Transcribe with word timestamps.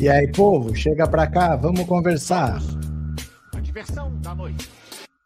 E 0.00 0.08
aí, 0.08 0.32
povo, 0.32 0.74
chega 0.74 1.06
pra 1.06 1.26
cá, 1.26 1.54
vamos 1.56 1.84
conversar. 1.84 2.58
A 3.54 3.60
diversão 3.60 4.18
da 4.22 4.34
noite. 4.34 4.66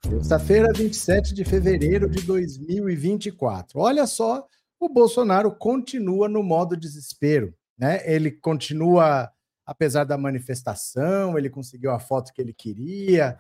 Terça-feira, 0.03 0.73
27 0.73 1.33
de 1.33 1.45
fevereiro 1.45 2.11
de 2.11 2.23
2024. 2.23 3.79
Olha 3.79 4.05
só, 4.05 4.45
o 4.81 4.89
Bolsonaro 4.89 5.55
continua 5.55 6.29
no 6.29 6.43
modo 6.43 6.77
desespero, 6.77 7.55
né? 7.79 8.01
Ele 8.05 8.33
continua, 8.33 9.31
apesar 9.65 10.03
da 10.03 10.19
manifestação, 10.19 11.39
ele 11.39 11.49
conseguiu 11.49 11.93
a 11.93 12.01
foto 12.01 12.33
que 12.33 12.43
ele 12.43 12.53
queria. 12.53 13.39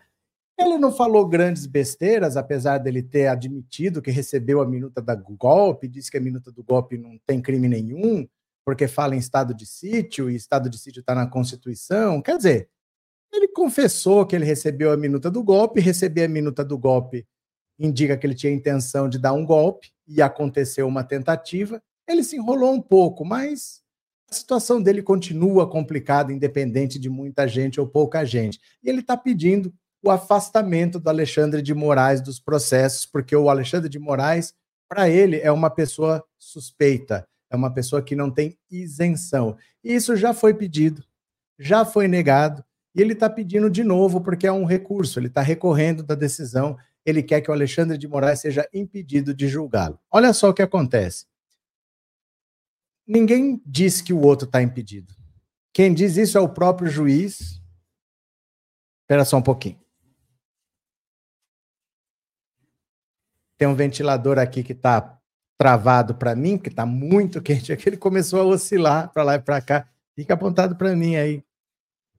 Ele 0.56 0.78
não 0.78 0.92
falou 0.92 1.28
grandes 1.28 1.66
besteiras, 1.66 2.36
apesar 2.36 2.78
dele 2.78 3.03
ter 3.03 3.27
admitido 3.27 4.01
que 4.01 4.12
recebeu 4.12 4.61
a 4.61 4.67
minuta 4.67 5.03
do 5.03 5.36
golpe, 5.36 5.89
disse 5.89 6.12
que 6.12 6.17
a 6.17 6.20
minuta 6.20 6.53
do 6.53 6.62
golpe 6.62 6.97
não 6.97 7.19
tem 7.27 7.42
crime 7.42 7.69
nenhum, 7.69 8.25
porque 8.65 8.89
fala 8.89 9.15
em 9.15 9.19
estado 9.19 9.55
de 9.55 9.67
sítio, 9.67 10.31
e 10.31 10.34
estado 10.34 10.70
de 10.70 10.79
sítio 10.79 11.01
está 11.01 11.15
na 11.15 11.27
Constituição. 11.27 12.23
Quer 12.23 12.37
dizer, 12.37 12.69
ele 13.33 13.48
confessou 13.48 14.25
que 14.25 14.34
ele 14.34 14.45
recebeu 14.45 14.93
a 14.93 14.97
minuta 14.97 15.31
do 15.31 15.43
golpe, 15.43 15.81
receber 15.81 16.25
a 16.25 16.29
minuta 16.29 16.65
do 16.65 16.79
golpe 16.79 17.27
indica 17.79 18.17
que 18.17 18.27
ele 18.27 18.35
tinha 18.35 18.53
intenção 18.53 19.09
de 19.09 19.19
dar 19.19 19.33
um 19.33 19.45
golpe, 19.45 19.92
e 20.07 20.20
aconteceu 20.20 20.87
uma 20.87 21.03
tentativa. 21.03 21.83
Ele 22.07 22.23
se 22.23 22.37
enrolou 22.37 22.73
um 22.73 22.81
pouco, 22.81 23.25
mas 23.25 23.83
a 24.31 24.35
situação 24.35 24.83
dele 24.83 25.03
continua 25.03 25.69
complicada, 25.69 26.33
independente 26.33 26.98
de 26.98 27.09
muita 27.09 27.48
gente 27.48 27.81
ou 27.81 27.87
pouca 27.87 28.25
gente. 28.25 28.61
E 28.83 28.89
ele 28.89 29.01
está 29.01 29.17
pedindo 29.17 29.73
o 30.03 30.11
afastamento 30.11 31.01
do 31.01 31.09
Alexandre 31.09 31.62
de 31.62 31.73
Moraes 31.73 32.20
dos 32.20 32.39
processos, 32.39 33.07
porque 33.07 33.35
o 33.35 33.48
Alexandre 33.48 33.89
de 33.89 33.98
Moraes, 33.98 34.53
para 34.89 35.09
ele, 35.09 35.41
é 35.41 35.51
uma 35.51 35.70
pessoa 35.70 36.23
suspeita, 36.39 37.27
é 37.55 37.56
uma 37.56 37.72
pessoa 37.72 38.02
que 38.02 38.14
não 38.14 38.30
tem 38.30 38.58
isenção. 38.70 39.56
E 39.83 39.94
isso 39.94 40.16
já 40.16 40.34
foi 40.34 40.52
pedido, 40.52 41.02
já 41.58 41.84
foi 41.84 42.06
negado, 42.06 42.64
e 42.94 43.00
ele 43.00 43.12
está 43.14 43.30
pedindo 43.30 43.70
de 43.70 43.83
novo 43.83 44.20
porque 44.20 44.46
é 44.46 44.52
um 44.52 44.64
recurso, 44.64 45.19
ele 45.19 45.28
está 45.28 45.41
recorrendo 45.41 46.02
da 46.02 46.14
decisão, 46.14 46.77
ele 47.05 47.22
quer 47.22 47.41
que 47.41 47.50
o 47.50 47.55
Alexandre 47.55 47.98
de 47.98 48.08
Moraes 48.08 48.41
seja 48.41 48.69
impedido 48.72 49.34
de 49.34 49.48
julgá-lo. 49.48 49.98
Olha 50.11 50.33
só 50.33 50.50
o 50.50 50.55
que 50.55 50.62
acontece. 50.62 51.27
Ninguém 53.06 53.62
diz 53.66 54.00
que 54.00 54.12
o 54.12 54.20
outro 54.20 54.46
está 54.46 54.62
impedido. 54.62 55.14
Quem 55.72 55.92
diz 55.92 56.16
isso 56.16 56.39
é 56.39 56.41
o 56.41 56.48
próprio 56.48 56.91
juiz. 56.91 57.61
Espera 59.02 59.24
só 59.24 59.36
um 59.36 59.42
pouquinho. 59.42 59.78
Tem 63.58 63.68
um 63.68 63.74
ventilador 63.74 64.39
aqui 64.39 64.62
que 64.62 64.72
está 64.72 65.20
travado 65.56 66.14
para 66.14 66.34
mim, 66.34 66.58
que 66.58 66.68
está 66.68 66.84
muito 66.84 67.40
quente, 67.40 67.73
aqui 67.73 67.89
ele 67.89 67.96
começou 67.96 68.40
a 68.40 68.45
oscilar 68.45 69.12
para 69.12 69.23
lá 69.23 69.34
e 69.36 69.39
para 69.39 69.61
cá. 69.61 69.89
Fica 70.14 70.34
apontado 70.34 70.77
para 70.77 70.95
mim 70.95 71.17
aí. 71.17 71.42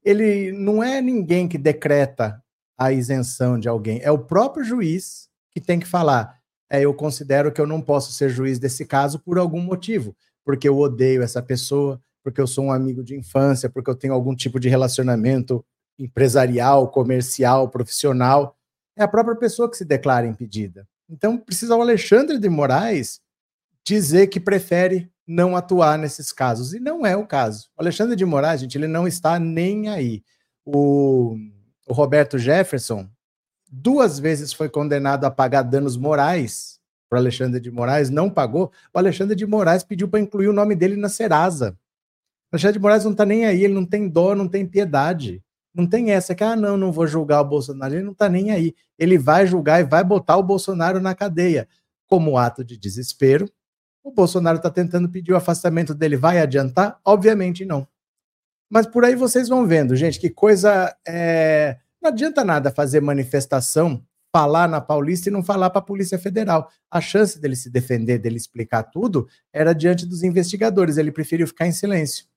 Ele 0.03 0.51
não 0.51 0.83
é 0.83 1.01
ninguém 1.01 1.47
que 1.47 1.57
decreta 1.57 2.41
a 2.77 2.91
isenção 2.91 3.57
de 3.57 3.69
alguém, 3.69 4.01
é 4.03 4.11
o 4.11 4.19
próprio 4.19 4.63
juiz 4.63 5.29
que 5.51 5.61
tem 5.61 5.79
que 5.79 5.87
falar. 5.87 6.37
É, 6.69 6.81
eu 6.81 6.93
considero 6.93 7.51
que 7.51 7.61
eu 7.61 7.67
não 7.67 7.81
posso 7.81 8.11
ser 8.11 8.29
juiz 8.29 8.59
desse 8.59 8.85
caso 8.85 9.19
por 9.19 9.37
algum 9.37 9.61
motivo, 9.61 10.15
porque 10.43 10.67
eu 10.67 10.77
odeio 10.77 11.21
essa 11.21 11.41
pessoa, 11.41 12.01
porque 12.23 12.41
eu 12.41 12.47
sou 12.47 12.65
um 12.65 12.71
amigo 12.71 13.03
de 13.03 13.15
infância, 13.15 13.69
porque 13.69 13.89
eu 13.89 13.95
tenho 13.95 14.13
algum 14.13 14.35
tipo 14.35 14.59
de 14.59 14.67
relacionamento 14.67 15.63
empresarial, 15.97 16.89
comercial, 16.89 17.69
profissional. 17.69 18.57
É 18.97 19.03
a 19.03 19.07
própria 19.07 19.35
pessoa 19.35 19.69
que 19.69 19.77
se 19.77 19.85
declara 19.85 20.27
impedida. 20.27 20.87
Então, 21.09 21.37
precisa 21.37 21.75
o 21.75 21.81
Alexandre 21.81 22.39
de 22.39 22.49
Moraes 22.49 23.21
dizer 23.85 24.27
que 24.27 24.39
prefere 24.39 25.09
não 25.27 25.55
atuar 25.55 25.97
nesses 25.97 26.31
casos. 26.31 26.73
E 26.73 26.79
não 26.79 27.05
é 27.05 27.15
o 27.15 27.25
caso. 27.25 27.69
O 27.77 27.81
Alexandre 27.81 28.15
de 28.15 28.25
Moraes, 28.25 28.61
gente, 28.61 28.77
ele 28.77 28.87
não 28.87 29.07
está 29.07 29.39
nem 29.39 29.89
aí. 29.89 30.23
O, 30.65 31.35
o 31.87 31.93
Roberto 31.93 32.37
Jefferson 32.37 33.07
duas 33.71 34.19
vezes 34.19 34.53
foi 34.53 34.69
condenado 34.69 35.25
a 35.25 35.31
pagar 35.31 35.63
danos 35.63 35.97
morais 35.97 36.79
para 37.09 37.19
Alexandre 37.19 37.59
de 37.59 37.69
Moraes, 37.69 38.09
não 38.09 38.29
pagou. 38.29 38.71
O 38.93 38.97
Alexandre 38.97 39.35
de 39.35 39.45
Moraes 39.45 39.83
pediu 39.83 40.07
para 40.07 40.19
incluir 40.19 40.47
o 40.47 40.53
nome 40.53 40.75
dele 40.75 40.95
na 40.95 41.09
Serasa. 41.09 41.77
O 42.51 42.55
Alexandre 42.55 42.79
de 42.79 42.81
Moraes 42.81 43.03
não 43.03 43.11
está 43.11 43.25
nem 43.25 43.45
aí, 43.45 43.63
ele 43.63 43.73
não 43.73 43.85
tem 43.85 44.09
dó, 44.09 44.33
não 44.33 44.47
tem 44.47 44.65
piedade. 44.65 45.43
Não 45.73 45.85
tem 45.85 46.11
essa 46.11 46.33
que, 46.33 46.43
ah, 46.43 46.55
não, 46.55 46.77
não 46.77 46.91
vou 46.91 47.05
julgar 47.05 47.41
o 47.41 47.45
Bolsonaro. 47.45 47.93
Ele 47.93 48.03
não 48.03 48.13
está 48.13 48.29
nem 48.29 48.49
aí. 48.49 48.73
Ele 48.97 49.17
vai 49.17 49.45
julgar 49.45 49.81
e 49.81 49.83
vai 49.83 50.05
botar 50.05 50.37
o 50.37 50.43
Bolsonaro 50.43 51.01
na 51.01 51.13
cadeia. 51.13 51.67
Como 52.07 52.37
ato 52.37 52.63
de 52.63 52.77
desespero, 52.77 53.45
o 54.05 54.11
Bolsonaro 54.11 54.57
está 54.57 54.69
tentando 54.69 55.09
pedir 55.09 55.33
o 55.33 55.35
afastamento 55.35 55.95
dele. 55.95 56.15
Vai 56.15 56.39
adiantar? 56.39 56.99
Obviamente 57.03 57.65
não. 57.65 57.87
Mas 58.69 58.85
por 58.85 59.03
aí 59.03 59.15
vocês 59.15 59.49
vão 59.49 59.65
vendo, 59.65 59.95
gente, 59.95 60.19
que 60.19 60.29
coisa. 60.29 60.95
É... 61.05 61.77
Não 61.99 62.11
adianta 62.11 62.43
nada 62.43 62.69
fazer 62.69 63.01
manifestação, 63.01 64.05
falar 64.31 64.69
na 64.69 64.79
Paulista 64.79 65.29
e 65.29 65.31
não 65.31 65.43
falar 65.43 65.71
para 65.71 65.79
a 65.79 65.85
Polícia 65.85 66.19
Federal. 66.19 66.69
A 66.89 67.01
chance 67.01 67.39
dele 67.39 67.55
se 67.55 67.67
defender, 67.67 68.19
dele 68.19 68.37
explicar 68.37 68.83
tudo, 68.83 69.27
era 69.51 69.73
diante 69.73 70.05
dos 70.05 70.21
investigadores. 70.21 70.97
Ele 70.97 71.11
preferiu 71.11 71.47
ficar 71.47 71.65
em 71.65 71.71
silêncio. 71.71 72.27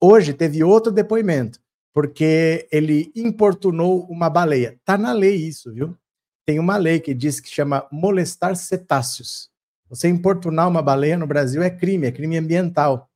Hoje 0.00 0.34
teve 0.34 0.64
outro 0.64 0.90
depoimento 0.90 1.60
porque 1.94 2.68
ele 2.72 3.12
importunou 3.14 4.04
uma 4.10 4.28
baleia. 4.28 4.78
Tá 4.84 4.98
na 4.98 5.12
lei 5.12 5.36
isso, 5.36 5.72
viu? 5.72 5.96
Tem 6.44 6.58
uma 6.58 6.76
lei 6.76 6.98
que 6.98 7.14
diz 7.14 7.38
que 7.38 7.48
chama 7.48 7.86
molestar 7.90 8.56
cetáceos. 8.56 9.48
Você 9.88 10.08
importunar 10.08 10.68
uma 10.68 10.82
baleia 10.82 11.16
no 11.16 11.26
Brasil 11.26 11.62
é 11.62 11.70
crime, 11.70 12.06
é 12.06 12.12
crime 12.12 12.36
ambiental. 12.36 13.08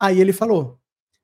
Aí 0.00 0.20
ele 0.20 0.32
falou. 0.32 0.78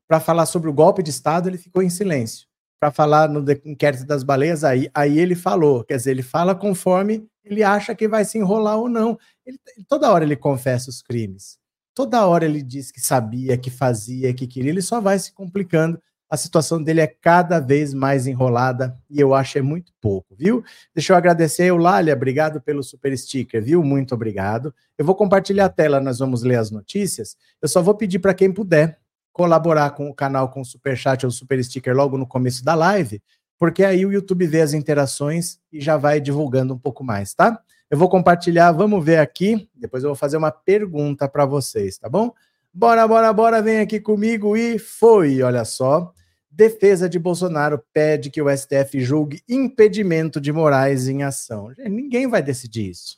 Para 0.06 0.20
falar 0.20 0.46
sobre 0.46 0.70
o 0.70 0.72
golpe 0.72 1.02
de 1.02 1.10
Estado, 1.10 1.48
ele 1.48 1.58
ficou 1.58 1.82
em 1.82 1.90
silêncio. 1.90 2.46
Para 2.80 2.90
falar 2.90 3.28
no 3.28 3.44
inquérito 3.64 4.06
das 4.06 4.22
baleias, 4.22 4.64
aí, 4.64 4.88
aí 4.94 5.18
ele 5.18 5.34
falou. 5.34 5.84
Quer 5.84 5.96
dizer, 5.96 6.12
ele 6.12 6.22
fala 6.22 6.54
conforme 6.54 7.28
ele 7.44 7.62
acha 7.62 7.94
que 7.94 8.06
vai 8.06 8.24
se 8.24 8.38
enrolar 8.38 8.78
ou 8.78 8.88
não. 8.88 9.18
Ele, 9.44 9.58
toda 9.88 10.10
hora 10.10 10.24
ele 10.24 10.36
confessa 10.36 10.90
os 10.90 11.02
crimes. 11.02 11.58
Toda 11.94 12.26
hora 12.26 12.44
ele 12.44 12.62
diz 12.62 12.92
que 12.92 13.00
sabia, 13.00 13.58
que 13.58 13.70
fazia, 13.70 14.32
que 14.32 14.46
queria. 14.46 14.70
Ele 14.70 14.82
só 14.82 15.00
vai 15.00 15.18
se 15.18 15.32
complicando 15.32 16.00
a 16.30 16.36
situação 16.36 16.82
dele 16.82 17.00
é 17.00 17.06
cada 17.06 17.58
vez 17.58 17.94
mais 17.94 18.26
enrolada 18.26 18.98
e 19.08 19.18
eu 19.18 19.32
acho 19.32 19.56
é 19.58 19.62
muito 19.62 19.92
pouco, 20.00 20.34
viu? 20.36 20.62
Deixa 20.94 21.12
eu 21.12 21.16
agradecer, 21.16 21.64
Eulália, 21.64 22.14
obrigado 22.14 22.60
pelo 22.60 22.82
super 22.82 23.16
sticker, 23.16 23.62
viu? 23.62 23.82
Muito 23.82 24.14
obrigado. 24.14 24.74
Eu 24.98 25.04
vou 25.04 25.14
compartilhar 25.14 25.66
a 25.66 25.70
tela, 25.70 26.00
nós 26.00 26.18
vamos 26.18 26.42
ler 26.42 26.56
as 26.56 26.70
notícias. 26.70 27.36
Eu 27.62 27.68
só 27.68 27.80
vou 27.80 27.94
pedir 27.94 28.18
para 28.18 28.34
quem 28.34 28.52
puder 28.52 28.98
colaborar 29.32 29.90
com 29.90 30.10
o 30.10 30.14
canal 30.14 30.50
com 30.50 30.60
o 30.60 30.64
super 30.64 30.96
chat 30.96 31.24
ou 31.24 31.30
super 31.30 31.62
sticker 31.64 31.96
logo 31.96 32.18
no 32.18 32.26
começo 32.26 32.64
da 32.64 32.74
live, 32.74 33.22
porque 33.58 33.84
aí 33.84 34.04
o 34.04 34.12
YouTube 34.12 34.46
vê 34.46 34.60
as 34.60 34.74
interações 34.74 35.58
e 35.72 35.80
já 35.80 35.96
vai 35.96 36.20
divulgando 36.20 36.74
um 36.74 36.78
pouco 36.78 37.02
mais, 37.02 37.34
tá? 37.34 37.58
Eu 37.90 37.96
vou 37.96 38.08
compartilhar, 38.08 38.70
vamos 38.72 39.02
ver 39.02 39.18
aqui, 39.18 39.68
depois 39.74 40.02
eu 40.02 40.10
vou 40.10 40.16
fazer 40.16 40.36
uma 40.36 40.50
pergunta 40.50 41.26
para 41.26 41.46
vocês, 41.46 41.96
tá 41.96 42.08
bom? 42.08 42.32
Bora, 42.74 43.08
bora, 43.08 43.32
bora, 43.32 43.62
vem 43.62 43.80
aqui 43.80 43.98
comigo 43.98 44.56
e 44.56 44.78
foi, 44.78 45.40
olha 45.40 45.64
só. 45.64 46.12
Defesa 46.58 47.08
de 47.08 47.20
Bolsonaro 47.20 47.80
pede 47.92 48.30
que 48.30 48.42
o 48.42 48.50
STF 48.50 49.00
julgue 49.00 49.40
impedimento 49.48 50.40
de 50.40 50.52
Moraes 50.52 51.06
em 51.06 51.22
ação. 51.22 51.72
Ninguém 51.88 52.26
vai 52.26 52.42
decidir 52.42 52.90
isso. 52.90 53.16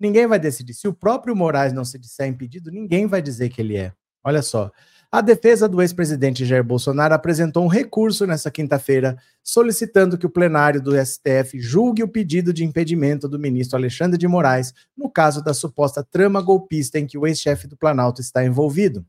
Ninguém 0.00 0.26
vai 0.26 0.40
decidir. 0.40 0.74
Se 0.74 0.88
o 0.88 0.92
próprio 0.92 1.36
Moraes 1.36 1.72
não 1.72 1.84
se 1.84 1.96
disser 1.96 2.26
impedido, 2.26 2.72
ninguém 2.72 3.06
vai 3.06 3.22
dizer 3.22 3.48
que 3.50 3.60
ele 3.60 3.76
é. 3.76 3.92
Olha 4.24 4.42
só. 4.42 4.72
A 5.08 5.20
defesa 5.20 5.68
do 5.68 5.80
ex-presidente 5.80 6.44
Jair 6.44 6.64
Bolsonaro 6.64 7.14
apresentou 7.14 7.64
um 7.64 7.68
recurso 7.68 8.26
nesta 8.26 8.50
quinta-feira, 8.50 9.16
solicitando 9.40 10.18
que 10.18 10.26
o 10.26 10.30
plenário 10.30 10.82
do 10.82 10.96
STF 10.98 11.60
julgue 11.60 12.02
o 12.02 12.08
pedido 12.08 12.52
de 12.52 12.64
impedimento 12.64 13.28
do 13.28 13.38
ministro 13.38 13.78
Alexandre 13.78 14.18
de 14.18 14.26
Moraes 14.26 14.74
no 14.96 15.08
caso 15.08 15.44
da 15.44 15.54
suposta 15.54 16.02
trama 16.02 16.42
golpista 16.42 16.98
em 16.98 17.06
que 17.06 17.16
o 17.16 17.24
ex-chefe 17.24 17.68
do 17.68 17.76
Planalto 17.76 18.20
está 18.20 18.44
envolvido. 18.44 19.06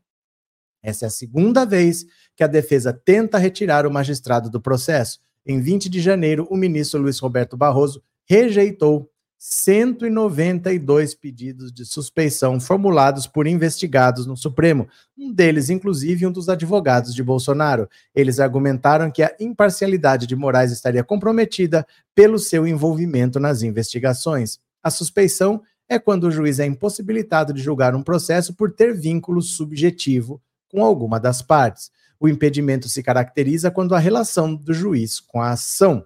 Essa 0.82 1.06
é 1.06 1.08
a 1.08 1.10
segunda 1.10 1.64
vez 1.64 2.06
que 2.36 2.44
a 2.44 2.46
defesa 2.46 2.92
tenta 2.92 3.38
retirar 3.38 3.86
o 3.86 3.90
magistrado 3.90 4.48
do 4.48 4.60
processo. 4.60 5.20
Em 5.46 5.60
20 5.60 5.88
de 5.88 6.00
janeiro, 6.00 6.46
o 6.50 6.56
ministro 6.56 7.00
Luiz 7.00 7.18
Roberto 7.18 7.56
Barroso 7.56 8.02
rejeitou 8.28 9.10
192 9.42 11.14
pedidos 11.14 11.72
de 11.72 11.86
suspeição 11.86 12.60
formulados 12.60 13.26
por 13.26 13.46
investigados 13.46 14.26
no 14.26 14.36
Supremo, 14.36 14.86
um 15.16 15.32
deles, 15.32 15.70
inclusive, 15.70 16.26
um 16.26 16.32
dos 16.32 16.50
advogados 16.50 17.14
de 17.14 17.22
Bolsonaro. 17.22 17.88
Eles 18.14 18.38
argumentaram 18.38 19.10
que 19.10 19.22
a 19.22 19.34
imparcialidade 19.40 20.26
de 20.26 20.36
Moraes 20.36 20.72
estaria 20.72 21.02
comprometida 21.02 21.86
pelo 22.14 22.38
seu 22.38 22.66
envolvimento 22.66 23.40
nas 23.40 23.62
investigações. 23.62 24.58
A 24.82 24.90
suspeição 24.90 25.62
é 25.88 25.98
quando 25.98 26.24
o 26.24 26.30
juiz 26.30 26.60
é 26.60 26.66
impossibilitado 26.66 27.54
de 27.54 27.62
julgar 27.62 27.94
um 27.94 28.02
processo 28.02 28.54
por 28.54 28.70
ter 28.70 28.94
vínculo 28.94 29.40
subjetivo 29.40 30.40
com 30.70 30.84
alguma 30.84 31.18
das 31.18 31.42
partes. 31.42 31.90
O 32.18 32.28
impedimento 32.28 32.88
se 32.88 33.02
caracteriza 33.02 33.70
quando 33.70 33.94
a 33.94 33.98
relação 33.98 34.54
do 34.54 34.72
juiz 34.72 35.20
com 35.20 35.40
a 35.40 35.50
ação. 35.50 36.04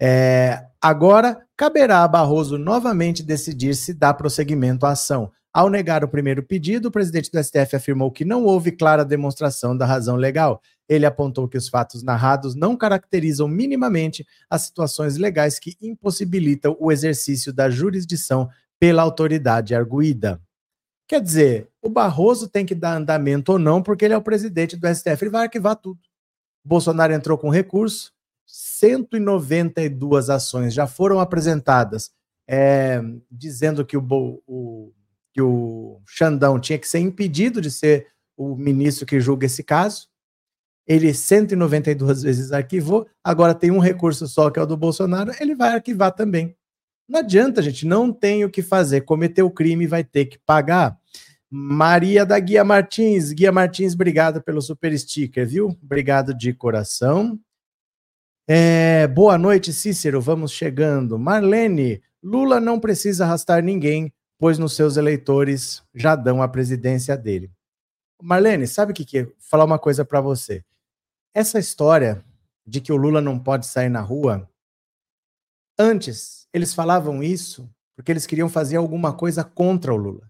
É, 0.00 0.64
agora, 0.80 1.44
caberá 1.56 2.02
a 2.02 2.08
Barroso 2.08 2.56
novamente 2.56 3.22
decidir 3.22 3.74
se 3.74 3.92
dá 3.92 4.14
prosseguimento 4.14 4.86
à 4.86 4.92
ação. 4.92 5.30
Ao 5.52 5.68
negar 5.68 6.04
o 6.04 6.08
primeiro 6.08 6.44
pedido, 6.44 6.86
o 6.86 6.90
presidente 6.92 7.30
do 7.30 7.42
STF 7.42 7.74
afirmou 7.74 8.10
que 8.12 8.24
não 8.24 8.44
houve 8.44 8.70
clara 8.70 9.04
demonstração 9.04 9.76
da 9.76 9.84
razão 9.84 10.14
legal. 10.14 10.62
Ele 10.88 11.04
apontou 11.04 11.48
que 11.48 11.58
os 11.58 11.68
fatos 11.68 12.04
narrados 12.04 12.54
não 12.54 12.76
caracterizam 12.76 13.48
minimamente 13.48 14.24
as 14.48 14.62
situações 14.62 15.16
legais 15.16 15.58
que 15.58 15.76
impossibilitam 15.82 16.76
o 16.78 16.92
exercício 16.92 17.52
da 17.52 17.68
jurisdição 17.68 18.48
pela 18.78 19.02
autoridade 19.02 19.74
arguída. 19.74 20.40
Quer 21.10 21.20
dizer, 21.20 21.68
o 21.82 21.88
Barroso 21.88 22.48
tem 22.48 22.64
que 22.64 22.72
dar 22.72 22.96
andamento 22.96 23.50
ou 23.50 23.58
não, 23.58 23.82
porque 23.82 24.04
ele 24.04 24.14
é 24.14 24.16
o 24.16 24.22
presidente 24.22 24.76
do 24.76 24.86
STF, 24.86 25.24
ele 25.24 25.30
vai 25.32 25.42
arquivar 25.42 25.74
tudo. 25.74 25.98
Bolsonaro 26.64 27.12
entrou 27.12 27.36
com 27.36 27.50
recurso, 27.50 28.12
192 28.46 30.30
ações 30.30 30.72
já 30.72 30.86
foram 30.86 31.18
apresentadas, 31.18 32.12
é, 32.48 33.02
dizendo 33.28 33.84
que 33.84 33.96
o, 33.96 34.40
o, 34.46 34.92
que 35.34 35.42
o 35.42 36.00
Xandão 36.06 36.60
tinha 36.60 36.78
que 36.78 36.86
ser 36.86 37.00
impedido 37.00 37.60
de 37.60 37.72
ser 37.72 38.06
o 38.36 38.54
ministro 38.54 39.04
que 39.04 39.18
julga 39.18 39.46
esse 39.46 39.64
caso. 39.64 40.06
Ele 40.86 41.12
192 41.12 42.22
vezes 42.22 42.52
arquivou, 42.52 43.04
agora 43.24 43.52
tem 43.52 43.72
um 43.72 43.80
recurso 43.80 44.28
só, 44.28 44.48
que 44.48 44.60
é 44.60 44.62
o 44.62 44.66
do 44.66 44.76
Bolsonaro, 44.76 45.32
ele 45.40 45.56
vai 45.56 45.70
arquivar 45.70 46.12
também. 46.12 46.56
Não 47.08 47.18
adianta, 47.18 47.60
gente, 47.60 47.84
não 47.84 48.12
tem 48.12 48.44
o 48.44 48.50
que 48.50 48.62
fazer. 48.62 49.00
Cometeu 49.00 49.44
o 49.44 49.50
crime, 49.50 49.88
vai 49.88 50.04
ter 50.04 50.26
que 50.26 50.38
pagar. 50.38 50.99
Maria 51.50 52.24
da 52.24 52.38
Guia 52.38 52.62
Martins. 52.62 53.32
Guia 53.32 53.50
Martins, 53.50 53.94
obrigado 53.94 54.40
pelo 54.40 54.62
super 54.62 54.96
sticker, 54.96 55.46
viu? 55.46 55.76
Obrigado 55.82 56.32
de 56.32 56.54
coração. 56.54 57.38
É, 58.46 59.08
boa 59.08 59.36
noite, 59.36 59.72
Cícero. 59.72 60.20
Vamos 60.20 60.52
chegando. 60.52 61.18
Marlene, 61.18 62.00
Lula 62.22 62.60
não 62.60 62.78
precisa 62.78 63.24
arrastar 63.24 63.64
ninguém, 63.64 64.12
pois 64.38 64.58
nos 64.58 64.74
seus 64.74 64.96
eleitores 64.96 65.82
já 65.92 66.14
dão 66.14 66.40
a 66.40 66.46
presidência 66.46 67.16
dele. 67.16 67.50
Marlene, 68.22 68.68
sabe 68.68 68.92
o 68.92 68.94
que, 68.94 69.04
que 69.04 69.18
é? 69.18 69.24
Vou 69.24 69.34
falar 69.38 69.64
uma 69.64 69.78
coisa 69.78 70.04
para 70.04 70.20
você. 70.20 70.64
Essa 71.34 71.58
história 71.58 72.24
de 72.64 72.80
que 72.80 72.92
o 72.92 72.96
Lula 72.96 73.20
não 73.20 73.38
pode 73.38 73.66
sair 73.66 73.88
na 73.88 74.00
rua, 74.00 74.48
antes 75.76 76.46
eles 76.52 76.72
falavam 76.72 77.22
isso 77.22 77.68
porque 77.96 78.12
eles 78.12 78.26
queriam 78.26 78.48
fazer 78.48 78.76
alguma 78.76 79.12
coisa 79.12 79.42
contra 79.42 79.92
o 79.92 79.96
Lula. 79.96 80.29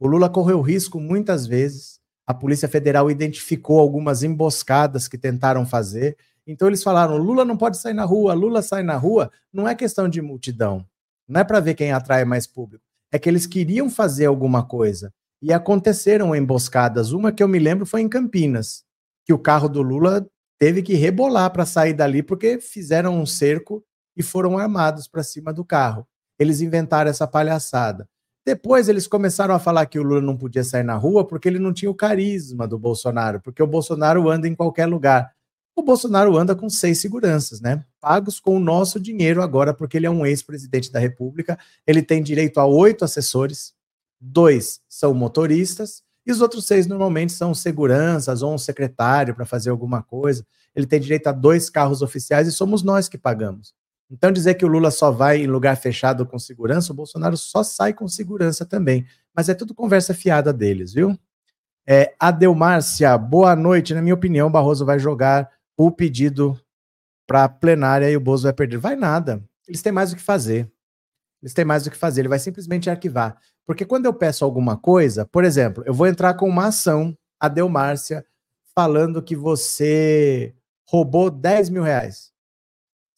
O 0.00 0.06
Lula 0.06 0.28
correu 0.28 0.60
risco 0.60 1.00
muitas 1.00 1.46
vezes. 1.46 1.98
A 2.26 2.32
Polícia 2.32 2.68
Federal 2.68 3.10
identificou 3.10 3.80
algumas 3.80 4.22
emboscadas 4.22 5.08
que 5.08 5.18
tentaram 5.18 5.66
fazer. 5.66 6.16
Então 6.46 6.68
eles 6.68 6.82
falaram: 6.82 7.16
Lula 7.16 7.44
não 7.44 7.56
pode 7.56 7.78
sair 7.78 7.94
na 7.94 8.04
rua, 8.04 8.34
Lula 8.34 8.62
sai 8.62 8.82
na 8.82 8.96
rua. 8.96 9.30
Não 9.52 9.66
é 9.66 9.74
questão 9.74 10.08
de 10.08 10.22
multidão. 10.22 10.84
Não 11.26 11.40
é 11.40 11.44
para 11.44 11.60
ver 11.60 11.74
quem 11.74 11.92
atrai 11.92 12.24
mais 12.24 12.46
público. 12.46 12.84
É 13.10 13.18
que 13.18 13.28
eles 13.28 13.46
queriam 13.46 13.90
fazer 13.90 14.26
alguma 14.26 14.62
coisa. 14.64 15.12
E 15.42 15.52
aconteceram 15.52 16.34
emboscadas. 16.34 17.12
Uma 17.12 17.32
que 17.32 17.42
eu 17.42 17.48
me 17.48 17.58
lembro 17.58 17.86
foi 17.86 18.00
em 18.00 18.08
Campinas, 18.08 18.84
que 19.24 19.32
o 19.32 19.38
carro 19.38 19.68
do 19.68 19.82
Lula 19.82 20.26
teve 20.58 20.82
que 20.82 20.94
rebolar 20.94 21.50
para 21.52 21.64
sair 21.64 21.92
dali 21.92 22.22
porque 22.22 22.60
fizeram 22.60 23.18
um 23.18 23.26
cerco 23.26 23.84
e 24.16 24.22
foram 24.22 24.58
armados 24.58 25.06
para 25.06 25.22
cima 25.22 25.52
do 25.52 25.64
carro. 25.64 26.06
Eles 26.38 26.60
inventaram 26.60 27.10
essa 27.10 27.26
palhaçada. 27.26 28.08
Depois 28.48 28.88
eles 28.88 29.06
começaram 29.06 29.54
a 29.54 29.58
falar 29.58 29.84
que 29.84 29.98
o 29.98 30.02
Lula 30.02 30.22
não 30.22 30.34
podia 30.34 30.64
sair 30.64 30.82
na 30.82 30.94
rua 30.94 31.22
porque 31.22 31.46
ele 31.46 31.58
não 31.58 31.70
tinha 31.70 31.90
o 31.90 31.94
carisma 31.94 32.66
do 32.66 32.78
Bolsonaro, 32.78 33.42
porque 33.42 33.62
o 33.62 33.66
Bolsonaro 33.66 34.30
anda 34.30 34.48
em 34.48 34.54
qualquer 34.54 34.86
lugar. 34.86 35.34
O 35.76 35.82
Bolsonaro 35.82 36.34
anda 36.34 36.56
com 36.56 36.70
seis 36.70 36.98
seguranças, 36.98 37.60
né? 37.60 37.84
Pagos 38.00 38.40
com 38.40 38.56
o 38.56 38.58
nosso 38.58 38.98
dinheiro 38.98 39.42
agora, 39.42 39.74
porque 39.74 39.98
ele 39.98 40.06
é 40.06 40.10
um 40.10 40.24
ex-presidente 40.24 40.90
da 40.90 40.98
República. 40.98 41.58
Ele 41.86 42.00
tem 42.00 42.22
direito 42.22 42.58
a 42.58 42.64
oito 42.64 43.04
assessores, 43.04 43.74
dois 44.18 44.80
são 44.88 45.12
motoristas, 45.12 46.02
e 46.26 46.32
os 46.32 46.40
outros 46.40 46.66
seis 46.66 46.86
normalmente 46.86 47.34
são 47.34 47.52
seguranças 47.52 48.40
ou 48.40 48.54
um 48.54 48.58
secretário 48.58 49.34
para 49.34 49.44
fazer 49.44 49.68
alguma 49.68 50.02
coisa. 50.02 50.42
Ele 50.74 50.86
tem 50.86 50.98
direito 50.98 51.26
a 51.26 51.32
dois 51.32 51.68
carros 51.68 52.00
oficiais 52.00 52.48
e 52.48 52.52
somos 52.52 52.82
nós 52.82 53.10
que 53.10 53.18
pagamos. 53.18 53.74
Então, 54.10 54.32
dizer 54.32 54.54
que 54.54 54.64
o 54.64 54.68
Lula 54.68 54.90
só 54.90 55.10
vai 55.10 55.42
em 55.42 55.46
lugar 55.46 55.76
fechado 55.76 56.24
com 56.24 56.38
segurança, 56.38 56.92
o 56.92 56.96
Bolsonaro 56.96 57.36
só 57.36 57.62
sai 57.62 57.92
com 57.92 58.08
segurança 58.08 58.64
também. 58.64 59.06
Mas 59.34 59.48
é 59.48 59.54
tudo 59.54 59.74
conversa 59.74 60.14
fiada 60.14 60.52
deles, 60.52 60.92
viu? 60.94 61.18
É, 61.86 62.14
Adelmárcia, 62.18 63.16
boa 63.16 63.54
noite. 63.54 63.94
Na 63.94 64.02
minha 64.02 64.14
opinião, 64.14 64.50
Barroso 64.50 64.84
vai 64.84 64.98
jogar 64.98 65.50
o 65.76 65.90
pedido 65.90 66.58
para 67.26 67.44
a 67.44 67.48
plenária 67.48 68.10
e 68.10 68.16
o 68.16 68.20
Bozo 68.20 68.44
vai 68.44 68.52
perder. 68.52 68.78
Vai 68.78 68.96
nada. 68.96 69.42
Eles 69.66 69.82
têm 69.82 69.92
mais 69.92 70.12
o 70.12 70.16
que 70.16 70.22
fazer. 70.22 70.70
Eles 71.42 71.54
têm 71.54 71.64
mais 71.64 71.86
o 71.86 71.90
que 71.90 71.96
fazer. 71.96 72.22
Ele 72.22 72.28
vai 72.28 72.38
simplesmente 72.38 72.90
arquivar. 72.90 73.38
Porque 73.66 73.84
quando 73.84 74.06
eu 74.06 74.14
peço 74.14 74.44
alguma 74.44 74.76
coisa, 74.76 75.26
por 75.26 75.44
exemplo, 75.44 75.84
eu 75.86 75.92
vou 75.92 76.06
entrar 76.06 76.34
com 76.34 76.48
uma 76.48 76.68
ação, 76.68 77.16
Adelmárcia, 77.38 78.24
falando 78.74 79.22
que 79.22 79.36
você 79.36 80.54
roubou 80.88 81.30
10 81.30 81.68
mil 81.68 81.82
reais. 81.82 82.32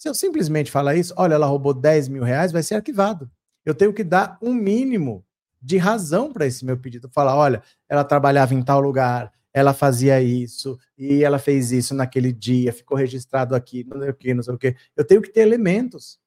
Se 0.00 0.08
eu 0.08 0.14
simplesmente 0.14 0.70
falar 0.70 0.96
isso, 0.96 1.12
olha, 1.14 1.34
ela 1.34 1.44
roubou 1.44 1.74
10 1.74 2.08
mil 2.08 2.22
reais, 2.22 2.50
vai 2.50 2.62
ser 2.62 2.74
arquivado. 2.74 3.30
Eu 3.66 3.74
tenho 3.74 3.92
que 3.92 4.02
dar 4.02 4.38
um 4.40 4.54
mínimo 4.54 5.22
de 5.60 5.76
razão 5.76 6.32
para 6.32 6.46
esse 6.46 6.64
meu 6.64 6.78
pedido. 6.78 7.10
Falar, 7.10 7.36
olha, 7.36 7.62
ela 7.86 8.02
trabalhava 8.02 8.54
em 8.54 8.62
tal 8.62 8.80
lugar, 8.80 9.30
ela 9.52 9.74
fazia 9.74 10.18
isso, 10.22 10.78
e 10.96 11.22
ela 11.22 11.38
fez 11.38 11.70
isso 11.70 11.94
naquele 11.94 12.32
dia, 12.32 12.72
ficou 12.72 12.96
registrado 12.96 13.54
aqui, 13.54 13.84
não 13.84 14.00
sei 14.00 14.08
o 14.08 14.14
que, 14.14 14.32
não 14.32 14.42
sei 14.42 14.54
o 14.54 14.58
que. 14.58 14.74
Eu 14.96 15.04
tenho 15.04 15.20
que 15.20 15.28
ter 15.28 15.42
elementos. 15.42 16.18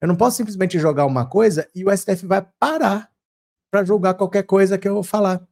Eu 0.00 0.08
não 0.08 0.16
posso 0.16 0.38
simplesmente 0.38 0.78
jogar 0.78 1.04
uma 1.04 1.26
coisa 1.26 1.68
e 1.74 1.84
o 1.84 1.94
STF 1.94 2.24
vai 2.24 2.40
parar 2.58 3.10
para 3.70 3.84
julgar 3.84 4.14
qualquer 4.14 4.44
coisa 4.44 4.78
que 4.78 4.88
eu 4.88 5.02
falar. 5.02 5.46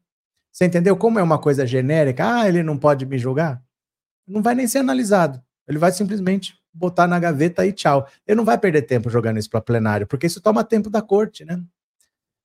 Você 0.51 0.65
entendeu? 0.65 0.97
Como 0.97 1.19
é 1.19 1.23
uma 1.23 1.39
coisa 1.39 1.67
genérica, 1.67 2.41
ah, 2.41 2.49
ele 2.49 2.63
não 2.63 2.79
pode 2.79 3.05
me 3.05 3.19
julgar, 3.19 3.63
não 4.27 4.43
vai 4.43 4.55
nem 4.55 4.67
ser 4.67 4.79
analisado. 4.79 5.43
Ele 5.69 5.79
vai 5.79 5.93
simplesmente 5.93 6.55
botar 6.77 7.07
na 7.07 7.19
gaveta 7.19 7.67
e 7.67 7.73
tchau. 7.73 8.07
Ele 8.27 8.37
não 8.37 8.45
vai 8.45 8.59
perder 8.59 8.83
tempo 8.83 9.09
jogando 9.11 9.39
isso 9.39 9.51
para 9.51 9.61
plenário, 9.61 10.07
porque 10.07 10.27
isso 10.27 10.41
toma 10.41 10.63
tempo 10.63 10.91
da 10.91 11.01
corte, 11.01 11.45
né? 11.45 11.61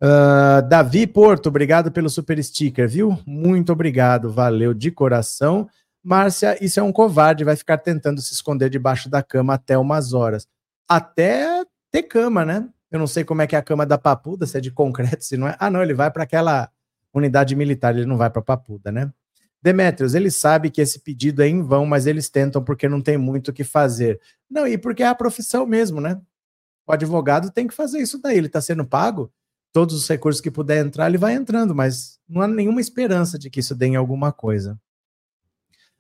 Uh, 0.02 0.68
Davi 0.68 1.06
Porto, 1.06 1.48
obrigado 1.48 1.92
pelo 1.92 2.10
super 2.10 2.44
sticker, 2.44 2.90
viu? 2.90 3.20
Muito 3.26 3.72
obrigado, 3.72 4.32
valeu 4.32 4.74
de 4.74 4.90
coração. 4.90 5.70
Márcia, 6.04 6.58
isso 6.64 6.80
é 6.80 6.84
um 6.84 6.92
covarde, 6.92 7.44
vai 7.44 7.56
ficar 7.56 7.78
tentando 7.78 8.20
se 8.20 8.34
esconder 8.34 8.70
debaixo 8.70 9.10
da 9.10 9.22
cama 9.22 9.54
até 9.54 9.78
umas 9.78 10.14
horas. 10.14 10.48
Até 10.90 11.64
ter 11.92 12.04
cama, 12.04 12.44
né? 12.44 12.68
Eu 12.90 12.98
não 12.98 13.06
sei 13.06 13.24
como 13.24 13.42
é 13.44 13.48
que 13.48 13.56
é 13.56 13.60
a 13.60 13.64
cama 13.64 13.86
da 13.86 13.98
Papuda, 13.98 14.48
se 14.48 14.58
é 14.58 14.62
de 14.62 14.72
concreto, 14.72 15.24
se 15.24 15.38
não 15.38 15.48
é. 15.48 15.56
Ah, 15.60 15.70
não, 15.70 15.84
ele 15.84 15.94
vai 15.94 16.10
para 16.10 16.24
aquela 16.24 16.70
unidade 17.14 17.56
militar, 17.56 17.96
ele 17.96 18.08
não 18.08 18.18
vai 18.18 18.30
para 18.30 18.42
Papuda, 18.42 18.92
né? 18.92 19.12
Demetrios, 19.62 20.16
ele 20.16 20.32
sabe 20.32 20.72
que 20.72 20.82
esse 20.82 21.00
pedido 21.00 21.42
é 21.44 21.48
em 21.48 21.62
vão, 21.62 21.86
mas 21.86 22.08
eles 22.08 22.30
tentam 22.30 22.64
porque 22.64 22.90
não 22.90 23.02
tem 23.02 23.18
muito 23.18 23.50
o 23.50 23.54
que 23.54 23.64
fazer. 23.64 24.20
Não, 24.50 24.68
e 24.68 24.78
porque 24.78 25.04
é 25.04 25.08
a 25.08 25.16
profissão 25.16 25.66
mesmo, 25.66 26.02
né? 26.02 26.20
O 26.88 26.92
advogado 26.92 27.52
tem 27.52 27.68
que 27.68 27.74
fazer 27.74 28.00
isso 28.00 28.20
daí, 28.20 28.38
ele 28.38 28.48
está 28.48 28.60
sendo 28.60 28.86
pago, 28.86 29.32
todos 29.72 29.96
os 29.96 30.08
recursos 30.08 30.42
que 30.42 30.50
puder 30.50 30.84
entrar, 30.84 31.08
ele 31.08 31.18
vai 31.18 31.34
entrando, 31.34 31.76
mas 31.76 32.20
não 32.28 32.42
há 32.42 32.48
nenhuma 32.48 32.82
esperança 32.82 33.38
de 33.38 33.50
que 33.50 33.60
isso 33.60 33.76
dê 33.76 33.86
em 33.86 33.96
alguma 33.96 34.32
coisa. 34.34 34.80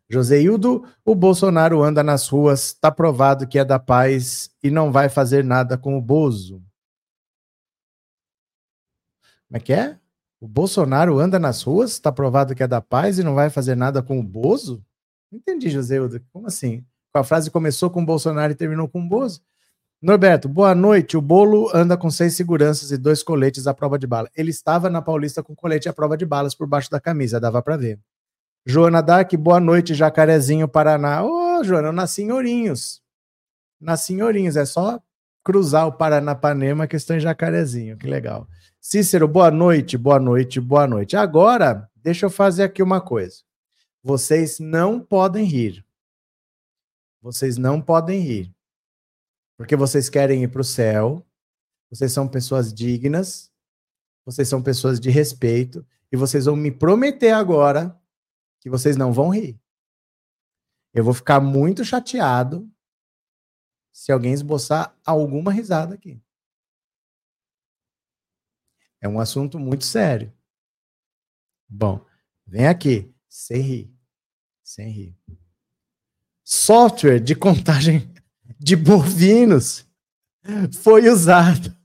Joseildo, 0.09 0.85
o 1.05 1.15
Bolsonaro 1.15 1.81
anda 1.81 2.03
nas 2.03 2.27
ruas, 2.27 2.65
está 2.65 2.91
provado 2.91 3.47
que 3.47 3.57
é 3.57 3.63
da 3.63 3.79
paz 3.79 4.49
e 4.61 4.69
não 4.69 4.91
vai 4.91 5.07
fazer 5.07 5.41
nada 5.41 5.77
com 5.77 5.97
o 5.97 6.01
Bozo. 6.01 6.61
Como 9.47 9.57
é 9.57 9.59
que 9.59 9.71
é? 9.71 10.00
O 10.41 10.47
Bolsonaro 10.47 11.19
anda 11.19 11.37
nas 11.37 11.61
ruas, 11.61 11.91
está 11.91 12.11
provado 12.11 12.55
que 12.55 12.63
é 12.63 12.67
da 12.67 12.81
paz 12.81 13.19
e 13.19 13.23
não 13.23 13.35
vai 13.35 13.51
fazer 13.51 13.75
nada 13.75 14.01
com 14.01 14.19
o 14.19 14.23
Bozo? 14.23 14.83
Entendi, 15.31 15.69
José 15.69 16.01
Uda. 16.01 16.19
Como 16.33 16.47
assim? 16.47 16.83
A 17.13 17.23
frase 17.23 17.51
começou 17.51 17.91
com 17.91 18.03
Bolsonaro 18.03 18.51
e 18.51 18.55
terminou 18.55 18.89
com 18.89 19.07
Bozo? 19.07 19.43
Norberto, 20.01 20.49
boa 20.49 20.73
noite. 20.73 21.15
O 21.15 21.21
bolo 21.21 21.69
anda 21.75 21.95
com 21.95 22.09
seis 22.09 22.33
seguranças 22.33 22.91
e 22.91 22.97
dois 22.97 23.21
coletes 23.21 23.67
à 23.67 23.73
prova 23.73 23.99
de 23.99 24.07
bala. 24.07 24.31
Ele 24.35 24.49
estava 24.49 24.89
na 24.89 24.99
Paulista 24.99 25.43
com 25.43 25.55
colete 25.55 25.87
à 25.87 25.93
prova 25.93 26.17
de 26.17 26.25
balas 26.25 26.55
por 26.55 26.65
baixo 26.65 26.89
da 26.89 26.99
camisa, 26.99 27.39
dava 27.39 27.61
para 27.61 27.77
ver. 27.77 27.99
Joana 28.65 28.99
Dark, 28.99 29.31
boa 29.35 29.59
noite, 29.59 29.93
Jacarezinho, 29.93 30.67
Paraná. 30.67 31.23
Ô, 31.23 31.59
oh, 31.59 31.63
Joana, 31.63 31.89
eu 31.89 31.93
nasci 31.93 32.23
em 32.23 32.31
Ourinhos. 32.31 32.99
Nasci 33.79 34.15
em 34.15 34.23
Ourinhos, 34.23 34.57
é 34.57 34.65
só 34.65 34.99
cruzar 35.43 35.87
o 35.87 35.93
Paranapanema 35.93 36.87
que 36.87 36.95
estou 36.95 37.15
em 37.15 37.19
Jacarezinho, 37.19 37.97
que 37.97 38.07
legal. 38.07 38.47
Cícero, 38.79 39.27
boa 39.27 39.51
noite, 39.51 39.97
boa 39.97 40.19
noite, 40.19 40.59
boa 40.59 40.87
noite. 40.87 41.15
Agora, 41.15 41.89
deixa 41.95 42.25
eu 42.25 42.29
fazer 42.29 42.63
aqui 42.63 42.81
uma 42.81 43.01
coisa. 43.01 43.43
Vocês 44.03 44.59
não 44.59 44.99
podem 44.99 45.45
rir. 45.45 45.85
Vocês 47.21 47.57
não 47.57 47.81
podem 47.81 48.19
rir. 48.19 48.55
Porque 49.57 49.75
vocês 49.75 50.09
querem 50.09 50.43
ir 50.43 50.47
para 50.47 50.61
o 50.61 50.65
céu. 50.65 51.25
Vocês 51.89 52.11
são 52.11 52.27
pessoas 52.27 52.73
dignas. 52.73 53.51
Vocês 54.25 54.47
são 54.47 54.61
pessoas 54.61 54.99
de 54.99 55.09
respeito. 55.11 55.85
E 56.11 56.17
vocês 56.17 56.45
vão 56.45 56.55
me 56.55 56.71
prometer 56.71 57.31
agora 57.31 57.95
que 58.59 58.69
vocês 58.69 58.97
não 58.97 59.13
vão 59.13 59.29
rir. 59.29 59.59
Eu 60.93 61.03
vou 61.03 61.13
ficar 61.13 61.39
muito 61.39 61.85
chateado 61.85 62.69
se 63.91 64.11
alguém 64.11 64.33
esboçar 64.33 64.95
alguma 65.05 65.51
risada 65.51 65.95
aqui. 65.95 66.21
É 69.01 69.07
um 69.07 69.19
assunto 69.19 69.57
muito 69.57 69.83
sério. 69.83 70.31
Bom, 71.67 72.05
vem 72.45 72.67
aqui, 72.67 73.11
sem 73.27 73.61
rir. 73.61 73.95
Sem 74.63 74.89
rir. 74.89 75.17
Software 76.43 77.19
de 77.19 77.35
contagem 77.35 78.11
de 78.59 78.75
bovinos 78.75 79.87
foi 80.81 81.09
usado 81.09 81.75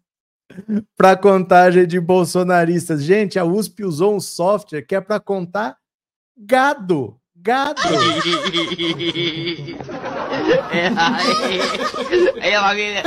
para 0.96 1.16
contagem 1.16 1.86
de 1.86 2.00
bolsonaristas. 2.00 3.02
Gente, 3.02 3.38
a 3.38 3.44
USP 3.44 3.84
usou 3.84 4.14
um 4.14 4.20
software 4.20 4.82
que 4.82 4.94
é 4.94 5.00
para 5.00 5.20
contar 5.20 5.78
gado. 6.36 7.18
Gado. 7.34 7.80
É, 10.70 10.86
é, 12.40 12.52
é, 12.52 12.60
família. 12.60 13.02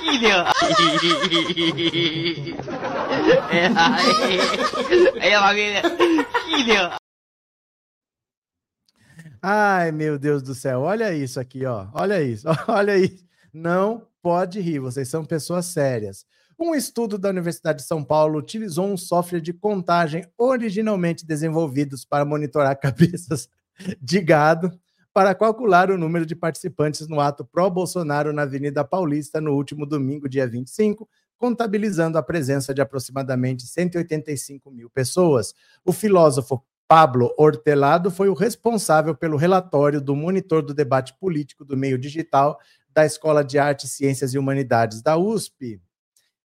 Filho. 0.00 0.36
É, 3.50 3.66
é, 5.28 5.38
família. 5.38 5.82
Filho. 6.44 6.90
Ai, 9.42 9.92
meu 9.92 10.18
Deus 10.18 10.42
do 10.42 10.54
céu. 10.54 10.80
Olha 10.80 11.12
isso 11.14 11.38
aqui, 11.38 11.64
ó. 11.64 11.88
Olha 11.92 12.22
isso. 12.22 12.46
Olha 12.68 12.96
isso. 12.98 13.24
Não 13.52 14.06
pode 14.22 14.60
rir, 14.60 14.78
vocês 14.78 15.08
são 15.08 15.24
pessoas 15.24 15.66
sérias. 15.66 16.24
Um 16.58 16.74
estudo 16.74 17.18
da 17.18 17.30
Universidade 17.30 17.78
de 17.78 17.86
São 17.86 18.04
Paulo 18.04 18.38
utilizou 18.38 18.86
um 18.86 18.96
software 18.96 19.40
de 19.40 19.52
contagem 19.52 20.26
originalmente 20.36 21.26
desenvolvidos 21.26 22.04
para 22.04 22.24
monitorar 22.24 22.76
cabeças 22.80 23.48
de 24.00 24.20
gado 24.20 24.70
para 25.12 25.34
calcular 25.34 25.90
o 25.90 25.98
número 25.98 26.24
de 26.24 26.36
participantes 26.36 27.08
no 27.08 27.20
ato 27.20 27.44
pró-Bolsonaro 27.44 28.32
na 28.32 28.42
Avenida 28.42 28.84
Paulista 28.84 29.40
no 29.40 29.54
último 29.54 29.84
domingo, 29.84 30.28
dia 30.28 30.46
25, 30.46 31.08
contabilizando 31.36 32.18
a 32.18 32.22
presença 32.22 32.72
de 32.72 32.80
aproximadamente 32.80 33.66
185 33.66 34.70
mil 34.70 34.88
pessoas. 34.90 35.54
O 35.84 35.92
filósofo 35.92 36.62
Pablo 36.86 37.32
Hortelado 37.38 38.10
foi 38.10 38.28
o 38.28 38.34
responsável 38.34 39.14
pelo 39.14 39.36
relatório 39.36 40.00
do 40.00 40.14
monitor 40.14 40.62
do 40.62 40.74
debate 40.74 41.14
político 41.18 41.64
do 41.64 41.76
meio 41.76 41.96
digital 41.96 42.58
da 42.92 43.06
Escola 43.06 43.44
de 43.44 43.58
Artes, 43.58 43.92
Ciências 43.92 44.34
e 44.34 44.38
Humanidades 44.38 45.00
da 45.00 45.16
USP. 45.16 45.80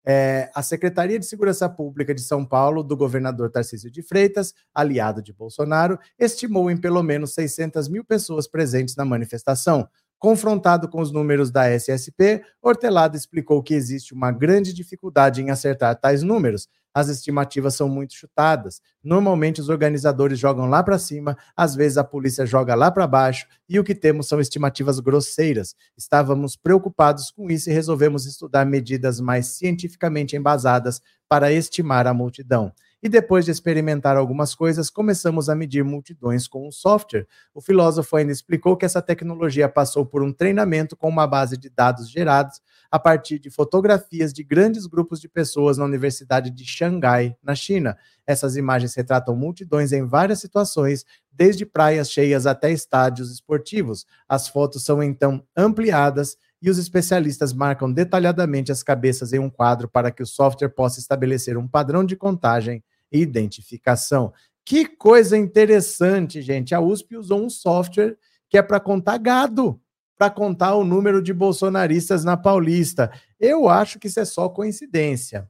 É, 0.08 0.48
a 0.54 0.62
Secretaria 0.62 1.18
de 1.18 1.26
Segurança 1.26 1.68
Pública 1.68 2.14
de 2.14 2.20
São 2.20 2.44
Paulo, 2.44 2.84
do 2.84 2.96
governador 2.96 3.50
Tarcísio 3.50 3.90
de 3.90 4.02
Freitas, 4.02 4.54
aliado 4.72 5.20
de 5.20 5.32
Bolsonaro, 5.32 5.98
estimou 6.16 6.70
em 6.70 6.76
pelo 6.76 7.02
menos 7.02 7.34
600 7.34 7.88
mil 7.88 8.04
pessoas 8.04 8.46
presentes 8.46 8.94
na 8.94 9.04
manifestação. 9.04 9.88
Confrontado 10.18 10.88
com 10.88 11.00
os 11.00 11.12
números 11.12 11.50
da 11.50 11.68
SSP, 11.68 12.42
Hortelado 12.62 13.16
explicou 13.16 13.62
que 13.62 13.74
existe 13.74 14.14
uma 14.14 14.30
grande 14.30 14.72
dificuldade 14.72 15.42
em 15.42 15.50
acertar 15.50 15.98
tais 16.00 16.22
números, 16.22 16.68
as 16.96 17.10
estimativas 17.10 17.74
são 17.74 17.90
muito 17.90 18.14
chutadas. 18.14 18.80
Normalmente 19.04 19.60
os 19.60 19.68
organizadores 19.68 20.38
jogam 20.38 20.64
lá 20.64 20.82
para 20.82 20.98
cima, 20.98 21.36
às 21.54 21.74
vezes 21.74 21.98
a 21.98 22.02
polícia 22.02 22.46
joga 22.46 22.74
lá 22.74 22.90
para 22.90 23.06
baixo, 23.06 23.46
e 23.68 23.78
o 23.78 23.84
que 23.84 23.94
temos 23.94 24.28
são 24.28 24.40
estimativas 24.40 24.98
grosseiras. 24.98 25.76
Estávamos 25.94 26.56
preocupados 26.56 27.30
com 27.30 27.50
isso 27.50 27.68
e 27.68 27.72
resolvemos 27.74 28.24
estudar 28.24 28.64
medidas 28.64 29.20
mais 29.20 29.48
cientificamente 29.48 30.36
embasadas 30.36 31.02
para 31.28 31.52
estimar 31.52 32.06
a 32.06 32.14
multidão 32.14 32.72
e 33.06 33.08
depois 33.08 33.44
de 33.44 33.52
experimentar 33.52 34.16
algumas 34.16 34.52
coisas, 34.52 34.90
começamos 34.90 35.48
a 35.48 35.54
medir 35.54 35.84
multidões 35.84 36.48
com 36.48 36.66
um 36.66 36.72
software. 36.72 37.24
O 37.54 37.60
filósofo 37.60 38.16
ainda 38.16 38.32
explicou 38.32 38.76
que 38.76 38.84
essa 38.84 39.00
tecnologia 39.00 39.68
passou 39.68 40.04
por 40.04 40.24
um 40.24 40.32
treinamento 40.32 40.96
com 40.96 41.08
uma 41.08 41.24
base 41.24 41.56
de 41.56 41.70
dados 41.70 42.10
gerados 42.10 42.60
a 42.90 42.98
partir 42.98 43.38
de 43.38 43.48
fotografias 43.48 44.32
de 44.32 44.42
grandes 44.42 44.86
grupos 44.86 45.20
de 45.20 45.28
pessoas 45.28 45.78
na 45.78 45.84
Universidade 45.84 46.50
de 46.50 46.64
Xangai, 46.64 47.36
na 47.40 47.54
China. 47.54 47.96
Essas 48.26 48.56
imagens 48.56 48.92
retratam 48.96 49.36
multidões 49.36 49.92
em 49.92 50.04
várias 50.04 50.40
situações, 50.40 51.04
desde 51.30 51.64
praias 51.64 52.10
cheias 52.10 52.44
até 52.44 52.72
estádios 52.72 53.30
esportivos. 53.30 54.04
As 54.28 54.48
fotos 54.48 54.84
são 54.84 55.00
então 55.00 55.44
ampliadas 55.56 56.36
e 56.60 56.68
os 56.68 56.76
especialistas 56.76 57.52
marcam 57.52 57.92
detalhadamente 57.92 58.72
as 58.72 58.82
cabeças 58.82 59.32
em 59.32 59.38
um 59.38 59.48
quadro 59.48 59.88
para 59.88 60.10
que 60.10 60.24
o 60.24 60.26
software 60.26 60.70
possa 60.70 60.98
estabelecer 60.98 61.56
um 61.56 61.68
padrão 61.68 62.04
de 62.04 62.16
contagem 62.16 62.82
identificação. 63.12 64.32
Que 64.64 64.86
coisa 64.86 65.36
interessante, 65.36 66.42
gente. 66.42 66.74
A 66.74 66.80
USP 66.80 67.16
usou 67.16 67.44
um 67.44 67.50
software 67.50 68.16
que 68.48 68.58
é 68.58 68.62
para 68.62 68.80
contar 68.80 69.18
gado, 69.18 69.80
para 70.16 70.30
contar 70.30 70.74
o 70.74 70.84
número 70.84 71.22
de 71.22 71.32
bolsonaristas 71.32 72.24
na 72.24 72.36
Paulista. 72.36 73.12
Eu 73.38 73.68
acho 73.68 73.98
que 73.98 74.08
isso 74.08 74.18
é 74.18 74.24
só 74.24 74.48
coincidência. 74.48 75.48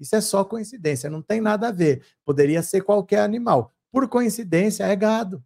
Isso 0.00 0.16
é 0.16 0.20
só 0.20 0.44
coincidência, 0.44 1.10
não 1.10 1.20
tem 1.20 1.40
nada 1.40 1.68
a 1.68 1.72
ver. 1.72 2.02
Poderia 2.24 2.62
ser 2.62 2.80
qualquer 2.80 3.20
animal. 3.20 3.70
Por 3.92 4.08
coincidência, 4.08 4.84
é 4.84 4.96
gado, 4.96 5.44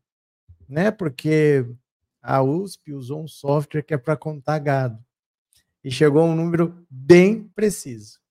né? 0.69 0.91
Porque 0.91 1.67
a 2.23 2.43
USP 2.43 2.93
usou 2.93 3.23
um 3.23 3.29
software 3.29 3.83
que 3.83 3.93
é 3.93 3.99
para 3.99 4.17
contar 4.17 4.59
gado. 4.61 5.05
E 5.83 5.91
chegou 5.91 6.23
a 6.23 6.25
um 6.25 6.37
número 6.37 6.87
bem 6.89 7.51
preciso. 7.55 8.24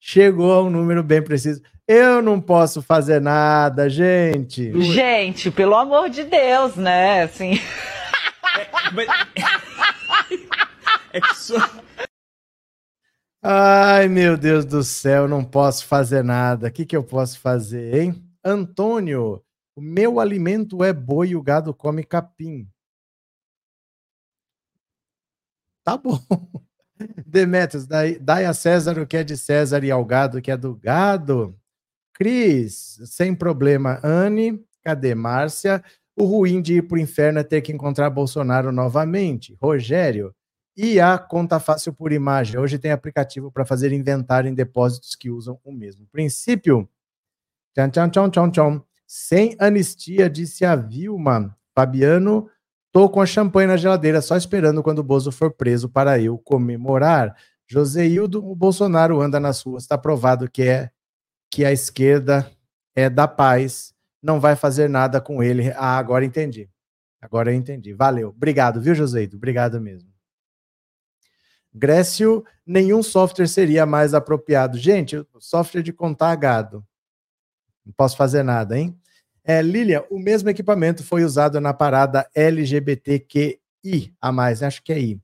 Chegou 0.00 0.52
a 0.52 0.62
um 0.62 0.70
número 0.70 1.02
bem 1.02 1.22
preciso. 1.22 1.60
Eu 1.86 2.22
não 2.22 2.40
posso 2.40 2.80
fazer 2.80 3.20
nada, 3.20 3.90
gente. 3.90 4.72
Gente, 4.80 5.50
pelo 5.50 5.74
amor 5.74 6.08
de 6.08 6.24
Deus, 6.24 6.76
né? 6.76 7.24
Assim. 7.24 7.60
É, 8.58 8.90
mas... 8.92 9.08
é 11.12 11.20
que 11.20 11.36
só. 11.36 11.56
Ai, 13.42 14.08
meu 14.08 14.38
Deus 14.38 14.64
do 14.64 14.82
céu, 14.82 15.28
não 15.28 15.44
posso 15.44 15.86
fazer 15.86 16.24
nada. 16.24 16.68
O 16.68 16.72
que, 16.72 16.86
que 16.86 16.96
eu 16.96 17.04
posso 17.04 17.38
fazer, 17.38 18.02
hein? 18.02 18.24
Antônio, 18.42 19.44
o 19.76 19.80
meu 19.80 20.18
alimento 20.18 20.82
é 20.82 20.92
boi 20.92 21.30
e 21.30 21.36
o 21.36 21.42
gado 21.42 21.74
come 21.74 22.04
capim. 22.04 22.68
Tá 25.84 25.96
bom. 25.96 26.18
Demetrios, 27.26 27.86
dai, 27.86 28.44
a 28.44 28.52
César 28.52 28.98
o 28.98 29.06
que 29.06 29.16
é 29.16 29.24
de 29.24 29.36
César 29.36 29.82
e 29.84 29.90
ao 29.90 30.04
gado 30.04 30.40
que 30.42 30.50
é 30.50 30.56
do 30.56 30.74
gado. 30.74 31.56
Cris, 32.14 33.00
sem 33.04 33.34
problema. 33.34 33.98
Anne, 34.02 34.62
cadê 34.82 35.14
Márcia? 35.14 35.82
O 36.16 36.24
ruim 36.24 36.60
de 36.60 36.74
ir 36.74 36.82
para 36.82 36.96
o 36.96 37.00
inferno 37.00 37.38
é 37.38 37.44
ter 37.44 37.62
que 37.62 37.72
encontrar 37.72 38.10
Bolsonaro 38.10 38.70
novamente. 38.70 39.56
Rogério, 39.60 40.34
e 40.76 41.00
a 41.00 41.18
conta 41.18 41.60
fácil 41.60 41.92
por 41.92 42.12
imagem. 42.12 42.58
Hoje 42.58 42.78
tem 42.78 42.90
aplicativo 42.90 43.50
para 43.50 43.64
fazer 43.64 43.92
inventário 43.92 44.48
em 44.48 44.54
depósitos 44.54 45.14
que 45.14 45.30
usam 45.30 45.58
o 45.64 45.72
mesmo 45.72 46.06
princípio. 46.06 46.88
Tchau, 47.74 47.90
tchau, 47.90 48.10
tchau, 48.10 48.30
tchau, 48.30 48.50
tchau. 48.50 48.86
Sem 49.06 49.56
anistia, 49.58 50.30
disse 50.30 50.64
a 50.64 50.76
Vilma. 50.76 51.56
Fabiano 51.74 52.48
Tô 52.92 53.08
com 53.08 53.20
a 53.20 53.26
champanhe 53.26 53.68
na 53.68 53.76
geladeira, 53.76 54.20
só 54.20 54.36
esperando 54.36 54.82
quando 54.82 54.98
o 54.98 55.04
Bozo 55.04 55.30
for 55.30 55.52
preso 55.52 55.88
para 55.88 56.20
eu 56.20 56.36
comemorar. 56.38 57.36
Joseildo, 57.66 58.44
o 58.44 58.54
Bolsonaro 58.56 59.20
anda 59.20 59.38
nas 59.38 59.62
ruas, 59.62 59.84
está 59.84 59.96
provado 59.96 60.50
que 60.50 60.62
é 60.62 60.90
que 61.48 61.64
a 61.64 61.72
esquerda 61.72 62.50
é 62.94 63.08
da 63.08 63.28
paz, 63.28 63.94
não 64.22 64.40
vai 64.40 64.56
fazer 64.56 64.88
nada 64.88 65.20
com 65.20 65.42
ele. 65.42 65.70
Ah, 65.76 65.96
agora 65.98 66.24
entendi. 66.24 66.68
Agora 67.20 67.52
eu 67.52 67.54
entendi. 67.54 67.92
Valeu. 67.92 68.30
Obrigado, 68.30 68.80
viu, 68.80 68.94
Joseildo? 68.94 69.36
Obrigado 69.36 69.80
mesmo. 69.80 70.10
Grécio, 71.72 72.44
nenhum 72.66 73.02
software 73.02 73.46
seria 73.46 73.86
mais 73.86 74.14
apropriado. 74.14 74.76
Gente, 74.76 75.24
software 75.38 75.82
de 75.82 75.92
contar 75.92 76.34
gado. 76.34 76.84
Não 77.84 77.92
posso 77.92 78.16
fazer 78.16 78.42
nada, 78.42 78.76
hein? 78.76 78.99
É, 79.52 79.60
Lilia, 79.62 80.06
o 80.08 80.16
mesmo 80.16 80.48
equipamento 80.48 81.02
foi 81.02 81.24
usado 81.24 81.60
na 81.60 81.74
parada 81.74 82.24
LGBTQI 82.36 84.14
a 84.20 84.30
mais, 84.30 84.62
acho 84.62 84.80
que 84.80 84.92
é 84.92 85.00
I. 85.00 85.20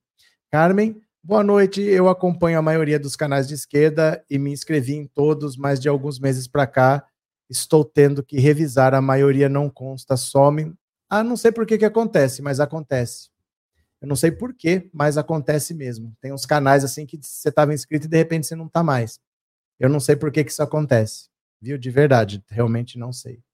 Carmen, 0.51 1.01
boa 1.23 1.45
noite. 1.45 1.81
Eu 1.81 2.09
acompanho 2.09 2.59
a 2.59 2.63
maioria 2.63 2.99
dos 2.99 3.15
canais 3.15 3.47
de 3.47 3.55
esquerda 3.55 4.21
e 4.29 4.37
me 4.37 4.51
inscrevi 4.51 4.97
em 4.97 5.07
todos, 5.07 5.57
mas 5.57 5.79
de 5.79 5.89
alguns 5.89 6.19
meses 6.19 6.49
para 6.49 6.67
cá 6.67 7.07
estou 7.49 7.85
tendo 7.85 8.21
que 8.21 8.41
revisar. 8.41 8.95
A 8.95 9.01
maioria 9.01 9.49
não 9.49 9.71
consta, 9.71 10.17
some. 10.17 10.75
Ah, 11.09 11.23
não 11.23 11.37
sei 11.37 11.53
por 11.53 11.65
que, 11.65 11.79
que 11.79 11.85
acontece, 11.85 12.43
mas 12.43 12.59
acontece. 12.59 13.31
Eu 14.03 14.09
não 14.09 14.17
sei 14.17 14.33
por 14.33 14.53
quê, 14.53 14.91
mas 14.93 15.17
acontece 15.17 15.73
mesmo. 15.73 16.13
Tem 16.21 16.33
uns 16.33 16.45
canais 16.45 16.83
assim 16.83 17.07
que 17.07 17.17
você 17.23 17.49
estava 17.49 17.73
inscrito 17.73 18.07
e 18.07 18.11
de 18.11 18.17
repente 18.17 18.49
você 18.49 18.57
não 18.57 18.67
está 18.67 18.83
mais. 18.83 19.21
Eu 19.79 19.89
não 19.89 20.01
sei 20.01 20.17
por 20.17 20.33
que, 20.33 20.43
que 20.43 20.51
isso 20.51 20.65
acontece. 20.65 21.29
Viu? 21.63 21.79
De 21.79 21.93
verdade, 21.93 22.43
realmente 22.49 22.99
não 22.99 23.13
sei 23.13 23.46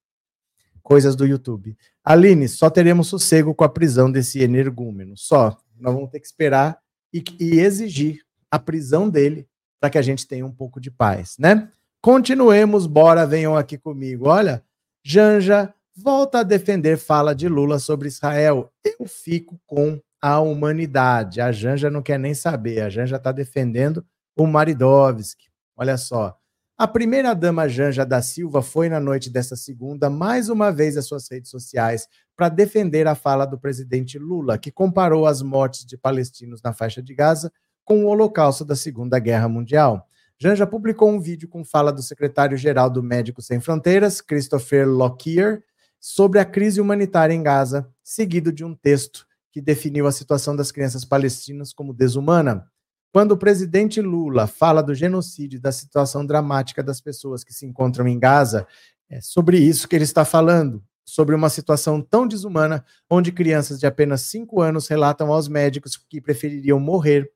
coisas 0.83 1.17
do 1.17 1.27
YouTube. 1.27 1.77
Aline, 2.05 2.49
só 2.49 2.69
teremos 2.69 3.09
sossego 3.09 3.55
com 3.55 3.65
a 3.65 3.69
prisão 3.69 4.11
desse 4.11 4.41
energúmeno. 4.41 5.17
Só. 5.17 5.57
Nós 5.79 5.95
vamos 5.95 6.11
ter 6.11 6.21
que 6.21 6.27
esperar 6.27 6.79
e, 7.13 7.23
e 7.41 7.61
exigir 7.61 8.21
a 8.51 8.59
prisão 8.59 9.09
dele 9.09 9.49
para 9.81 9.91
que 9.91 9.99
a 9.99 10.03
gente 10.03 10.27
tenha 10.27 10.47
um 10.47 10.53
pouco 10.53 10.81
de 10.81 10.91
paz, 10.91 11.37
né? 11.39 11.69
Continuemos, 12.01 12.87
bora, 12.87 13.27
venham 13.27 13.57
aqui 13.57 13.79
comigo. 13.79 14.29
Olha, 14.29 14.65
Janja 15.05 15.73
volta 15.97 16.41
a 16.41 16.43
defender 16.43 16.97
fala 16.97 17.35
de 17.35 17.49
Lula 17.49 17.79
sobre 17.79 18.09
Israel. 18.09 18.73
Eu 18.85 19.07
fico 19.07 19.61
com 19.67 20.01
a 20.21 20.41
humanidade. 20.41 21.41
A 21.41 21.53
Janja 21.53 21.91
não 21.91 22.03
quer 22.03 22.19
nem 22.19 22.35
saber. 22.35 22.83
A 22.83 22.89
Janja 22.89 23.17
está 23.17 23.33
defendendo 23.33 24.05
o 24.37 24.47
Maridovski. 24.47 25.47
Olha 25.77 25.97
só. 25.97 26.37
A 26.83 26.89
primeira-dama 26.89 27.69
Janja 27.69 28.05
da 28.05 28.21
Silva 28.21 28.61
foi, 28.61 28.89
na 28.89 28.99
noite 28.99 29.31
desta 29.31 29.55
segunda, 29.55 30.11
mais 30.11 30.49
uma 30.49 30.73
vez 30.73 30.97
às 30.97 31.07
suas 31.07 31.31
redes 31.31 31.49
sociais 31.49 32.09
para 32.37 32.49
defender 32.49 33.07
a 33.07 33.15
fala 33.15 33.47
do 33.47 33.57
presidente 33.57 34.19
Lula, 34.19 34.59
que 34.59 34.73
comparou 34.73 35.25
as 35.25 35.43
mortes 35.43 35.87
de 35.87 35.97
palestinos 35.97 36.61
na 36.61 36.73
faixa 36.73 37.01
de 37.01 37.15
Gaza 37.15 37.53
com 37.85 38.05
o 38.05 38.09
holocausto 38.09 38.65
da 38.65 38.75
Segunda 38.75 39.21
Guerra 39.21 39.49
Mundial. 39.49 40.09
Janja 40.37 40.67
publicou 40.67 41.09
um 41.09 41.21
vídeo 41.21 41.49
com 41.49 41.65
fala 41.65 41.93
do 41.93 42.03
secretário-geral 42.03 42.91
do 42.91 43.01
Médicos 43.01 43.47
Sem 43.47 43.61
Fronteiras, 43.61 44.21
Christopher 44.21 44.85
Lockyer, 44.89 45.63
sobre 46.01 46.41
a 46.41 46.45
crise 46.45 46.81
humanitária 46.81 47.33
em 47.33 47.45
Gaza, 47.45 47.89
seguido 48.03 48.51
de 48.51 48.65
um 48.65 48.75
texto 48.75 49.25
que 49.53 49.61
definiu 49.61 50.09
a 50.09 50.11
situação 50.11 50.57
das 50.57 50.73
crianças 50.73 51.05
palestinas 51.05 51.73
como 51.73 51.95
desumana. 51.95 52.72
Quando 53.13 53.33
o 53.33 53.37
presidente 53.37 54.01
Lula 54.01 54.47
fala 54.47 54.83
do 54.83 54.95
genocídio 54.95 55.61
da 55.61 55.71
situação 55.71 56.25
dramática 56.25 56.83
das 56.83 56.99
pessoas 56.99 57.45
que 57.45 57.53
se 57.53 57.67
encontram 57.67 58.09
em 58.09 58.19
Gaza, 58.19 58.67
é 59.11 59.21
sobre 59.21 59.59
isso 59.59 59.87
que 59.87 59.95
ele 59.95 60.05
está 60.05 60.25
falando, 60.25 60.83
sobre 61.05 61.35
uma 61.35 61.51
situação 61.51 62.01
tão 62.01 62.27
desumana, 62.27 62.83
onde 63.11 63.31
crianças 63.31 63.79
de 63.79 63.87
apenas 63.87 64.23
5 64.23 64.63
anos 64.63 64.89
relatam 64.89 65.31
aos 65.31 65.47
médicos 65.47 65.95
que 65.95 66.23
prefeririam 66.23 66.81
morrer, 66.81 67.31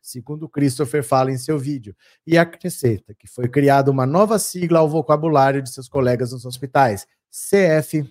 segundo 0.00 0.48
Christopher 0.48 1.04
fala 1.04 1.30
em 1.30 1.36
seu 1.36 1.58
vídeo, 1.58 1.94
e 2.26 2.38
acrescenta 2.38 3.12
que 3.12 3.28
foi 3.28 3.50
criada 3.50 3.90
uma 3.90 4.06
nova 4.06 4.38
sigla 4.38 4.78
ao 4.78 4.88
vocabulário 4.88 5.60
de 5.60 5.68
seus 5.70 5.90
colegas 5.90 6.32
nos 6.32 6.46
hospitais, 6.46 7.06
CFSFS, 7.30 8.06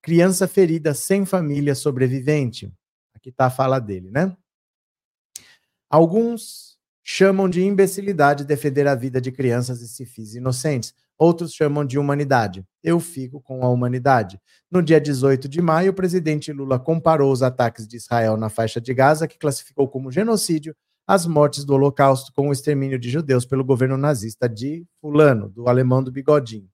Criança 0.00 0.46
Ferida 0.46 0.94
Sem 0.94 1.26
Família 1.26 1.74
Sobrevivente. 1.74 2.72
Aqui 3.12 3.30
está 3.30 3.46
a 3.46 3.50
fala 3.50 3.80
dele, 3.80 4.12
né? 4.12 4.36
Alguns 5.88 6.76
chamam 7.08 7.48
de 7.48 7.62
imbecilidade 7.62 8.44
defender 8.44 8.88
a 8.88 8.94
vida 8.94 9.20
de 9.20 9.30
crianças 9.30 9.80
e 9.80 9.88
cifis 9.88 10.34
inocentes. 10.34 10.92
Outros 11.16 11.52
chamam 11.52 11.84
de 11.84 11.98
humanidade. 11.98 12.66
Eu 12.82 12.98
fico 12.98 13.40
com 13.40 13.64
a 13.64 13.68
humanidade. 13.68 14.40
No 14.70 14.82
dia 14.82 15.00
18 15.00 15.48
de 15.48 15.62
maio, 15.62 15.92
o 15.92 15.94
presidente 15.94 16.52
Lula 16.52 16.78
comparou 16.78 17.32
os 17.32 17.42
ataques 17.42 17.86
de 17.86 17.96
Israel 17.96 18.36
na 18.36 18.48
faixa 18.48 18.80
de 18.80 18.92
Gaza, 18.92 19.28
que 19.28 19.38
classificou 19.38 19.88
como 19.88 20.10
genocídio, 20.10 20.74
as 21.06 21.24
mortes 21.24 21.64
do 21.64 21.74
Holocausto 21.74 22.32
com 22.32 22.48
o 22.48 22.52
extermínio 22.52 22.98
de 22.98 23.08
judeus 23.08 23.46
pelo 23.46 23.64
governo 23.64 23.96
nazista 23.96 24.48
de 24.48 24.84
Fulano, 25.00 25.48
do 25.48 25.68
alemão 25.68 26.02
do 26.02 26.10
bigodinho. 26.10 26.68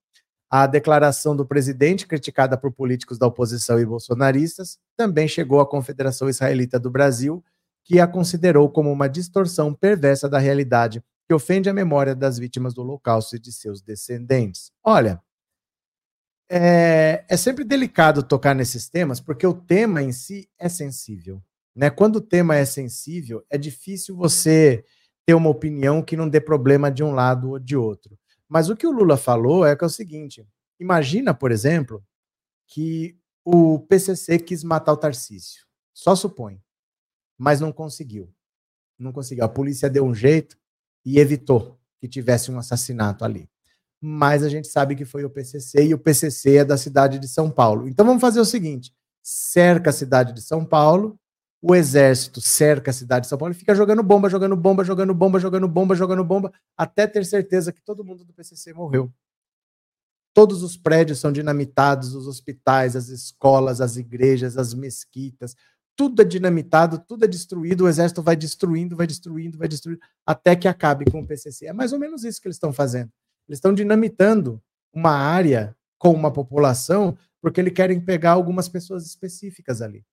A 0.51 0.67
declaração 0.67 1.37
do 1.37 1.47
presidente, 1.47 2.07
criticada 2.07 2.57
por 2.57 2.73
políticos 2.73 3.19
da 3.19 3.27
oposição 3.27 3.79
e 3.79 3.87
bolsonaristas, 3.87 4.79
também 4.97 5.29
chegou 5.29 5.61
à 5.61 5.67
Confederação 5.69 6.29
Israelita 6.29 6.79
do 6.79 6.91
Brasil, 6.91 7.45
que 7.85 8.01
a 8.01 8.07
considerou 8.07 8.71
como 8.71 8.91
uma 8.91 9.09
distorção 9.09 9.75
perversa 9.75 10.29
da 10.29 10.39
realidade 10.39 11.03
que 11.27 11.35
ofende 11.35 11.69
a 11.69 11.75
memória 11.75 12.15
das 12.15 12.39
vítimas 12.39 12.75
do 12.75 12.83
Holocausto 12.83 13.37
e 13.37 13.39
de 13.39 13.53
seus 13.53 13.81
descendentes. 13.81 14.73
Olha, 14.85 15.21
é, 16.51 17.25
é, 17.29 17.37
sempre 17.37 17.65
delicado 17.65 18.23
tocar 18.23 18.55
nesses 18.55 18.89
temas, 18.89 19.21
porque 19.21 19.47
o 19.47 19.55
tema 19.55 20.03
em 20.03 20.13
si 20.13 20.49
é 20.59 20.69
sensível. 20.69 21.43
Né? 21.75 21.89
Quando 21.89 22.17
o 22.17 22.21
tema 22.21 22.57
é 22.57 22.65
sensível, 22.65 23.45
é 23.49 23.57
difícil 23.57 24.15
você 24.17 24.85
ter 25.25 25.35
uma 25.35 25.49
opinião 25.49 26.03
que 26.03 26.17
não 26.17 26.29
dê 26.29 26.41
problema 26.41 26.91
de 26.91 27.03
um 27.03 27.13
lado 27.13 27.51
ou 27.51 27.59
de 27.59 27.77
outro. 27.77 28.19
Mas 28.49 28.69
o 28.69 28.77
que 28.77 28.87
o 28.87 28.91
Lula 28.91 29.17
falou 29.17 29.65
é 29.65 29.75
que 29.75 29.83
é 29.83 29.87
o 29.87 29.91
seguinte: 29.91 30.47
imagina, 30.79 31.33
por 31.33 31.51
exemplo, 31.51 32.05
que 32.67 33.17
o 33.45 33.79
PCC 33.79 34.39
quis 34.39 34.63
matar 34.63 34.93
o 34.93 34.97
Tarcísio. 34.97 35.65
Só 35.95 36.15
supõe 36.15 36.61
mas 37.43 37.59
não 37.59 37.73
conseguiu. 37.73 38.33
Não 38.97 39.11
conseguiu. 39.11 39.45
A 39.45 39.49
polícia 39.49 39.91
deu 39.91 40.05
um 40.05 40.15
jeito 40.15 40.57
e 41.05 41.19
evitou 41.19 41.77
que 41.99 42.07
tivesse 42.07 42.53
um 42.53 42.59
assassinato 42.59 43.25
ali. 43.25 43.51
Mas 44.01 44.45
a 44.45 44.49
gente 44.49 44.69
sabe 44.69 44.95
que 44.95 45.05
foi 45.05 45.25
o 45.25 45.31
PCC 45.31 45.87
e 45.87 45.93
o 45.93 45.99
PCC 45.99 46.59
é 46.59 46.65
da 46.65 46.77
cidade 46.77 47.19
de 47.19 47.27
São 47.27 47.51
Paulo. 47.51 47.89
Então 47.89 48.07
vamos 48.07 48.21
fazer 48.21 48.39
o 48.39 48.45
seguinte: 48.45 48.95
cerca 49.21 49.91
a 49.91 49.93
cidade 49.93 50.33
de 50.33 50.41
São 50.41 50.65
Paulo, 50.65 51.19
o 51.61 51.75
exército 51.75 52.41
cerca 52.41 52.93
a 52.93 52.95
cidade 52.95 53.25
de 53.25 53.31
São 53.31 53.39
Paulo 53.39 53.53
e 53.53 53.59
fica 53.59 53.75
jogando 53.75 54.05
bomba, 54.05 54.29
jogando 54.29 54.55
bomba, 54.55 54.85
jogando 54.85 55.13
bomba, 55.13 55.41
jogando 55.41 55.67
bomba, 55.67 55.97
jogando 55.97 56.25
bomba, 56.25 56.53
até 56.77 57.09
ter 57.09 57.27
certeza 57.27 57.73
que 57.73 57.83
todo 57.83 58.05
mundo 58.05 58.25
do 58.25 58.33
PCC 58.33 58.73
morreu. 58.73 59.13
Todos 60.33 60.63
os 60.63 60.77
prédios 60.77 61.19
são 61.19 61.33
dinamitados, 61.33 62.15
os 62.15 62.29
hospitais, 62.29 62.95
as 62.95 63.09
escolas, 63.09 63.81
as 63.81 63.97
igrejas, 63.97 64.57
as 64.57 64.73
mesquitas, 64.73 65.57
tudo 65.97 66.23
é 66.23 66.25
dinamitado, 66.25 66.99
tudo 66.99 67.25
é 67.25 67.29
destruído, 67.29 67.85
o 67.85 67.89
exército 67.89 68.23
vai 68.23 68.37
destruindo, 68.37 68.97
vai 68.97 69.07
destruindo, 69.07 69.59
vai 69.59 69.69
destruindo, 69.69 70.01
até 70.27 70.57
que 70.57 70.67
acabe 70.67 71.11
com 71.11 71.21
o 71.21 71.27
PCC. 71.27 71.67
É 71.67 71.73
mais 71.73 71.93
ou 71.93 71.99
menos 71.99 72.25
isso 72.25 72.41
que 72.41 72.49
eles 72.49 72.57
estão 72.57 72.73
fazendo. 72.73 73.11
Eles 73.49 73.59
estão 73.59 73.75
dinamitando 73.75 74.63
uma 74.93 75.13
área 75.13 75.77
com 75.99 76.13
uma 76.13 76.33
população 76.33 77.17
porque 77.41 77.61
eles 77.61 77.73
querem 77.73 78.01
pegar 78.01 78.33
algumas 78.33 78.69
pessoas 78.69 79.05
específicas 79.05 79.83
ali. 79.83 80.05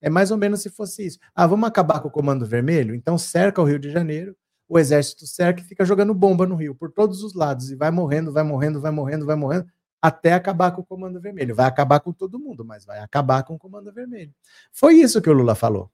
É 0.00 0.10
mais 0.10 0.30
ou 0.30 0.36
menos 0.36 0.60
se 0.60 0.68
fosse 0.68 1.06
isso. 1.06 1.18
Ah, 1.34 1.46
vamos 1.46 1.68
acabar 1.68 2.00
com 2.00 2.08
o 2.08 2.10
Comando 2.10 2.44
Vermelho? 2.44 2.94
Então 2.94 3.16
cerca 3.16 3.62
o 3.62 3.64
Rio 3.64 3.78
de 3.78 3.90
Janeiro, 3.90 4.36
o 4.68 4.78
exército 4.78 5.26
cerca 5.26 5.60
e 5.60 5.64
fica 5.64 5.84
jogando 5.84 6.12
bomba 6.12 6.46
no 6.46 6.56
Rio, 6.56 6.74
por 6.74 6.90
todos 6.90 7.22
os 7.22 7.34
lados, 7.34 7.70
e 7.70 7.76
vai 7.76 7.90
morrendo, 7.90 8.32
vai 8.32 8.42
morrendo, 8.42 8.80
vai 8.80 8.90
morrendo, 8.90 9.24
vai 9.24 9.36
morrendo, 9.36 9.66
até 10.00 10.32
acabar 10.32 10.72
com 10.72 10.82
o 10.82 10.84
Comando 10.84 11.20
Vermelho. 11.20 11.54
Vai 11.54 11.66
acabar 11.66 12.00
com 12.00 12.12
todo 12.12 12.38
mundo, 12.38 12.64
mas 12.64 12.84
vai 12.84 13.00
acabar 13.00 13.42
com 13.42 13.54
o 13.54 13.58
Comando 13.58 13.92
Vermelho. 13.92 14.32
Foi 14.72 14.94
isso 14.94 15.20
que 15.20 15.30
o 15.30 15.32
Lula 15.32 15.54
falou. 15.54 15.90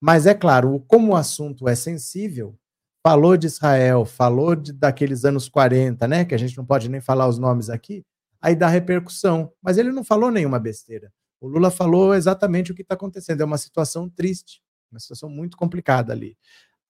Mas 0.00 0.26
é 0.26 0.34
claro, 0.34 0.84
como 0.86 1.12
o 1.12 1.16
assunto 1.16 1.68
é 1.68 1.74
sensível, 1.74 2.56
falou 3.02 3.36
de 3.36 3.46
Israel, 3.46 4.04
falou 4.04 4.54
de, 4.54 4.72
daqueles 4.72 5.24
anos 5.24 5.48
40, 5.48 6.06
né? 6.06 6.24
Que 6.24 6.34
a 6.34 6.38
gente 6.38 6.56
não 6.56 6.64
pode 6.64 6.88
nem 6.88 7.00
falar 7.00 7.26
os 7.26 7.38
nomes 7.38 7.70
aqui, 7.70 8.04
aí 8.40 8.54
dá 8.54 8.68
repercussão. 8.68 9.52
Mas 9.62 9.78
ele 9.78 9.90
não 9.90 10.04
falou 10.04 10.30
nenhuma 10.30 10.58
besteira. 10.58 11.12
O 11.40 11.48
Lula 11.48 11.70
falou 11.70 12.14
exatamente 12.14 12.72
o 12.72 12.74
que 12.74 12.82
está 12.82 12.94
acontecendo. 12.94 13.40
É 13.40 13.44
uma 13.44 13.58
situação 13.58 14.08
triste, 14.08 14.60
uma 14.90 15.00
situação 15.00 15.28
muito 15.28 15.56
complicada 15.56 16.12
ali. 16.12 16.36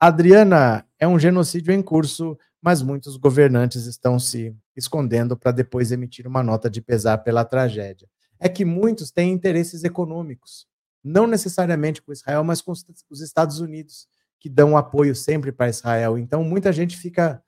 Adriana, 0.00 0.86
é 0.98 1.08
um 1.08 1.18
genocídio 1.18 1.72
em 1.72 1.82
curso 1.82 2.38
mas 2.60 2.82
muitos 2.82 3.16
governantes 3.16 3.86
estão 3.86 4.18
se 4.18 4.54
escondendo 4.76 5.36
para 5.36 5.52
depois 5.52 5.92
emitir 5.92 6.26
uma 6.26 6.42
nota 6.42 6.68
de 6.68 6.80
pesar 6.80 7.18
pela 7.18 7.44
tragédia. 7.44 8.08
É 8.38 8.48
que 8.48 8.64
muitos 8.64 9.10
têm 9.10 9.32
interesses 9.32 9.84
econômicos, 9.84 10.66
não 11.02 11.26
necessariamente 11.26 12.02
com 12.02 12.12
Israel, 12.12 12.44
mas 12.44 12.60
com 12.60 12.72
os 12.72 13.20
Estados 13.20 13.60
Unidos, 13.60 14.08
que 14.40 14.48
dão 14.48 14.76
apoio 14.76 15.14
sempre 15.14 15.50
para 15.50 15.68
Israel. 15.68 16.18
Então, 16.18 16.44
muita 16.44 16.72
gente 16.72 16.96
fica, 16.96 17.42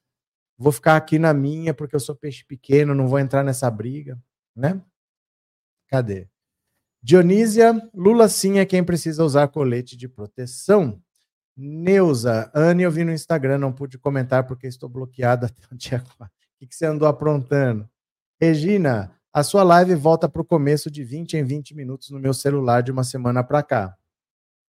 vou 0.59 0.73
ficar 0.73 0.97
aqui 0.97 1.19
na 1.19 1.33
minha 1.33 1.73
porque 1.73 1.95
eu 1.95 2.01
sou 2.01 2.15
peixe 2.15 2.45
pequeno, 2.45 2.95
não 2.95 3.07
vou 3.07 3.19
entrar 3.19 3.45
nessa 3.45 3.71
briga, 3.71 4.19
né? 4.55 4.81
Cadê? 5.89 6.29
Dionísia, 7.03 7.73
Lula 7.95 8.29
sim 8.29 8.59
é 8.59 8.67
quem 8.67 8.85
precisa 8.85 9.25
usar 9.25 9.49
colete 9.49 9.97
de 9.97 10.09
proteção. 10.09 11.03
Neuza, 11.63 12.51
Anne, 12.55 12.85
eu 12.85 12.91
vi 12.91 13.05
no 13.05 13.13
Instagram, 13.13 13.59
não 13.59 13.71
pude 13.71 13.99
comentar 13.99 14.47
porque 14.47 14.67
estou 14.67 14.89
bloqueada 14.89 15.45
até 15.53 15.63
o 15.71 15.77
dia 15.77 16.03
4. 16.17 16.35
O 16.59 16.67
que 16.67 16.75
você 16.75 16.87
andou 16.87 17.07
aprontando? 17.07 17.87
Regina, 18.41 19.15
a 19.31 19.43
sua 19.43 19.63
live 19.63 19.95
volta 19.95 20.27
para 20.27 20.41
o 20.41 20.45
começo 20.45 20.91
de 20.91 21.05
20 21.05 21.35
em 21.37 21.45
20 21.45 21.75
minutos 21.75 22.09
no 22.09 22.19
meu 22.19 22.33
celular 22.33 22.83
de 22.83 22.91
uma 22.91 23.05
semana 23.05 23.45
para 23.45 23.63
cá. 23.63 23.95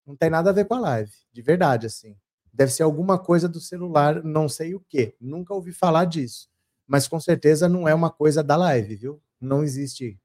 Não 0.05 0.15
tem 0.15 0.29
nada 0.29 0.49
a 0.49 0.53
ver 0.53 0.63
com 0.63 0.75
a 0.75 0.79
live, 0.79 1.11
de 1.33 1.41
verdade, 1.41 1.85
assim. 1.85 2.15
Deve 2.53 2.71
ser 2.71 2.83
alguma 2.83 3.19
coisa 3.19 3.49
do 3.49 3.59
celular, 3.59 4.23
não 4.23 4.47
sei 4.47 4.73
o 4.73 4.79
que. 4.79 5.13
Nunca 5.19 5.53
ouvi 5.53 5.73
falar 5.73 6.05
disso. 6.05 6.47
Mas 6.87 7.05
com 7.05 7.19
certeza 7.19 7.67
não 7.67 7.85
é 7.85 7.93
uma 7.93 8.09
coisa 8.09 8.41
da 8.41 8.55
live, 8.55 8.95
viu? 8.95 9.21
Não 9.41 9.61
existe 9.61 10.17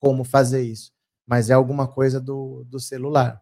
como 0.00 0.24
fazer 0.24 0.62
isso. 0.62 0.92
Mas 1.24 1.48
é 1.48 1.54
alguma 1.54 1.86
coisa 1.86 2.20
do, 2.20 2.64
do 2.64 2.80
celular. 2.80 3.40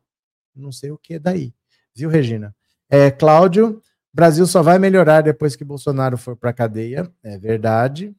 Não 0.55 0.71
sei 0.71 0.91
o 0.91 0.99
que 0.99 1.19
daí. 1.19 1.55
Viu, 1.95 2.11
Regina? 2.11 2.55
É, 2.89 3.11
Cláudio, 3.11 3.83
Brasil 4.13 4.47
só 4.47 4.63
vai 4.63 4.79
melhorar 4.79 5.23
depois 5.23 5.57
que 5.57 5.65
Bolsonaro 5.65 6.17
for 6.17 6.37
para 6.37 6.51
a 6.51 6.55
cadeia. 6.55 7.11
É 7.23 7.37
verdade. 7.39 8.15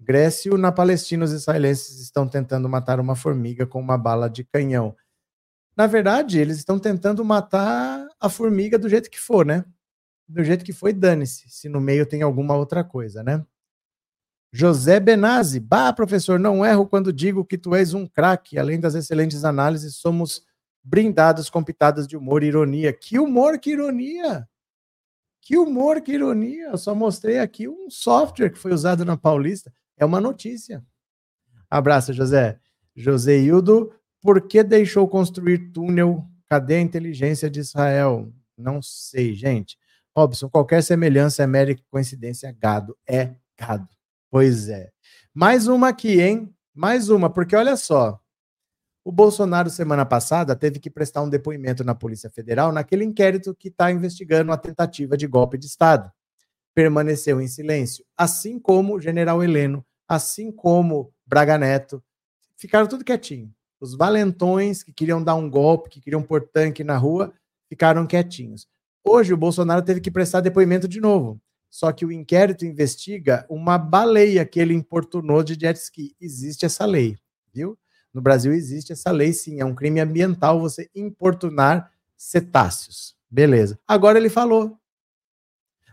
Grécio, 0.00 0.56
na 0.56 0.72
Palestina, 0.72 1.24
os 1.24 1.32
israelenses 1.32 2.00
estão 2.00 2.26
tentando 2.28 2.68
matar 2.68 3.00
uma 3.00 3.16
formiga 3.16 3.66
com 3.66 3.80
uma 3.80 3.98
bala 3.98 4.28
de 4.30 4.44
canhão. 4.44 4.96
Na 5.76 5.86
verdade, 5.86 6.38
eles 6.38 6.58
estão 6.58 6.78
tentando 6.78 7.24
matar 7.24 8.06
a 8.20 8.28
formiga 8.28 8.78
do 8.78 8.88
jeito 8.88 9.10
que 9.10 9.18
for, 9.20 9.44
né? 9.46 9.64
Do 10.28 10.42
jeito 10.42 10.64
que 10.64 10.72
foi, 10.72 10.92
dane-se, 10.92 11.48
se 11.48 11.68
no 11.68 11.80
meio 11.80 12.06
tem 12.06 12.22
alguma 12.22 12.56
outra 12.56 12.82
coisa, 12.82 13.22
né? 13.22 13.44
José 14.52 14.98
Benazzi, 14.98 15.60
bah, 15.60 15.92
professor, 15.92 16.38
não 16.38 16.64
erro 16.64 16.86
quando 16.86 17.12
digo 17.12 17.44
que 17.44 17.58
tu 17.58 17.74
és 17.74 17.92
um 17.94 18.06
craque. 18.06 18.58
Além 18.58 18.80
das 18.80 18.94
excelentes 18.94 19.44
análises, 19.44 19.96
somos 19.96 20.42
brindados 20.88 21.50
com 21.50 21.62
pitadas 21.62 22.08
de 22.08 22.16
humor 22.16 22.42
e 22.42 22.46
ironia. 22.46 22.92
Que 22.92 23.18
humor, 23.18 23.58
que 23.58 23.72
ironia! 23.72 24.48
Que 25.42 25.56
humor, 25.56 26.00
que 26.00 26.12
ironia! 26.12 26.68
Eu 26.70 26.78
só 26.78 26.94
mostrei 26.94 27.38
aqui 27.38 27.68
um 27.68 27.90
software 27.90 28.50
que 28.50 28.58
foi 28.58 28.72
usado 28.72 29.04
na 29.04 29.16
Paulista. 29.16 29.72
É 29.96 30.04
uma 30.04 30.20
notícia. 30.20 30.84
Abraço, 31.70 32.12
José. 32.12 32.58
José 32.96 33.36
Hildo, 33.36 33.92
por 34.20 34.40
que 34.40 34.62
deixou 34.62 35.06
construir 35.06 35.70
túnel? 35.72 36.24
Cadê 36.48 36.76
a 36.76 36.80
inteligência 36.80 37.50
de 37.50 37.60
Israel? 37.60 38.32
Não 38.56 38.80
sei, 38.80 39.34
gente. 39.34 39.76
Robson, 40.16 40.48
qualquer 40.48 40.82
semelhança 40.82 41.42
é 41.42 41.46
mera 41.46 41.76
coincidência. 41.90 42.56
Gado 42.58 42.96
é 43.06 43.34
gado. 43.58 43.88
Pois 44.30 44.68
é. 44.68 44.90
Mais 45.34 45.66
uma 45.66 45.88
aqui, 45.88 46.20
hein? 46.20 46.52
Mais 46.74 47.10
uma, 47.10 47.28
porque 47.28 47.54
olha 47.54 47.76
só. 47.76 48.20
O 49.04 49.12
Bolsonaro, 49.12 49.70
semana 49.70 50.04
passada, 50.04 50.54
teve 50.54 50.78
que 50.78 50.90
prestar 50.90 51.22
um 51.22 51.28
depoimento 51.28 51.82
na 51.82 51.94
Polícia 51.94 52.28
Federal 52.28 52.72
naquele 52.72 53.04
inquérito 53.04 53.54
que 53.54 53.68
está 53.68 53.90
investigando 53.90 54.52
a 54.52 54.56
tentativa 54.56 55.16
de 55.16 55.26
golpe 55.26 55.56
de 55.56 55.66
Estado. 55.66 56.12
Permaneceu 56.74 57.40
em 57.40 57.48
silêncio, 57.48 58.04
assim 58.16 58.58
como 58.58 58.96
o 58.96 59.00
general 59.00 59.42
Heleno, 59.42 59.84
assim 60.06 60.52
como 60.52 61.12
Braga 61.26 61.56
Neto. 61.56 62.02
Ficaram 62.56 62.86
tudo 62.86 63.04
quietinho. 63.04 63.52
Os 63.80 63.94
valentões 63.94 64.82
que 64.82 64.92
queriam 64.92 65.22
dar 65.22 65.36
um 65.36 65.48
golpe, 65.48 65.88
que 65.88 66.00
queriam 66.00 66.22
pôr 66.22 66.42
tanque 66.42 66.82
na 66.82 66.96
rua, 66.96 67.32
ficaram 67.68 68.06
quietinhos. 68.06 68.66
Hoje 69.04 69.32
o 69.32 69.36
Bolsonaro 69.36 69.82
teve 69.82 70.00
que 70.00 70.10
prestar 70.10 70.40
depoimento 70.40 70.88
de 70.88 71.00
novo. 71.00 71.40
Só 71.70 71.92
que 71.92 72.04
o 72.04 72.12
inquérito 72.12 72.64
investiga 72.64 73.46
uma 73.48 73.78
baleia 73.78 74.44
que 74.44 74.58
ele 74.58 74.74
importunou 74.74 75.42
de 75.42 75.54
jet 75.54 75.78
ski. 75.78 76.16
Existe 76.20 76.64
essa 76.66 76.84
lei, 76.86 77.16
viu? 77.52 77.78
No 78.12 78.20
Brasil 78.20 78.52
existe 78.52 78.92
essa 78.92 79.10
lei, 79.10 79.32
sim. 79.32 79.60
É 79.60 79.64
um 79.64 79.74
crime 79.74 80.00
ambiental 80.00 80.60
você 80.60 80.90
importunar 80.94 81.90
cetáceos. 82.16 83.14
Beleza. 83.30 83.78
Agora 83.86 84.18
ele 84.18 84.30
falou. 84.30 84.78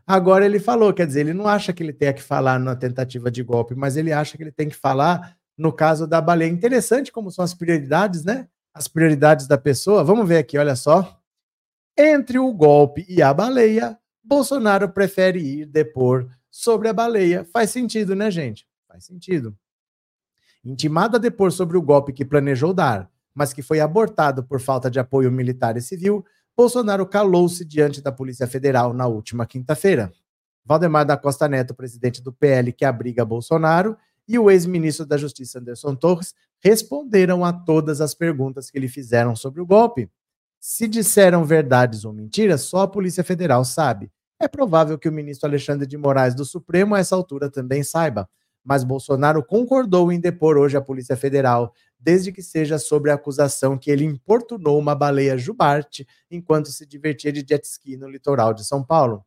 Agora 0.08 0.46
ele 0.46 0.60
falou, 0.60 0.94
quer 0.94 1.08
dizer, 1.08 1.22
ele 1.22 1.34
não 1.34 1.48
acha 1.48 1.74
que 1.74 1.82
ele 1.82 1.94
tenha 1.94 2.14
que 2.14 2.22
falar 2.22 2.60
na 2.60 2.76
tentativa 2.76 3.32
de 3.32 3.42
golpe, 3.42 3.74
mas 3.74 3.98
ele 3.98 4.14
acha 4.14 4.38
que 4.38 4.44
ele 4.44 4.52
tem 4.52 4.70
que 4.70 4.76
falar 4.76 5.36
no 5.58 5.74
caso 5.74 6.06
da 6.06 6.22
baleia. 6.22 6.50
Interessante 6.50 7.12
como 7.12 7.32
são 7.32 7.44
as 7.44 7.54
prioridades, 7.54 8.24
né? 8.24 8.48
As 8.74 8.88
prioridades 8.88 9.48
da 9.48 9.58
pessoa. 9.58 10.04
Vamos 10.04 10.28
ver 10.28 10.38
aqui, 10.38 10.58
olha 10.58 10.76
só. 10.76 11.20
Entre 11.98 12.38
o 12.38 12.54
golpe 12.54 13.06
e 13.10 13.22
a 13.22 13.34
baleia, 13.34 13.98
Bolsonaro 14.24 14.90
prefere 14.90 15.40
ir 15.40 15.66
depor 15.66 16.30
sobre 16.52 16.88
a 16.88 16.94
baleia. 16.94 17.44
Faz 17.46 17.72
sentido, 17.72 18.16
né, 18.16 18.30
gente? 18.30 18.68
Faz 18.88 19.06
sentido. 19.06 19.58
Intimado 20.66 21.18
a 21.18 21.20
depor 21.20 21.52
sobre 21.52 21.78
o 21.78 21.82
golpe 21.82 22.12
que 22.12 22.26
planejou 22.26 22.74
dar, 22.74 23.08
mas 23.36 23.54
que 23.54 23.62
foi 23.62 23.80
abortado 23.80 24.44
por 24.44 24.60
falta 24.60 24.90
de 24.90 25.00
apoio 25.00 25.32
militar 25.32 25.78
e 25.78 25.82
civil, 25.82 26.26
Bolsonaro 26.58 27.06
calou-se 27.06 27.64
diante 27.64 28.02
da 28.02 28.12
Polícia 28.12 28.48
Federal 28.48 28.92
na 28.92 29.06
última 29.06 29.46
quinta-feira. 29.46 30.12
Valdemar 30.66 31.06
da 31.06 31.16
Costa 31.16 31.48
Neto, 31.48 31.76
presidente 31.76 32.20
do 32.20 32.34
PL 32.34 32.74
que 32.74 32.84
abriga 32.84 33.24
Bolsonaro, 33.24 33.96
e 34.28 34.40
o 34.40 34.50
ex-ministro 34.50 35.06
da 35.06 35.18
Justiça 35.18 35.60
Anderson 35.60 35.94
Torres 35.94 36.34
responderam 36.60 37.46
a 37.46 37.54
todas 37.54 38.02
as 38.02 38.16
perguntas 38.16 38.72
que 38.72 38.80
lhe 38.80 38.88
fizeram 38.88 39.36
sobre 39.36 39.62
o 39.62 39.66
golpe. 39.68 40.10
Se 40.60 40.88
disseram 40.88 41.46
verdades 41.46 42.06
ou 42.06 42.12
mentiras, 42.12 42.62
só 42.62 42.80
a 42.80 42.88
Polícia 42.88 43.24
Federal 43.24 43.64
sabe. 43.64 44.12
É 44.42 44.48
provável 44.48 44.98
que 44.98 45.08
o 45.08 45.12
ministro 45.12 45.48
Alexandre 45.48 45.86
de 45.86 45.96
Moraes 45.96 46.34
do 46.34 46.44
Supremo, 46.44 46.96
a 46.96 47.00
essa 47.00 47.16
altura, 47.16 47.52
também 47.52 47.84
saiba 47.84 48.28
mas 48.66 48.84
Bolsonaro 48.84 49.44
concordou 49.46 50.12
em 50.12 50.20
depor 50.20 50.58
hoje 50.58 50.76
a 50.76 50.82
Polícia 50.82 51.16
Federal, 51.16 51.72
desde 52.00 52.32
que 52.32 52.42
seja 52.42 52.80
sobre 52.80 53.12
a 53.12 53.14
acusação 53.14 53.78
que 53.78 53.92
ele 53.92 54.04
importunou 54.04 54.80
uma 54.80 54.96
baleia 54.96 55.38
jubarte 55.38 56.08
enquanto 56.30 56.70
se 56.70 56.86
divertia 56.86 57.32
de 57.32 57.46
jet 57.48 57.64
ski 57.64 57.96
no 57.96 58.10
litoral 58.10 58.54
de 58.54 58.66
São 58.66 58.84
Paulo. 58.84 59.24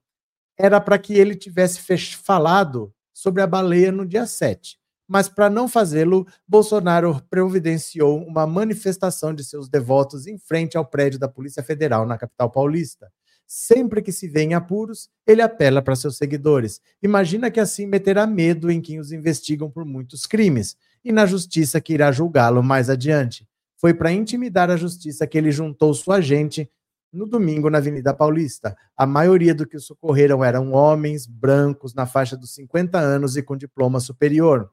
Era 0.59 0.81
para 0.81 0.98
que 0.98 1.14
ele 1.14 1.37
tivesse 1.37 1.81
falado 2.16 2.92
sobre 3.14 3.40
a 3.40 3.46
baleia 3.46 3.92
no 3.92 4.05
dia 4.05 4.27
7. 4.27 4.77
Mas 5.07 5.29
para 5.29 5.48
não 5.48 5.66
fazê-lo, 5.66 6.27
Bolsonaro 6.46 7.22
providenciou 7.31 8.22
uma 8.22 8.46
manifestação 8.46 9.33
de 9.33 9.42
seus 9.42 9.68
devotos 9.68 10.27
em 10.27 10.37
frente 10.37 10.77
ao 10.77 10.85
prédio 10.85 11.18
da 11.18 11.29
Polícia 11.29 11.62
Federal 11.62 12.05
na 12.05 12.18
capital 12.18 12.51
paulista. 12.51 13.11
Sempre 13.50 14.02
que 14.02 14.12
se 14.12 14.28
vê 14.28 14.42
em 14.42 14.52
apuros, 14.52 15.08
ele 15.26 15.40
apela 15.40 15.80
para 15.80 15.96
seus 15.96 16.18
seguidores. 16.18 16.82
Imagina 17.02 17.50
que 17.50 17.58
assim 17.58 17.87
meterá 17.87 18.26
medo 18.26 18.70
em 18.70 18.78
quem 18.78 19.00
os 19.00 19.11
investigam 19.11 19.70
por 19.70 19.87
muitos 19.87 20.26
crimes 20.26 20.76
e 21.02 21.11
na 21.11 21.24
justiça 21.24 21.80
que 21.80 21.94
irá 21.94 22.12
julgá-lo 22.12 22.62
mais 22.62 22.90
adiante. 22.90 23.48
Foi 23.78 23.94
para 23.94 24.12
intimidar 24.12 24.70
a 24.70 24.76
justiça 24.76 25.26
que 25.26 25.38
ele 25.38 25.50
juntou 25.50 25.94
sua 25.94 26.20
gente 26.20 26.70
no 27.11 27.26
domingo 27.26 27.70
na 27.70 27.78
Avenida 27.78 28.12
Paulista. 28.12 28.76
A 28.94 29.06
maioria 29.06 29.54
do 29.54 29.66
que 29.66 29.78
socorreram 29.78 30.44
eram 30.44 30.72
homens 30.72 31.26
brancos 31.26 31.94
na 31.94 32.04
faixa 32.04 32.37
dos 32.37 32.54
50 32.54 32.98
anos 32.98 33.34
e 33.34 33.42
com 33.42 33.56
diploma 33.56 33.98
superior. 33.98 34.70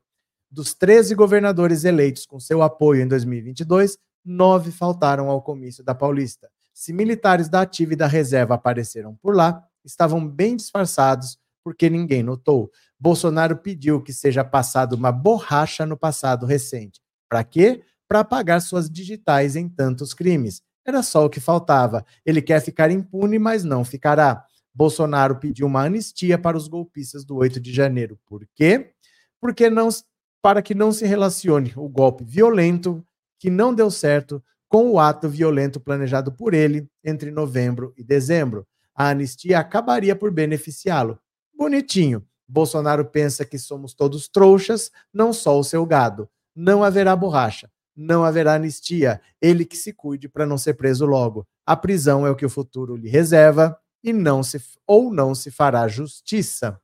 Dos 0.51 0.73
13 0.73 1.15
governadores 1.15 1.85
eleitos 1.85 2.25
com 2.25 2.41
seu 2.41 2.61
apoio 2.61 3.03
em 3.03 3.07
2022, 3.07 3.97
nove 4.25 4.69
faltaram 4.69 5.29
ao 5.29 5.41
comício 5.41 5.81
da 5.81 5.95
Paulista. 5.95 6.49
Se 6.75 6.91
militares 6.91 7.47
da 7.47 7.61
ativa 7.61 7.93
e 7.93 7.95
da 7.95 8.05
reserva 8.05 8.55
apareceram 8.55 9.15
por 9.15 9.33
lá, 9.33 9.65
estavam 9.85 10.27
bem 10.27 10.57
disfarçados, 10.57 11.39
porque 11.63 11.89
ninguém 11.89 12.21
notou. 12.21 12.69
Bolsonaro 12.99 13.55
pediu 13.55 14.03
que 14.03 14.11
seja 14.11 14.43
passado 14.43 14.91
uma 14.91 15.09
borracha 15.09 15.85
no 15.85 15.95
passado 15.95 16.45
recente. 16.45 17.01
Para 17.29 17.45
quê? 17.45 17.81
Para 18.09 18.19
apagar 18.19 18.61
suas 18.61 18.89
digitais 18.89 19.55
em 19.55 19.69
tantos 19.69 20.13
crimes. 20.13 20.61
Era 20.85 21.01
só 21.01 21.25
o 21.25 21.29
que 21.29 21.39
faltava. 21.39 22.05
Ele 22.25 22.41
quer 22.41 22.59
ficar 22.59 22.91
impune, 22.91 23.39
mas 23.39 23.63
não 23.63 23.85
ficará. 23.85 24.45
Bolsonaro 24.73 25.37
pediu 25.37 25.67
uma 25.67 25.85
anistia 25.85 26.37
para 26.37 26.57
os 26.57 26.67
golpistas 26.67 27.23
do 27.23 27.37
8 27.37 27.57
de 27.57 27.71
janeiro. 27.71 28.19
Por 28.25 28.45
quê? 28.53 28.91
Porque 29.39 29.69
não 29.69 29.87
para 30.41 30.61
que 30.61 30.75
não 30.75 30.91
se 30.91 31.05
relacione 31.05 31.71
o 31.77 31.87
golpe 31.87 32.25
violento 32.25 33.01
que 33.39 33.49
não 33.49 33.73
deu 33.73 33.89
certo 33.89 34.43
com 34.67 34.91
o 34.91 34.99
ato 34.99 35.29
violento 35.29 35.79
planejado 35.79 36.31
por 36.31 36.53
ele 36.53 36.87
entre 37.03 37.31
novembro 37.31 37.93
e 37.97 38.03
dezembro. 38.03 38.65
A 38.93 39.09
anistia 39.09 39.59
acabaria 39.59 40.15
por 40.15 40.31
beneficiá-lo. 40.31 41.19
Bonitinho. 41.57 42.25
Bolsonaro 42.47 43.05
pensa 43.05 43.43
que 43.43 43.57
somos 43.57 43.93
todos 43.93 44.27
trouxas, 44.27 44.91
não 45.13 45.33
só 45.33 45.59
o 45.59 45.63
seu 45.63 45.85
gado. 45.85 46.29
Não 46.55 46.83
haverá 46.83 47.15
borracha, 47.15 47.69
não 47.95 48.23
haverá 48.23 48.53
anistia. 48.53 49.19
Ele 49.41 49.65
que 49.65 49.75
se 49.75 49.91
cuide 49.91 50.29
para 50.29 50.45
não 50.45 50.57
ser 50.57 50.75
preso 50.75 51.05
logo. 51.05 51.47
A 51.65 51.75
prisão 51.75 52.25
é 52.25 52.29
o 52.29 52.35
que 52.35 52.45
o 52.45 52.49
futuro 52.49 52.95
lhe 52.95 53.09
reserva 53.09 53.77
e 54.03 54.13
não 54.13 54.43
se 54.43 54.61
ou 54.85 55.11
não 55.11 55.33
se 55.33 55.49
fará 55.49 55.87
justiça. 55.87 56.79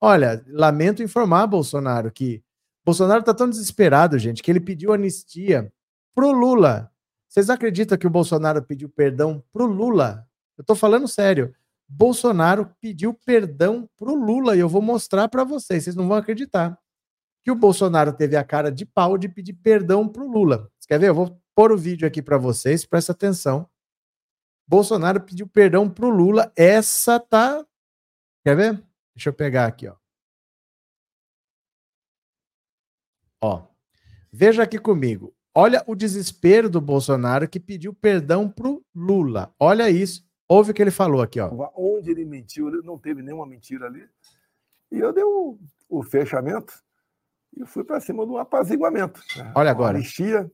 Olha, 0.00 0.42
lamento 0.46 1.02
informar 1.02 1.46
Bolsonaro 1.46 2.10
que 2.10 2.42
Bolsonaro 2.84 3.20
está 3.20 3.34
tão 3.34 3.50
desesperado, 3.50 4.18
gente, 4.18 4.42
que 4.42 4.50
ele 4.50 4.60
pediu 4.60 4.92
anistia 4.92 5.70
pro 6.14 6.32
Lula. 6.32 6.89
Vocês 7.30 7.48
acreditam 7.48 7.96
que 7.96 8.08
o 8.08 8.10
Bolsonaro 8.10 8.60
pediu 8.60 8.88
perdão 8.88 9.40
pro 9.52 9.64
Lula? 9.64 10.28
Eu 10.58 10.64
tô 10.64 10.74
falando 10.74 11.06
sério. 11.06 11.54
Bolsonaro 11.88 12.74
pediu 12.80 13.14
perdão 13.14 13.88
pro 13.96 14.14
Lula 14.14 14.56
e 14.56 14.58
eu 14.58 14.68
vou 14.68 14.82
mostrar 14.82 15.28
para 15.28 15.44
vocês, 15.44 15.84
vocês 15.84 15.94
não 15.94 16.08
vão 16.08 16.16
acreditar. 16.16 16.76
Que 17.44 17.52
o 17.52 17.54
Bolsonaro 17.54 18.12
teve 18.12 18.36
a 18.36 18.42
cara 18.42 18.70
de 18.70 18.84
pau 18.84 19.16
de 19.16 19.28
pedir 19.28 19.52
perdão 19.52 20.08
pro 20.08 20.28
Lula. 20.28 20.68
Você 20.76 20.88
quer 20.88 20.98
ver? 20.98 21.08
Eu 21.10 21.14
vou 21.14 21.40
pôr 21.54 21.70
o 21.70 21.78
vídeo 21.78 22.06
aqui 22.06 22.20
para 22.20 22.36
vocês, 22.36 22.84
presta 22.84 23.12
atenção. 23.12 23.70
Bolsonaro 24.66 25.20
pediu 25.20 25.46
perdão 25.46 25.88
pro 25.88 26.10
Lula. 26.10 26.52
Essa 26.56 27.20
tá 27.20 27.64
Quer 28.42 28.56
ver? 28.56 28.84
Deixa 29.14 29.28
eu 29.28 29.34
pegar 29.34 29.66
aqui, 29.66 29.86
ó. 29.86 29.94
Ó. 33.40 33.68
Veja 34.32 34.62
aqui 34.62 34.78
comigo. 34.78 35.32
Olha 35.62 35.84
o 35.86 35.94
desespero 35.94 36.70
do 36.70 36.80
Bolsonaro 36.80 37.46
que 37.46 37.60
pediu 37.60 37.92
perdão 37.92 38.48
pro 38.48 38.82
Lula. 38.94 39.54
Olha 39.60 39.90
isso. 39.90 40.26
Ouve 40.48 40.70
o 40.70 40.74
que 40.74 40.80
ele 40.80 40.90
falou 40.90 41.20
aqui, 41.20 41.38
ó. 41.38 41.50
Onde 41.76 42.10
ele 42.10 42.24
mentiu, 42.24 42.70
não 42.82 42.96
teve 42.96 43.20
nenhuma 43.20 43.44
mentira 43.44 43.84
ali. 43.84 44.08
E 44.90 44.98
eu 44.98 45.12
dei 45.12 45.22
o, 45.22 45.58
o 45.86 46.02
fechamento 46.02 46.72
e 47.54 47.66
fui 47.66 47.84
para 47.84 48.00
cima 48.00 48.24
do 48.24 48.38
apaziguamento. 48.38 49.20
Né? 49.36 49.52
Olha 49.54 49.70
agora. 49.70 49.98
Anistia. 49.98 50.50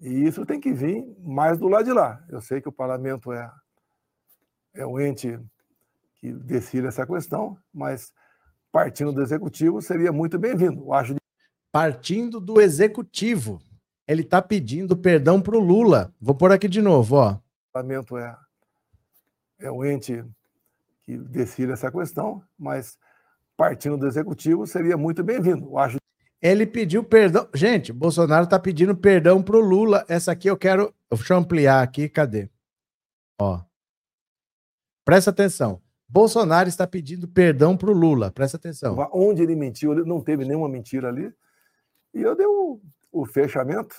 E 0.00 0.28
isso 0.28 0.46
tem 0.46 0.60
que 0.60 0.72
vir 0.72 1.04
mais 1.18 1.58
do 1.58 1.66
lado 1.66 1.84
de 1.84 1.92
lá. 1.92 2.24
Eu 2.28 2.40
sei 2.40 2.60
que 2.60 2.68
o 2.68 2.72
parlamento 2.72 3.32
é, 3.32 3.50
é 4.74 4.86
o 4.86 5.00
ente 5.00 5.40
que 6.20 6.32
decide 6.32 6.86
essa 6.86 7.04
questão, 7.04 7.58
mas 7.72 8.12
partindo 8.70 9.12
do 9.12 9.22
executivo 9.22 9.82
seria 9.82 10.12
muito 10.12 10.38
bem-vindo. 10.38 10.92
Acho 10.92 11.16
partindo 11.72 12.38
do 12.40 12.60
executivo 12.60 13.60
ele 14.06 14.22
está 14.22 14.40
pedindo 14.42 14.96
perdão 14.96 15.40
para 15.40 15.56
o 15.56 15.60
Lula. 15.60 16.12
Vou 16.20 16.34
pôr 16.34 16.52
aqui 16.52 16.68
de 16.68 16.82
novo, 16.82 17.16
ó. 17.16 17.32
O 17.32 17.40
parlamento 17.72 18.16
é, 18.16 18.36
é 19.60 19.70
o 19.70 19.84
ente 19.84 20.24
que 21.02 21.16
decide 21.16 21.72
essa 21.72 21.90
questão, 21.90 22.42
mas 22.58 22.98
partindo 23.56 23.96
do 23.96 24.06
executivo 24.06 24.66
seria 24.66 24.96
muito 24.96 25.22
bem-vindo. 25.22 25.76
Acho. 25.78 25.98
Ele 26.40 26.66
pediu 26.66 27.02
perdão. 27.02 27.48
Gente, 27.54 27.92
Bolsonaro 27.92 28.44
está 28.44 28.58
pedindo 28.58 28.94
perdão 28.96 29.42
para 29.42 29.56
o 29.56 29.60
Lula. 29.60 30.04
Essa 30.08 30.32
aqui 30.32 30.48
eu 30.48 30.56
quero. 30.56 30.94
Deixa 31.10 31.34
eu 31.34 31.38
ampliar 31.38 31.82
aqui. 31.82 32.08
Cadê? 32.08 32.50
Ó. 33.40 33.62
Presta 35.04 35.30
atenção. 35.30 35.80
Bolsonaro 36.06 36.68
está 36.68 36.86
pedindo 36.86 37.26
perdão 37.26 37.76
para 37.76 37.90
o 37.90 37.94
Lula. 37.94 38.30
Presta 38.30 38.56
atenção. 38.56 38.96
Onde 39.12 39.42
ele 39.42 39.56
mentiu, 39.56 39.94
não 40.04 40.20
teve 40.20 40.44
nenhuma 40.44 40.68
mentira 40.68 41.08
ali. 41.08 41.32
E 42.12 42.22
eu 42.22 42.36
dei 42.36 42.46
o, 42.46 42.80
o 43.14 43.24
fechamento 43.24 43.96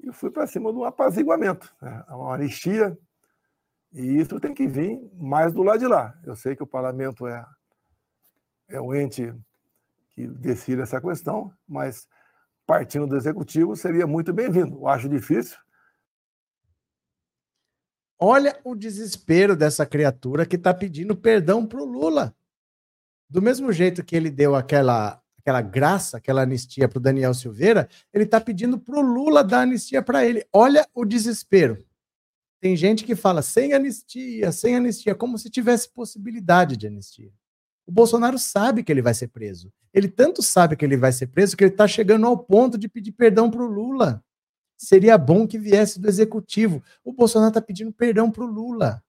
e 0.00 0.12
fui 0.12 0.30
para 0.30 0.46
cima 0.46 0.72
do 0.72 0.84
apaziguamento, 0.84 1.74
né? 1.82 2.04
uma 2.08 2.34
anistia. 2.34 2.96
E 3.92 4.20
isso 4.20 4.38
tem 4.38 4.54
que 4.54 4.66
vir 4.66 5.00
mais 5.14 5.52
do 5.52 5.62
lado 5.62 5.80
de 5.80 5.86
lá. 5.86 6.16
Eu 6.24 6.36
sei 6.36 6.54
que 6.54 6.62
o 6.62 6.66
parlamento 6.66 7.26
é, 7.26 7.44
é 8.68 8.80
o 8.80 8.94
ente 8.94 9.34
que 10.10 10.26
decide 10.26 10.82
essa 10.82 11.00
questão, 11.00 11.52
mas 11.66 12.06
partindo 12.64 13.06
do 13.06 13.16
executivo 13.16 13.74
seria 13.74 14.06
muito 14.06 14.32
bem-vindo. 14.32 14.76
Eu 14.76 14.88
acho 14.88 15.08
difícil. 15.08 15.58
Olha 18.20 18.58
o 18.64 18.74
desespero 18.74 19.56
dessa 19.56 19.86
criatura 19.86 20.46
que 20.46 20.56
está 20.56 20.72
pedindo 20.72 21.16
perdão 21.16 21.66
para 21.66 21.80
o 21.80 21.84
Lula. 21.84 22.34
Do 23.28 23.42
mesmo 23.42 23.72
jeito 23.72 24.04
que 24.04 24.16
ele 24.16 24.30
deu 24.30 24.54
aquela, 24.54 25.22
aquela 25.48 25.62
graça, 25.62 26.18
aquela 26.18 26.42
anistia 26.42 26.86
para 26.86 26.98
o 26.98 27.00
Daniel 27.00 27.32
Silveira, 27.32 27.88
ele 28.12 28.24
está 28.24 28.38
pedindo 28.38 28.78
para 28.78 28.98
o 28.98 29.00
Lula 29.00 29.42
dar 29.42 29.62
anistia 29.62 30.02
para 30.02 30.24
ele. 30.24 30.46
Olha 30.52 30.86
o 30.94 31.06
desespero. 31.06 31.82
Tem 32.60 32.76
gente 32.76 33.04
que 33.04 33.16
fala 33.16 33.40
sem 33.40 33.72
anistia, 33.72 34.52
sem 34.52 34.76
anistia, 34.76 35.14
como 35.14 35.38
se 35.38 35.48
tivesse 35.48 35.88
possibilidade 35.88 36.76
de 36.76 36.86
anistia. 36.86 37.32
O 37.86 37.92
Bolsonaro 37.92 38.38
sabe 38.38 38.82
que 38.82 38.92
ele 38.92 39.00
vai 39.00 39.14
ser 39.14 39.28
preso. 39.28 39.72
Ele 39.94 40.08
tanto 40.08 40.42
sabe 40.42 40.76
que 40.76 40.84
ele 40.84 40.96
vai 40.96 41.12
ser 41.12 41.28
preso 41.28 41.56
que 41.56 41.64
ele 41.64 41.70
está 41.70 41.88
chegando 41.88 42.26
ao 42.26 42.36
ponto 42.36 42.76
de 42.76 42.88
pedir 42.88 43.12
perdão 43.12 43.50
para 43.50 43.62
o 43.62 43.66
Lula. 43.66 44.22
Seria 44.76 45.16
bom 45.16 45.46
que 45.46 45.58
viesse 45.58 45.98
do 45.98 46.08
executivo. 46.08 46.82
O 47.02 47.12
Bolsonaro 47.12 47.50
está 47.50 47.62
pedindo 47.62 47.92
perdão 47.92 48.30
para 48.30 48.44
o 48.44 48.46
Lula. 48.46 49.02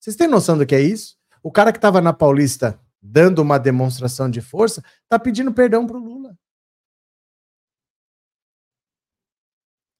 Vocês 0.00 0.16
têm 0.16 0.26
noção 0.26 0.58
do 0.58 0.66
que 0.66 0.74
é 0.74 0.80
isso? 0.80 1.16
O 1.42 1.52
cara 1.52 1.70
que 1.70 1.78
estava 1.78 2.00
na 2.00 2.12
Paulista 2.12 2.78
dando 3.06 3.40
uma 3.42 3.58
demonstração 3.58 4.30
de 4.30 4.40
força 4.40 4.82
está 5.02 5.18
pedindo 5.18 5.52
perdão 5.52 5.86
para 5.86 5.98
o 5.98 6.02
Lula. 6.02 6.38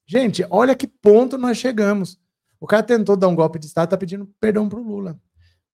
Gente, 0.07 0.47
olha 0.51 0.75
que 0.75 0.87
ponto 0.87 1.37
nós 1.37 1.59
chegamos. 1.59 2.19
O 2.59 2.67
cara 2.67 2.83
tentou 2.83 3.15
dar 3.15 3.29
um 3.29 3.35
golpe 3.35 3.59
de 3.59 3.67
Estado, 3.67 3.89
está 3.89 3.97
pedindo 3.97 4.27
perdão 4.41 4.69
para 4.69 4.79
o 4.79 4.83
Lula. 4.83 5.21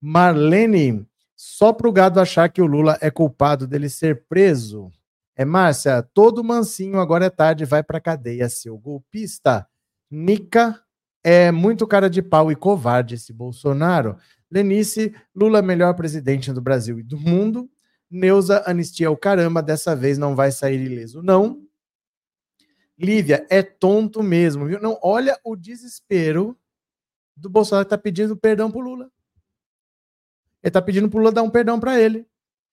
Marlene, 0.00 1.06
só 1.36 1.72
para 1.72 1.88
o 1.88 1.92
gado 1.92 2.18
achar 2.18 2.48
que 2.48 2.60
o 2.60 2.66
Lula 2.66 2.98
é 3.00 3.10
culpado 3.10 3.66
dele 3.66 3.88
ser 3.88 4.26
preso. 4.26 4.90
É, 5.36 5.44
Márcia, 5.44 6.02
todo 6.02 6.42
mansinho, 6.42 6.98
agora 6.98 7.26
é 7.26 7.30
tarde, 7.30 7.64
vai 7.64 7.82
para 7.82 8.00
cadeia, 8.00 8.48
seu 8.48 8.76
golpista. 8.76 9.68
Nica 10.10 10.82
é 11.22 11.50
muito 11.50 11.86
cara 11.86 12.08
de 12.08 12.22
pau 12.22 12.50
e 12.50 12.56
covarde 12.56 13.14
esse 13.14 13.32
Bolsonaro. 13.32 14.16
Lenice, 14.50 15.14
Lula 15.34 15.62
melhor 15.62 15.94
presidente 15.94 16.52
do 16.52 16.60
Brasil 16.60 16.98
e 16.98 17.02
do 17.02 17.18
mundo. 17.18 17.70
Neuza, 18.10 18.62
anistia 18.66 19.10
o 19.10 19.16
caramba, 19.16 19.62
dessa 19.62 19.94
vez 19.94 20.18
não 20.18 20.34
vai 20.34 20.50
sair 20.50 20.80
ileso, 20.80 21.22
não. 21.22 21.64
Lívia, 22.98 23.46
é 23.48 23.62
tonto 23.62 24.22
mesmo, 24.22 24.66
viu? 24.66 24.80
Não, 24.80 24.98
olha 25.02 25.38
o 25.44 25.54
desespero 25.56 26.58
do 27.36 27.48
Bolsonaro 27.48 27.84
está 27.84 27.96
pedindo 27.96 28.36
perdão 28.36 28.70
para 28.70 28.82
Lula. 28.82 29.04
Ele 30.62 30.68
está 30.68 30.82
pedindo 30.82 31.08
para 31.08 31.18
Lula 31.18 31.32
dar 31.32 31.42
um 31.42 31.50
perdão 31.50 31.80
para 31.80 31.98
ele, 31.98 32.26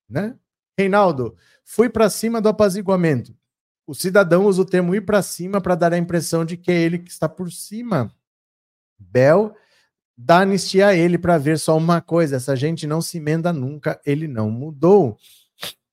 né? 0.10 0.38
Reinaldo, 0.78 1.36
fui 1.64 1.90
para 1.90 2.10
cima 2.10 2.42
do 2.42 2.50
apaziguamento. 2.50 3.36
O 3.86 3.96
cidadão 3.96 4.46
usa 4.46 4.62
o 4.62 4.66
termo 4.66 4.94
ir 4.94 5.06
para 5.06 5.22
cima 5.22 5.62
para 5.62 5.76
dar 5.76 5.94
a 5.94 5.98
impressão 5.98 6.44
de 6.44 6.58
que 6.58 6.72
é 6.72 6.82
ele 6.82 7.00
que 7.00 7.10
está 7.10 7.30
por 7.30 7.50
cima. 7.50 8.14
Bel, 9.00 9.56
dá 10.18 10.40
anistia 10.40 10.88
a 10.88 10.96
ele 10.96 11.18
para 11.18 11.38
ver 11.38 11.60
só 11.60 11.78
uma 11.78 12.02
coisa: 12.02 12.38
essa 12.38 12.56
gente 12.56 12.88
não 12.88 13.02
se 13.02 13.18
emenda 13.18 13.54
nunca, 13.54 14.00
ele 14.06 14.28
não 14.28 14.50
mudou. 14.50 15.18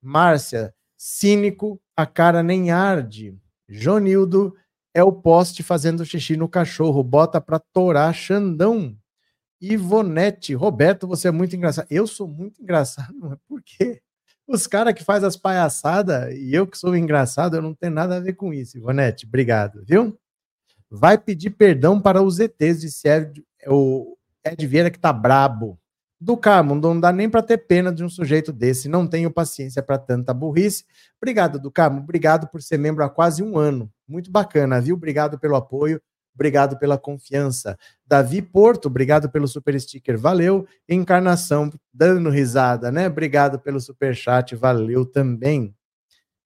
Márcia, 0.01 0.75
cínico, 0.97 1.81
a 1.97 2.07
cara 2.07 2.43
nem 2.43 2.71
arde. 2.71 3.37
Jonildo, 3.69 4.55
é 4.95 5.03
o 5.03 5.13
poste 5.13 5.63
fazendo 5.63 6.05
xixi 6.05 6.37
no 6.37 6.49
cachorro, 6.49 7.03
bota 7.03 7.41
pra 7.41 7.59
torar 7.59 8.15
Xandão. 8.15 8.97
Ivonete, 9.61 10.55
Roberto, 10.55 11.07
você 11.07 11.29
é 11.29 11.31
muito 11.31 11.57
engraçado. 11.57 11.87
Eu 11.91 12.07
sou 12.07 12.29
muito 12.29 12.63
engraçado, 12.63 13.15
mas 13.19 13.39
por 13.49 13.63
quê? 13.63 14.01
Os 14.47 14.67
caras 14.67 14.93
que 14.93 15.03
faz 15.03 15.25
as 15.25 15.37
palhaçadas 15.37 16.35
e 16.35 16.55
eu 16.55 16.67
que 16.67 16.77
sou 16.77 16.95
engraçado, 16.95 17.57
eu 17.57 17.63
não 17.63 17.75
tenho 17.75 17.95
nada 17.95 18.17
a 18.17 18.21
ver 18.21 18.35
com 18.35 18.53
isso, 18.53 18.77
Ivonete. 18.77 19.27
Obrigado, 19.27 19.83
viu? 19.87 20.19
Vai 20.97 21.19
pedir 21.19 21.51
perdão 21.51 22.01
para 22.01 22.23
os 22.23 22.39
ETs, 22.39 22.81
disse 22.81 23.09
Ed, 23.09 23.45
o 23.67 24.17
Ed 24.45 24.67
Vieira 24.67 24.91
que 24.91 24.99
tá 24.99 25.13
brabo. 25.13 25.79
Do 26.21 26.37
Carmo, 26.37 26.75
não 26.77 26.99
dá 26.99 27.13
nem 27.13 27.29
para 27.29 27.43
ter 27.43 27.59
pena 27.59 27.93
de 27.93 28.05
um 28.05 28.09
sujeito 28.09 28.53
desse, 28.53 28.89
não 28.89 29.07
tenho 29.07 29.31
paciência 29.31 29.83
para 29.83 29.99
tanta 29.99 30.33
burrice. 30.33 30.85
Obrigado, 31.21 31.59
do 31.59 31.71
Carmo, 31.71 32.01
obrigado 32.01 32.47
por 32.47 32.63
ser 32.63 32.79
membro 32.79 33.05
há 33.05 33.11
quase 33.11 33.43
um 33.43 33.59
ano. 33.59 33.93
Muito 34.07 34.31
bacana, 34.31 34.81
viu? 34.81 34.95
Obrigado 34.95 35.39
pelo 35.39 35.57
apoio, 35.57 36.01
obrigado 36.33 36.79
pela 36.79 36.97
confiança. 36.97 37.77
Davi 38.07 38.41
Porto, 38.41 38.87
obrigado 38.87 39.29
pelo 39.29 39.49
super 39.49 39.79
sticker, 39.79 40.17
valeu. 40.17 40.67
Encarnação, 40.89 41.71
dando 41.93 42.31
risada, 42.31 42.93
né? 42.93 43.09
Obrigado 43.09 43.59
pelo 43.59 43.81
super 43.81 44.15
chat, 44.15 44.55
valeu 44.55 45.05
também. 45.05 45.75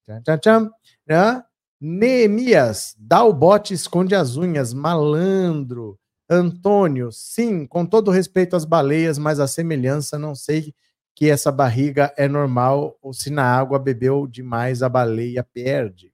Tchau, 0.07 0.39
tchau, 0.39 0.73
tchau. 1.07 1.48
Neemias, 1.81 2.95
dá 2.99 3.23
o 3.23 3.33
bote, 3.33 3.73
esconde 3.73 4.15
as 4.15 4.37
unhas, 4.37 4.73
malandro. 4.75 5.99
Antônio, 6.29 7.11
sim, 7.11 7.67
com 7.67 7.87
todo 7.87 8.11
respeito 8.11 8.55
às 8.55 8.65
baleias, 8.65 9.17
mas 9.17 9.41
a 9.41 9.47
semelhança, 9.47 10.19
não 10.19 10.35
sei 10.35 10.75
que 11.15 11.31
essa 11.31 11.51
barriga 11.51 12.13
é 12.17 12.29
normal 12.29 12.99
ou 13.03 13.13
se 13.13 13.31
na 13.31 13.43
água 13.43 13.79
bebeu 13.79 14.27
demais 14.27 14.83
a 14.83 14.89
baleia 14.89 15.43
perde. 15.43 16.13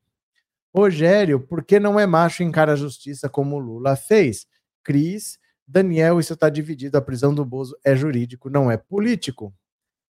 Rogério, 0.75 1.41
por 1.41 1.63
que 1.63 1.79
não 1.79 2.01
é 2.01 2.07
macho 2.07 2.43
encara 2.43 2.73
a 2.73 2.77
justiça 2.77 3.29
como 3.29 3.59
Lula 3.59 3.97
fez? 3.97 4.47
Cris, 4.83 5.39
Daniel, 5.67 6.21
isso 6.21 6.33
está 6.35 6.49
dividido. 6.49 6.97
A 6.97 7.03
prisão 7.03 7.35
do 7.35 7.45
Bozo 7.45 7.77
é 7.85 7.95
jurídico, 7.95 8.49
não 8.49 8.71
é 8.71 8.77
político. 8.77 9.55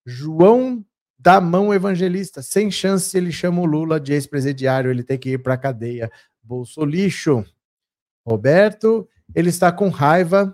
João 0.05 0.85
da 1.23 1.39
mão 1.39 1.73
evangelista, 1.73 2.41
sem 2.41 2.69
chance 2.69 3.17
ele 3.17 3.31
chama 3.31 3.61
o 3.61 3.65
Lula 3.65 3.97
de 3.97 4.11
ex-presidiário, 4.11 4.91
ele 4.91 5.03
tem 5.03 5.17
que 5.17 5.29
ir 5.29 5.37
para 5.37 5.53
a 5.53 5.57
cadeia. 5.57 6.11
Bolso 6.43 6.83
lixo. 6.83 7.45
Roberto, 8.27 9.07
ele 9.33 9.47
está 9.47 9.71
com 9.71 9.87
raiva, 9.87 10.53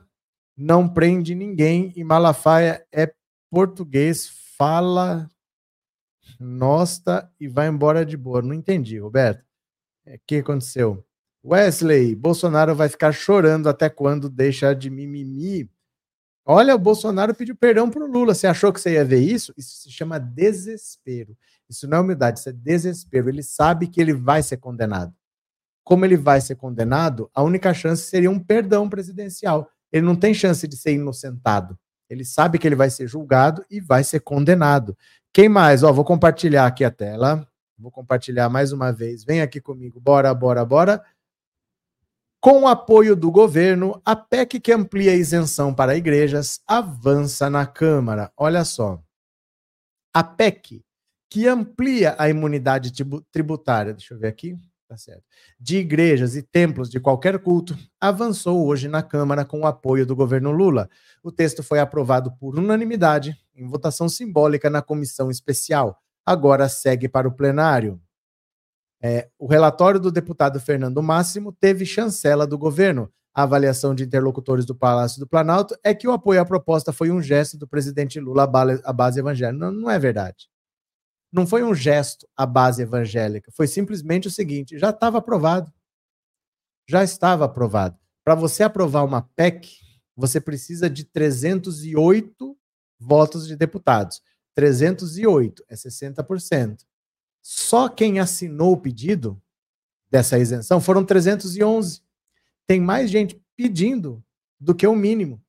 não 0.56 0.88
prende 0.88 1.34
ninguém 1.34 1.92
e 1.96 2.04
Malafaia 2.04 2.86
é 2.92 3.12
português, 3.50 4.30
fala 4.56 5.28
nosta 6.40 7.32
e 7.40 7.48
vai 7.48 7.68
embora 7.68 8.06
de 8.06 8.16
boa. 8.16 8.40
Não 8.40 8.54
entendi, 8.54 9.00
Roberto. 9.00 9.42
O 10.06 10.10
é, 10.12 10.20
que 10.24 10.36
aconteceu? 10.38 11.04
Wesley, 11.44 12.14
Bolsonaro 12.14 12.76
vai 12.76 12.90
ficar 12.90 13.12
chorando 13.12 13.68
até 13.68 13.90
quando 13.90 14.30
deixa 14.30 14.76
de 14.76 14.90
mimimi. 14.90 15.68
Olha, 16.52 16.76
o 16.76 16.80
Bolsonaro 16.80 17.36
pediu 17.36 17.56
perdão 17.56 17.90
para 17.90 18.04
o 18.04 18.12
Lula. 18.12 18.34
Você 18.34 18.48
achou 18.48 18.74
que 18.74 18.82
você 18.82 18.94
ia 18.94 19.06
ver 19.06 19.20
isso? 19.20 19.54
Isso 19.56 19.84
se 19.84 19.92
chama 19.92 20.20
desespero. 20.20 21.38
Isso 21.70 21.88
não 21.88 22.00
é 22.00 22.02
humildade, 22.02 22.40
isso 22.40 22.50
é 22.50 22.54
desespero. 22.54 23.30
Ele 23.30 23.44
sabe 23.44 23.88
que 23.88 24.02
ele 24.02 24.14
vai 24.14 24.42
ser 24.42 24.58
condenado 24.58 25.14
como 25.90 26.06
ele 26.06 26.18
vai 26.18 26.40
ser 26.40 26.54
condenado, 26.54 27.32
a 27.34 27.42
única 27.42 27.74
chance 27.74 28.04
seria 28.04 28.30
um 28.30 28.38
perdão 28.38 28.88
presidencial. 28.88 29.68
Ele 29.92 30.06
não 30.06 30.16
tem 30.16 30.36
chance 30.36 30.68
de 30.68 30.78
ser 30.78 30.94
inocentado. 30.94 31.76
Ele 32.08 32.24
sabe 32.24 32.60
que 32.60 32.68
ele 32.68 32.76
vai 32.76 32.92
ser 32.92 33.08
julgado 33.08 33.66
e 33.72 33.82
vai 33.82 34.04
ser 34.04 34.20
condenado. 34.20 34.96
Quem 35.34 35.50
mais? 35.50 35.82
Ó, 35.82 35.92
vou 35.92 36.06
compartilhar 36.06 36.68
aqui 36.68 36.86
a 36.86 36.92
tela. 36.92 37.44
Vou 37.76 37.90
compartilhar 37.90 38.50
mais 38.50 38.72
uma 38.72 38.92
vez. 38.92 39.24
Vem 39.24 39.42
aqui 39.42 39.60
comigo. 39.60 40.00
Bora, 40.00 40.32
bora, 40.32 40.64
bora. 40.64 41.04
Com 42.42 42.62
o 42.64 42.68
apoio 42.68 43.16
do 43.16 43.30
governo, 43.30 44.02
a 44.06 44.16
PEC 44.16 44.60
que 44.60 44.72
amplia 44.72 45.12
a 45.12 45.16
isenção 45.16 45.74
para 45.74 45.98
igrejas 45.98 46.62
avança 46.66 47.50
na 47.50 47.66
Câmara. 47.66 48.32
Olha 48.38 48.64
só. 48.64 49.02
A 50.14 50.24
PEC 50.24 50.82
que 51.30 51.48
amplia 51.48 52.16
a 52.18 52.30
imunidade 52.30 52.92
tributária. 53.32 53.94
Deixa 53.94 54.14
eu 54.14 54.20
ver 54.20 54.28
aqui 54.28 54.56
tá 54.90 54.98
certo, 54.98 55.24
de 55.60 55.78
igrejas 55.78 56.36
e 56.36 56.42
templos 56.42 56.90
de 56.90 57.00
qualquer 57.00 57.38
culto, 57.38 57.78
avançou 58.02 58.66
hoje 58.66 58.88
na 58.88 59.04
Câmara 59.04 59.46
com 59.46 59.60
o 59.60 59.68
apoio 59.68 60.04
do 60.04 60.16
governo 60.16 60.50
Lula. 60.50 60.90
O 61.22 61.32
texto 61.32 61.62
foi 61.62 61.80
aprovado 61.80 62.32
por 62.38 62.58
unanimidade, 62.58 63.38
em 63.56 63.68
votação 63.68 64.10
simbólica 64.10 64.68
na 64.68 64.82
comissão 64.82 65.30
especial. 65.30 66.02
Agora 66.26 66.68
segue 66.68 67.08
para 67.08 67.28
o 67.28 67.32
plenário. 67.32 68.02
É, 69.02 69.30
o 69.38 69.48
relatório 69.48 70.00
do 70.00 70.12
deputado 70.12 70.60
Fernando 70.60 71.02
Máximo 71.02 71.52
teve 71.52 71.86
chancela 71.86 72.46
do 72.46 72.58
governo. 72.58 73.12
A 73.34 73.44
avaliação 73.44 73.96
de 73.96 74.04
interlocutores 74.04 74.66
do 74.66 74.76
Palácio 74.76 75.20
do 75.20 75.28
Planalto 75.28 75.76
é 75.84 75.94
que 75.94 76.08
o 76.08 76.12
apoio 76.12 76.42
à 76.42 76.46
proposta 76.46 76.92
foi 76.92 77.12
um 77.12 77.22
gesto 77.22 77.58
do 77.58 77.68
presidente 77.68 78.20
Lula 78.20 78.44
à 78.84 78.94
base 78.94 79.20
evangélica. 79.20 79.58
Não, 79.58 79.72
não 79.72 79.90
é 79.90 79.98
verdade 79.98 80.50
não 81.32 81.46
foi 81.46 81.64
um 81.64 81.74
gesto 81.74 82.28
à 82.36 82.46
base 82.46 82.82
evangélica, 82.82 83.52
foi 83.52 83.68
simplesmente 83.68 84.28
o 84.28 84.32
seguinte: 84.32 84.78
já 84.78 84.90
estava 84.90 85.20
aprovado. 85.20 85.72
Já 86.88 87.04
estava 87.04 87.46
aprovado. 87.46 87.98
Para 88.24 88.36
você 88.36 88.64
aprovar 88.64 89.04
uma 89.04 89.22
PEC, 89.22 89.70
você 90.16 90.42
precisa 90.42 90.90
de 90.90 91.04
308 91.04 92.58
votos 93.00 93.48
de 93.48 93.56
deputados. 93.56 94.22
308 94.56 95.64
é 95.70 95.76
60%. 95.76 96.80
Só 97.42 97.90
quem 97.90 98.20
assinou 98.20 98.74
o 98.74 98.78
pedido 98.78 99.42
dessa 100.10 100.38
isenção 100.38 100.82
foram 100.82 101.04
311. 101.04 102.02
Tem 102.66 102.80
mais 102.80 103.10
gente 103.10 103.42
pedindo 103.56 104.24
do 104.60 104.76
que 104.76 104.86
o 104.86 104.96
mínimo. 104.96 105.42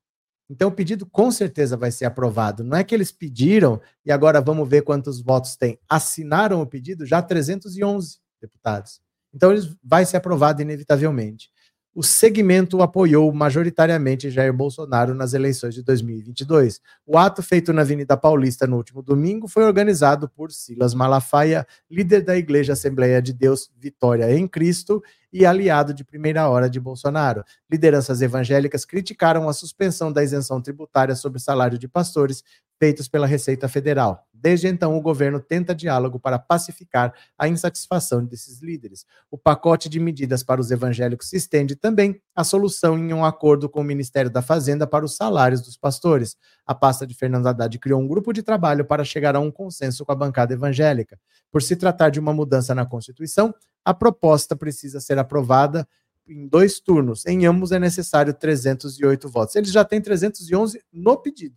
Então 0.49 0.69
o 0.69 0.73
pedido 0.73 1.07
com 1.07 1.31
certeza 1.31 1.77
vai 1.77 1.93
ser 1.93 2.05
aprovado. 2.05 2.65
Não 2.65 2.77
é 2.77 2.83
que 2.83 2.95
eles 2.95 3.13
pediram 3.13 3.81
e 4.05 4.11
agora 4.11 4.41
vamos 4.41 4.69
ver 4.69 4.83
quantos 4.83 5.21
votos 5.21 5.57
tem. 5.57 5.79
Assinaram 5.89 6.61
o 6.61 6.67
pedido 6.67 7.07
já 7.07 7.23
311 7.23 8.19
deputados. 8.41 9.01
Então 9.33 9.53
ele 9.53 9.77
vai 9.83 10.05
ser 10.05 10.17
aprovado 10.17 10.61
inevitavelmente 10.61 11.51
o 11.95 12.03
segmento 12.03 12.83
apoiou 12.83 13.33
majoritariamente 13.33 14.31
Jair 14.31 14.53
Bolsonaro 14.53 15.15
nas 15.15 15.35
eleições 15.35 15.75
de 15.75 15.83
2022. 15.83 16.81
O 17.05 17.19
ato 17.19 17.43
feito 17.43 17.73
na 17.73 17.83
Avenida 17.83 18.17
Paulista 18.17 18.67
no 18.67 18.77
último 18.77 19.03
domingo 19.03 19.49
foi 19.49 19.65
organizado 19.65 20.29
por 20.29 20.53
Silas 20.53 20.95
Malafaia, 20.95 21.67
líder 21.91 22.23
da 22.23 22.37
Igreja 22.37 22.75
Assembleia 22.75 23.21
de 23.21 23.33
Deus 23.33 23.71
Vitória 23.77 24.33
em 24.33 24.47
Cristo 24.47 25.03
e 25.33 25.47
aliado 25.47 25.95
de 25.95 26.05
primeira 26.05 26.49
hora 26.49 26.69
de 26.69 26.81
Bolsonaro. 26.81 27.45
Lideranças 27.71 28.23
evangélicas 28.23 28.85
criticaram 28.85 29.49
a 29.49 29.53
suspensão 29.53 30.13
da 30.13 30.23
isenção 30.23 30.61
tributária 30.61 31.15
sobre 31.15 31.41
salário 31.41 31.79
de 31.79 31.89
pastores 31.89 32.43
feitos 32.81 33.09
pela 33.09 33.27
Receita 33.27 33.69
Federal. 33.69 34.27
Desde 34.33 34.67
então, 34.67 34.97
o 34.97 35.03
governo 35.03 35.39
tenta 35.39 35.75
diálogo 35.75 36.19
para 36.19 36.39
pacificar 36.39 37.13
a 37.39 37.47
insatisfação 37.47 38.25
desses 38.25 38.63
líderes. 38.63 39.05
O 39.31 39.37
pacote 39.37 39.87
de 39.87 40.01
medidas 40.01 40.43
para 40.43 40.63
os 40.63 40.71
evangélicos 40.71 41.29
se 41.29 41.37
estende 41.37 41.77
também 41.77 42.19
à 42.35 42.43
solução 42.43 42.99
em 42.99 43.13
um 43.13 43.23
acordo 43.23 43.69
com 43.69 43.83
o 43.83 43.85
Ministério 43.85 44.31
da 44.31 44.41
Fazenda 44.41 44.87
para 44.87 45.05
os 45.05 45.15
salários 45.15 45.61
dos 45.61 45.77
pastores. 45.77 46.39
A 46.67 46.75
pasta 46.75 47.07
de 47.07 47.15
Fernando 47.15 47.49
Haddad 47.49 47.79
criou 47.79 48.01
um 48.01 48.09
grupo 48.09 48.33
de 48.33 48.43
trabalho 48.43 48.87
para 48.87 49.05
chegar 49.05 49.37
a 49.37 49.41
um 49.41 49.51
consenso 49.51 50.03
com 50.07 50.13
a 50.13 50.17
bancada 50.17 50.55
evangélica. 50.55 51.19
Por 51.53 51.61
se 51.61 51.77
tratar 51.77 52.09
de 52.09 52.19
uma 52.19 52.33
mudança 52.33 52.75
na 52.75 52.87
Constituição, 52.87 53.55
a 53.85 53.95
proposta 53.95 54.55
precisa 54.55 55.01
ser 55.01 55.19
aprovada 55.19 55.89
em 56.27 56.47
dois 56.47 56.81
turnos. 56.81 57.27
Em 57.27 57.47
ambos 57.47 57.73
é 57.73 57.79
necessário 57.79 58.33
308 58.33 59.29
votos. 59.29 59.57
Eles 59.57 59.73
já 59.73 59.85
têm 59.85 60.01
311 60.01 60.83
no 60.93 61.17
pedido 61.17 61.57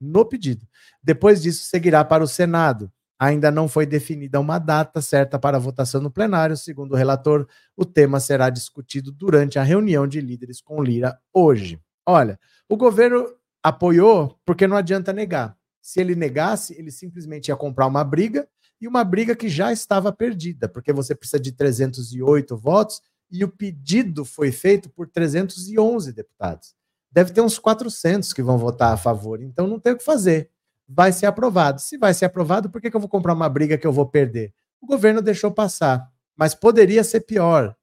no 0.00 0.24
pedido. 0.24 0.66
Depois 1.02 1.42
disso, 1.42 1.64
seguirá 1.64 2.04
para 2.04 2.24
o 2.24 2.28
Senado. 2.28 2.90
Ainda 3.18 3.50
não 3.50 3.66
foi 3.66 3.86
definida 3.86 4.38
uma 4.38 4.58
data 4.58 5.00
certa 5.00 5.38
para 5.38 5.56
a 5.56 5.60
votação 5.60 6.00
no 6.00 6.10
plenário. 6.10 6.56
Segundo 6.56 6.92
o 6.92 6.96
relator, 6.96 7.48
o 7.74 7.84
tema 7.84 8.20
será 8.20 8.50
discutido 8.50 9.10
durante 9.10 9.58
a 9.58 9.62
reunião 9.62 10.06
de 10.06 10.20
líderes 10.20 10.60
com 10.60 10.82
Lira 10.82 11.18
hoje. 11.32 11.80
Olha, 12.04 12.38
o 12.68 12.76
governo 12.76 13.26
apoiou 13.62 14.38
porque 14.44 14.66
não 14.66 14.76
adianta 14.76 15.12
negar. 15.12 15.56
Se 15.80 16.00
ele 16.00 16.14
negasse, 16.14 16.74
ele 16.78 16.90
simplesmente 16.90 17.48
ia 17.48 17.56
comprar 17.56 17.86
uma 17.86 18.04
briga 18.04 18.46
e 18.80 18.86
uma 18.86 19.04
briga 19.04 19.34
que 19.34 19.48
já 19.48 19.72
estava 19.72 20.12
perdida, 20.12 20.68
porque 20.68 20.92
você 20.92 21.14
precisa 21.14 21.40
de 21.40 21.52
308 21.52 22.56
votos 22.56 23.00
e 23.30 23.44
o 23.44 23.48
pedido 23.48 24.24
foi 24.24 24.52
feito 24.52 24.90
por 24.90 25.08
311 25.08 26.12
deputados 26.12 26.76
deve 27.16 27.32
ter 27.32 27.40
uns 27.40 27.58
400 27.58 28.34
que 28.34 28.42
vão 28.42 28.58
votar 28.58 28.92
a 28.92 28.96
favor. 28.98 29.40
Então 29.40 29.66
não 29.66 29.80
tem 29.80 29.94
o 29.94 29.96
que 29.96 30.04
fazer. 30.04 30.50
Vai 30.86 31.12
ser 31.12 31.24
aprovado. 31.24 31.80
Se 31.80 31.96
vai 31.96 32.12
ser 32.12 32.26
aprovado, 32.26 32.68
por 32.68 32.78
que, 32.78 32.94
eu 32.94 33.00
vou 33.00 33.08
comprar 33.08 33.32
uma 33.32 33.48
briga 33.48 33.78
que 33.78 33.86
eu 33.86 33.92
vou 33.92 34.06
perder? 34.06 34.52
O 34.82 34.86
governo 34.86 35.22
deixou 35.22 35.50
passar. 35.50 36.12
Mas 36.36 36.54
poderia 36.54 37.02
ser 37.02 37.20
pior, 37.20 37.74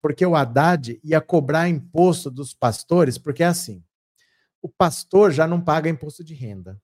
porque 0.00 0.24
o 0.24 0.34
Haddad 0.34 0.98
ia 1.04 1.20
cobrar 1.20 1.68
imposto 1.68 2.30
dos 2.30 2.54
pastores, 2.54 3.18
porque 3.18 3.42
é 3.42 3.46
assim: 3.46 3.84
o 4.62 4.70
pastor 4.70 5.30
já 5.32 5.46
não 5.46 5.60
paga 5.60 5.90
imposto 5.90 6.24
de 6.24 6.32
renda. 6.32 6.80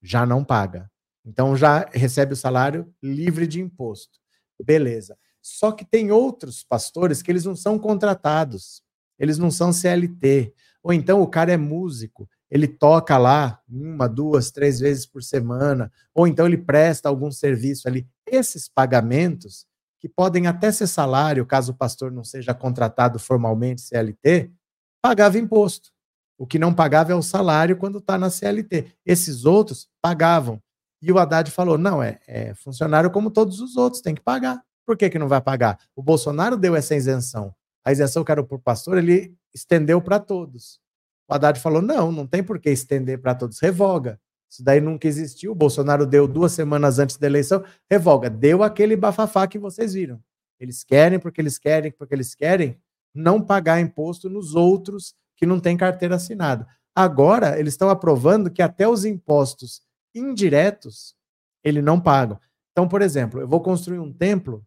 Já 0.00 0.24
não 0.24 0.42
paga. 0.42 0.90
Então 1.28 1.54
já 1.54 1.86
recebe 1.92 2.32
o 2.32 2.36
salário 2.36 2.90
livre 3.02 3.46
de 3.46 3.60
imposto. 3.60 4.18
Beleza. 4.64 5.14
Só 5.42 5.70
que 5.70 5.84
tem 5.84 6.10
outros 6.10 6.64
pastores 6.64 7.20
que 7.20 7.30
eles 7.30 7.44
não 7.44 7.54
são 7.54 7.78
contratados, 7.78 8.82
eles 9.18 9.36
não 9.36 9.50
são 9.50 9.70
CLT. 9.70 10.54
Ou 10.82 10.92
então 10.92 11.20
o 11.20 11.26
cara 11.26 11.52
é 11.52 11.56
músico, 11.56 12.26
ele 12.50 12.66
toca 12.66 13.18
lá 13.18 13.60
uma, 13.68 14.08
duas, 14.08 14.50
três 14.50 14.80
vezes 14.80 15.04
por 15.04 15.22
semana, 15.22 15.92
ou 16.14 16.26
então 16.26 16.46
ele 16.46 16.56
presta 16.56 17.10
algum 17.10 17.30
serviço 17.30 17.86
ali. 17.86 18.08
Esses 18.26 18.66
pagamentos, 18.66 19.66
que 20.00 20.08
podem 20.08 20.46
até 20.46 20.72
ser 20.72 20.86
salário, 20.86 21.44
caso 21.44 21.72
o 21.72 21.76
pastor 21.76 22.10
não 22.10 22.24
seja 22.24 22.54
contratado 22.54 23.18
formalmente 23.18 23.82
CLT, 23.82 24.50
pagava 25.02 25.38
imposto. 25.38 25.90
O 26.38 26.46
que 26.46 26.58
não 26.58 26.72
pagava 26.72 27.12
é 27.12 27.14
o 27.14 27.22
salário 27.22 27.76
quando 27.76 27.98
está 27.98 28.16
na 28.16 28.30
CLT. 28.30 28.92
Esses 29.04 29.44
outros 29.44 29.88
pagavam. 30.00 30.62
E 31.00 31.12
o 31.12 31.18
Haddad 31.18 31.50
falou: 31.50 31.78
não, 31.78 32.02
é, 32.02 32.18
é, 32.26 32.54
funcionário 32.54 33.10
como 33.10 33.30
todos 33.30 33.60
os 33.60 33.76
outros, 33.76 34.02
tem 34.02 34.14
que 34.14 34.22
pagar. 34.22 34.62
Por 34.84 34.96
que, 34.96 35.10
que 35.10 35.18
não 35.18 35.28
vai 35.28 35.40
pagar? 35.40 35.78
O 35.94 36.02
Bolsonaro 36.02 36.56
deu 36.56 36.74
essa 36.74 36.94
isenção. 36.94 37.54
A 37.84 37.92
isenção 37.92 38.24
que 38.24 38.32
era 38.32 38.42
por 38.42 38.58
pastor, 38.58 38.98
ele 38.98 39.34
estendeu 39.54 40.00
para 40.00 40.18
todos. 40.18 40.80
O 41.28 41.34
Haddad 41.34 41.60
falou: 41.60 41.82
não, 41.82 42.10
não 42.10 42.26
tem 42.26 42.42
por 42.42 42.58
que 42.58 42.70
estender 42.70 43.20
para 43.20 43.34
todos, 43.34 43.60
revoga. 43.60 44.18
Isso 44.50 44.64
daí 44.64 44.80
nunca 44.80 45.06
existiu. 45.06 45.52
O 45.52 45.54
Bolsonaro 45.54 46.06
deu 46.06 46.26
duas 46.26 46.52
semanas 46.52 46.98
antes 46.98 47.18
da 47.18 47.26
eleição, 47.26 47.62
revoga. 47.90 48.30
Deu 48.30 48.62
aquele 48.62 48.96
bafafá 48.96 49.46
que 49.46 49.58
vocês 49.58 49.92
viram. 49.92 50.20
Eles 50.58 50.82
querem, 50.82 51.18
porque 51.18 51.40
eles 51.40 51.58
querem, 51.58 51.92
porque 51.92 52.14
eles 52.14 52.34
querem, 52.34 52.80
não 53.14 53.40
pagar 53.40 53.80
imposto 53.80 54.28
nos 54.28 54.54
outros 54.54 55.14
que 55.36 55.46
não 55.46 55.60
têm 55.60 55.76
carteira 55.76 56.16
assinada. 56.16 56.66
Agora, 56.94 57.58
eles 57.60 57.74
estão 57.74 57.90
aprovando 57.90 58.50
que 58.50 58.62
até 58.62 58.88
os 58.88 59.04
impostos 59.04 59.82
indiretos 60.14 61.14
ele 61.62 61.82
não 61.82 62.00
pagam. 62.00 62.38
Então, 62.72 62.86
por 62.88 63.02
exemplo, 63.02 63.40
eu 63.40 63.48
vou 63.48 63.60
construir 63.60 63.98
um 63.98 64.12
templo, 64.12 64.64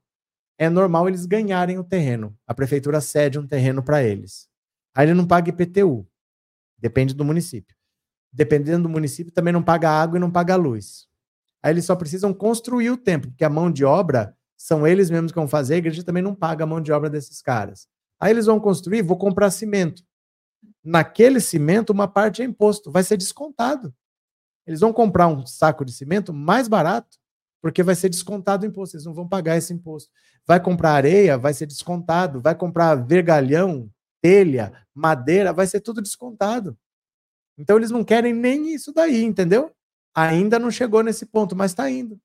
é 0.58 0.69
normal 0.69 1.08
eles 1.08 1.25
ganharem 1.25 1.80
o 1.80 1.84
terreno. 1.84 2.38
A 2.45 2.54
prefeitura 2.54 3.01
cede 3.01 3.39
um 3.39 3.47
terreno 3.47 3.82
para 3.82 4.04
eles. 4.04 4.47
Aí 4.93 5.08
ele 5.08 5.13
não 5.13 5.25
paga 5.25 5.49
IPTU. 5.49 6.08
Depende 6.77 7.13
do 7.13 7.23
município. 7.23 7.75
Dependendo 8.32 8.84
do 8.84 8.89
município, 8.89 9.32
também 9.32 9.54
não 9.54 9.63
paga 9.63 9.89
água 9.89 10.17
e 10.17 10.19
não 10.19 10.32
paga 10.32 10.56
luz. 10.56 11.08
Aí 11.63 11.73
eles 11.73 11.86
só 11.86 11.95
precisam 11.95 12.34
construir 12.34 12.89
o 12.89 12.97
templo, 12.97 13.30
porque 13.30 13.43
a 13.43 13.49
mão 13.49 13.71
de 13.71 13.86
obra 13.86 14.36
são 14.58 14.86
eles 14.86 15.10
mesmos 15.10 15.32
que 15.32 15.39
vão 15.39 15.47
fazer, 15.47 15.75
a 15.75 15.77
igreja 15.77 16.04
também 16.04 16.21
não 16.23 16.36
paga 16.36 16.63
a 16.63 16.67
mão 16.67 16.82
de 16.82 16.91
obra 16.91 17.10
desses 17.10 17.41
caras. 17.41 17.88
Aí 18.19 18.32
eles 18.32 18.45
vão 18.45 18.60
construir, 18.60 19.01
vou 19.01 19.17
comprar 19.17 19.49
cimento. 19.51 20.04
Naquele 20.84 21.39
cimento, 21.39 21.91
uma 21.91 22.08
parte 22.08 22.41
é 22.41 22.45
imposto, 22.45 22.91
vai 22.91 23.04
ser 23.04 23.17
descontado. 23.17 23.93
Eles 24.71 24.79
vão 24.79 24.93
comprar 24.93 25.27
um 25.27 25.45
saco 25.45 25.84
de 25.84 25.91
cimento 25.91 26.34
mais 26.34 26.67
barato, 26.67 27.17
porque 27.62 27.84
vai 27.84 27.93
ser 27.93 28.10
descontado 28.10 28.65
o 28.65 28.69
imposto, 28.69 28.95
eles 28.95 29.05
não 29.05 29.13
vão 29.13 29.27
pagar 29.27 29.57
esse 29.57 29.73
imposto. 29.73 30.10
Vai 30.47 30.60
comprar 30.60 30.93
areia, 30.93 31.38
vai 31.38 31.53
ser 31.53 31.65
descontado. 31.65 32.41
Vai 32.41 32.55
comprar 32.55 32.95
vergalhão, 32.95 33.89
telha, 34.21 34.73
madeira, 34.93 35.53
vai 35.53 35.67
ser 35.67 35.81
tudo 35.81 36.01
descontado. 36.01 36.77
Então 37.57 37.77
eles 37.77 37.91
não 37.91 38.03
querem 38.03 38.34
nem 38.34 38.73
isso 38.73 38.91
daí, 38.93 39.23
entendeu? 39.23 39.71
Ainda 40.15 40.57
não 40.57 40.71
chegou 40.71 41.03
nesse 41.03 41.25
ponto, 41.25 41.55
mas 41.55 41.71
está 41.71 41.89
indo. 41.89 42.19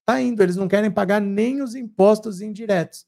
Está 0.00 0.20
indo. 0.20 0.42
Eles 0.42 0.56
não 0.56 0.68
querem 0.68 0.90
pagar 0.90 1.20
nem 1.20 1.62
os 1.62 1.74
impostos 1.74 2.40
indiretos. 2.40 3.06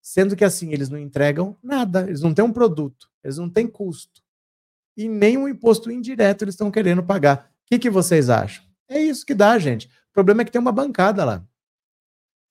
Sendo 0.00 0.36
que 0.36 0.44
assim, 0.44 0.72
eles 0.72 0.88
não 0.88 0.98
entregam 0.98 1.56
nada, 1.62 2.02
eles 2.02 2.20
não 2.20 2.32
têm 2.32 2.44
um 2.44 2.52
produto, 2.52 3.10
eles 3.22 3.38
não 3.38 3.48
têm 3.48 3.66
custo. 3.66 4.22
E 4.96 5.08
nem 5.08 5.36
um 5.36 5.48
imposto 5.48 5.90
indireto 5.90 6.42
eles 6.42 6.54
estão 6.54 6.70
querendo 6.70 7.02
pagar. 7.02 7.53
O 7.64 7.68
que, 7.68 7.78
que 7.78 7.90
vocês 7.90 8.28
acham? 8.28 8.64
É 8.88 8.98
isso 8.98 9.24
que 9.24 9.34
dá, 9.34 9.58
gente. 9.58 9.86
O 9.86 10.12
problema 10.12 10.42
é 10.42 10.44
que 10.44 10.52
tem 10.52 10.60
uma 10.60 10.72
bancada 10.72 11.24
lá. 11.24 11.44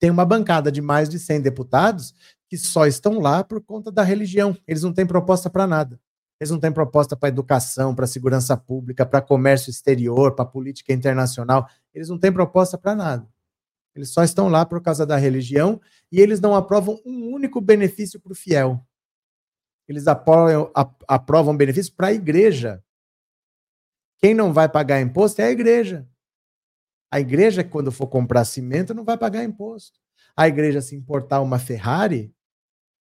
Tem 0.00 0.10
uma 0.10 0.24
bancada 0.24 0.70
de 0.70 0.82
mais 0.82 1.08
de 1.08 1.18
100 1.18 1.40
deputados 1.40 2.14
que 2.48 2.58
só 2.58 2.86
estão 2.86 3.20
lá 3.20 3.42
por 3.42 3.60
conta 3.62 3.90
da 3.90 4.02
religião. 4.02 4.56
Eles 4.66 4.82
não 4.82 4.92
têm 4.92 5.06
proposta 5.06 5.48
para 5.48 5.66
nada. 5.66 5.98
Eles 6.40 6.50
não 6.50 6.58
têm 6.58 6.72
proposta 6.72 7.16
para 7.16 7.28
educação, 7.28 7.94
para 7.94 8.06
segurança 8.06 8.56
pública, 8.56 9.06
para 9.06 9.22
comércio 9.22 9.70
exterior, 9.70 10.34
para 10.34 10.44
política 10.44 10.92
internacional. 10.92 11.68
Eles 11.94 12.08
não 12.08 12.18
têm 12.18 12.32
proposta 12.32 12.76
para 12.76 12.94
nada. 12.94 13.26
Eles 13.94 14.10
só 14.10 14.24
estão 14.24 14.48
lá 14.48 14.66
por 14.66 14.82
causa 14.82 15.06
da 15.06 15.16
religião 15.16 15.80
e 16.10 16.20
eles 16.20 16.40
não 16.40 16.54
aprovam 16.54 17.00
um 17.06 17.32
único 17.32 17.60
benefício 17.60 18.20
para 18.20 18.32
o 18.32 18.34
fiel. 18.36 18.84
Eles 19.88 20.06
apoiam, 20.06 20.70
aprovam 21.06 21.56
benefício 21.56 21.94
para 21.94 22.08
a 22.08 22.12
igreja. 22.12 22.82
Quem 24.18 24.34
não 24.34 24.52
vai 24.52 24.68
pagar 24.68 25.00
imposto 25.00 25.40
é 25.40 25.46
a 25.46 25.50
igreja. 25.50 26.06
A 27.10 27.20
igreja, 27.20 27.62
quando 27.62 27.92
for 27.92 28.06
comprar 28.06 28.44
cimento, 28.44 28.94
não 28.94 29.04
vai 29.04 29.16
pagar 29.16 29.44
imposto. 29.44 30.00
A 30.36 30.48
igreja, 30.48 30.80
se 30.80 30.96
importar 30.96 31.40
uma 31.40 31.58
Ferrari, 31.58 32.34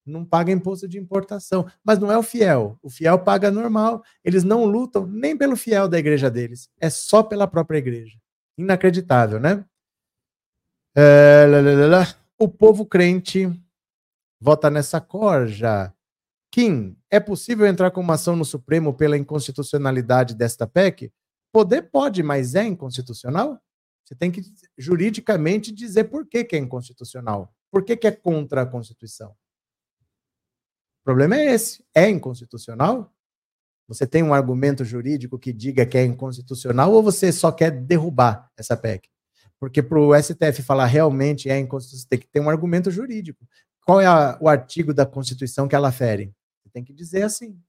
não 0.06 0.26
paga 0.26 0.52
imposto 0.52 0.88
de 0.88 1.00
importação. 1.00 1.66
Mas 1.84 1.98
não 1.98 2.12
é 2.12 2.18
o 2.18 2.24
fiel. 2.24 2.78
O 2.82 2.90
fiel 2.90 3.18
paga 3.20 3.50
normal. 3.50 4.04
Eles 4.24 4.44
não 4.44 4.66
lutam 4.66 5.08
nem 5.08 5.36
pelo 5.36 5.56
fiel 5.56 5.88
da 5.88 5.98
igreja 5.98 6.30
deles. 6.30 6.70
É 6.80 6.90
só 6.90 7.24
pela 7.24 7.48
própria 7.48 7.78
igreja. 7.78 8.18
Inacreditável, 8.58 9.40
né? 9.40 9.66
É, 10.96 11.48
lá, 11.48 11.62
lá, 11.62 11.88
lá, 11.88 12.16
o 12.38 12.48
povo 12.48 12.86
crente 12.86 13.50
vota 14.40 14.70
nessa 14.70 15.02
corja. 15.02 15.92
Kim, 16.54 16.96
é 17.10 17.20
possível 17.20 17.66
entrar 17.66 17.90
com 17.90 18.00
uma 18.00 18.14
ação 18.14 18.36
no 18.36 18.46
Supremo 18.46 18.94
pela 18.94 19.18
inconstitucionalidade 19.18 20.36
desta 20.36 20.68
PEC? 20.68 21.12
Poder 21.52 21.90
pode, 21.90 22.22
mas 22.22 22.54
é 22.54 22.64
inconstitucional? 22.64 23.60
Você 24.06 24.14
tem 24.14 24.30
que 24.30 24.44
juridicamente 24.78 25.72
dizer 25.72 26.04
por 26.04 26.28
que, 26.28 26.44
que 26.44 26.56
é 26.56 26.60
inconstitucional. 26.60 27.52
Por 27.72 27.84
que, 27.84 27.98
que 27.98 28.06
é 28.06 28.12
contra 28.12 28.62
a 28.62 28.66
Constituição? 28.68 29.32
O 29.32 31.04
problema 31.04 31.38
é 31.38 31.56
esse. 31.56 31.84
É 31.92 32.08
inconstitucional? 32.08 33.12
Você 33.88 34.06
tem 34.06 34.22
um 34.22 34.32
argumento 34.32 34.86
jurídico 34.86 35.40
que 35.40 35.52
diga 35.52 35.88
que 35.88 35.98
é 35.98 36.06
inconstitucional 36.06 36.94
ou 36.94 37.02
você 37.02 37.32
só 37.32 37.52
quer 37.52 37.72
derrubar 37.72 38.48
essa 38.56 38.78
PEC? 38.78 39.10
Porque 39.60 39.82
para 39.82 40.00
o 40.00 40.14
STF 40.16 40.62
falar 40.62 40.86
realmente 40.86 41.50
é 41.50 41.58
inconstitucional, 41.58 42.10
tem 42.12 42.20
que 42.20 42.28
ter 42.28 42.40
um 42.40 42.50
argumento 42.50 42.92
jurídico. 42.92 43.44
Qual 43.84 44.00
é 44.00 44.06
a, 44.06 44.38
o 44.40 44.48
artigo 44.48 44.94
da 44.94 45.04
Constituição 45.04 45.68
que 45.68 45.76
ela 45.76 45.92
fere? 45.92 46.32
Tem 46.74 46.84
que 46.84 46.94
dizer 46.94 47.24
assim. 47.24 47.60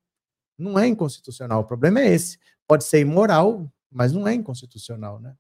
Não 0.59 0.79
é 0.79 0.87
inconstitucional. 0.87 1.61
O 1.61 1.65
problema 1.65 2.01
é 2.01 2.13
esse. 2.13 2.39
Pode 2.67 2.85
ser 2.85 3.01
imoral, 3.01 3.71
mas 3.91 4.13
não 4.13 4.27
é 4.27 4.35
inconstitucional, 4.35 5.21
né? 5.21 5.35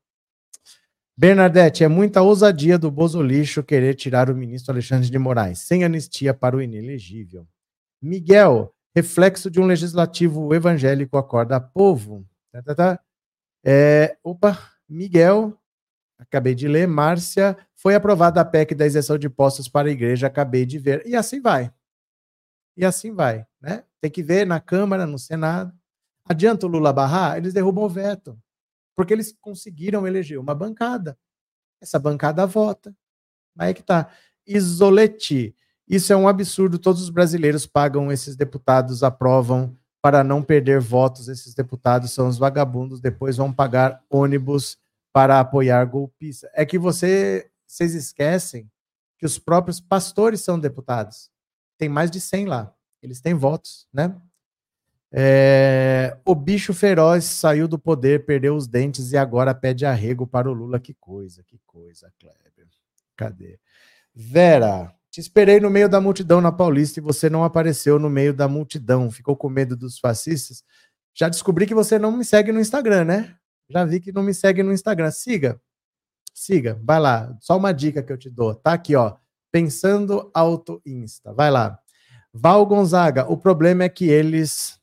Bernadette, 1.17 1.85
é 1.85 1.89
muita 1.89 2.23
ousadia 2.23 2.77
do 2.77 2.91
Bozolixo 2.91 3.63
querer 3.63 3.95
tirar 3.95 4.29
o 4.29 4.35
ministro 4.35 4.73
Alexandre 4.73 5.09
de 5.09 5.19
Moraes, 5.19 5.61
sem 5.61 5.85
anistia 5.85 6.35
para 6.35 6.57
o 6.57 6.63
inelegível. 6.63 7.47
Miguel, 8.03 8.75
reflexo 8.95 9.49
de 9.49 9.61
um 9.61 9.67
legislativo 9.67 10.53
evangélico 10.53 11.17
acorda 11.17 11.61
povo. 11.61 12.27
Tá, 12.51 12.63
tá, 12.63 12.75
tá. 12.75 13.01
É, 13.65 14.17
opa, 14.25 14.59
Miguel, 14.89 15.57
acabei 16.19 16.55
de 16.55 16.67
ler. 16.67 16.89
Márcia, 16.89 17.57
foi 17.75 17.95
aprovada 17.95 18.41
a 18.41 18.45
PEC 18.45 18.75
da 18.75 18.85
isenção 18.87 19.17
de 19.17 19.29
impostos 19.29 19.69
para 19.69 19.89
a 19.89 19.93
igreja, 19.93 20.27
acabei 20.27 20.67
de 20.67 20.79
ver. 20.79 21.07
E 21.07 21.15
assim 21.15 21.41
vai. 21.41 21.73
E 22.77 22.85
assim 22.85 23.13
vai, 23.13 23.47
né? 23.65 23.85
Tem 24.01 24.11
que 24.11 24.23
ver 24.23 24.47
na 24.47 24.61
Câmara, 24.61 25.07
no 25.07 25.19
Senado. 25.19 25.73
Adianta 26.29 26.67
o 26.67 26.69
Lula 26.69 26.93
barrar? 26.93 27.37
Eles 27.37 27.53
derrubam 27.53 27.85
o 27.85 27.89
veto 27.89 28.39
porque 28.95 29.13
eles 29.13 29.35
conseguiram 29.41 30.07
eleger 30.07 30.39
uma 30.39 30.55
bancada. 30.55 31.19
Essa 31.81 31.99
bancada 31.99 32.47
vota. 32.47 32.95
Aí 33.59 33.71
é 33.71 33.75
que 33.75 33.83
tá. 33.83 34.11
Isolete. 34.47 35.55
Isso 35.89 36.13
é 36.13 36.17
um 36.17 36.29
absurdo. 36.29 36.79
Todos 36.79 37.03
os 37.03 37.11
brasileiros 37.11 37.67
pagam 37.67 38.11
esses 38.11 38.37
deputados, 38.37 39.03
aprovam 39.03 39.77
para 40.01 40.23
não 40.23 40.43
perder 40.43 40.81
votos. 40.81 41.29
Esses 41.29 41.55
deputados 41.55 42.13
são 42.13 42.29
os 42.29 42.39
vagabundos. 42.39 43.01
Depois 43.01 43.37
vão 43.37 43.53
pagar 43.53 44.03
ônibus 44.09 44.79
para 45.13 45.41
apoiar 45.41 45.85
golpistas. 45.85 46.51
É 46.55 46.65
que 46.65 46.79
você, 46.79 47.51
vocês 47.67 47.95
esquecem 47.95 48.71
que 49.19 49.27
os 49.27 49.39
próprios 49.39 49.81
pastores 49.81 50.41
são 50.41 50.59
deputados. 50.59 51.31
Tem 51.79 51.89
mais 51.89 52.11
de 52.11 52.21
100 52.21 52.47
lá. 52.47 52.75
Eles 53.05 53.21
têm 53.21 53.35
votos, 53.35 53.87
né? 53.93 54.17
É, 55.13 56.17
o 56.25 56.35
bicho 56.35 56.73
feroz 56.73 57.25
saiu 57.25 57.69
do 57.69 57.79
poder, 57.79 58.25
perdeu 58.25 58.57
os 58.57 58.67
dentes 58.67 59.13
e 59.13 59.17
agora 59.17 59.55
pede 59.55 59.87
arrego 59.87 60.27
para 60.27 60.51
o 60.51 60.53
Lula. 60.53 60.81
Que 60.81 60.95
coisa, 60.95 61.45
que 61.45 61.61
coisa, 61.67 62.11
Kleber. 62.19 62.67
Cadê? 63.15 63.61
Vera, 64.13 64.93
te 65.11 65.21
esperei 65.21 65.61
no 65.61 65.71
meio 65.71 65.89
da 65.89 66.01
multidão 66.01 66.41
na 66.41 66.51
Paulista 66.51 66.99
e 66.99 67.03
você 67.03 67.31
não 67.31 67.45
apareceu 67.45 67.99
no 67.99 68.09
meio 68.11 68.35
da 68.35 68.49
multidão. 68.49 69.11
Ficou 69.11 69.37
com 69.37 69.49
medo 69.49 69.77
dos 69.77 69.99
fascistas? 69.99 70.65
Já 71.15 71.29
descobri 71.29 71.67
que 71.67 71.75
você 71.75 71.99
não 71.99 72.11
me 72.11 72.25
segue 72.25 72.51
no 72.51 72.59
Instagram, 72.59 73.05
né? 73.05 73.37
Já 73.69 73.85
vi 73.85 74.01
que 74.01 74.11
não 74.11 74.23
me 74.23 74.35
segue 74.35 74.63
no 74.63 74.73
Instagram. 74.73 75.11
Siga. 75.11 75.61
Siga, 76.35 76.81
vai 76.83 76.99
lá. 76.99 77.37
Só 77.41 77.57
uma 77.57 77.73
dica 77.73 78.03
que 78.03 78.13
eu 78.13 78.19
te 78.19 78.29
dou. 78.29 78.55
Tá 78.55 78.73
aqui, 78.73 78.97
ó. 78.97 79.17
Pensando 79.53 80.31
Auto 80.35 80.83
Insta. 80.85 81.33
Vai 81.33 81.53
lá. 81.53 81.79
Val 82.37 82.67
Gonzaga, 82.67 83.31
o 83.31 83.37
problema 83.37 83.85
é 83.85 83.89
que 83.89 84.07
eles 84.09 84.77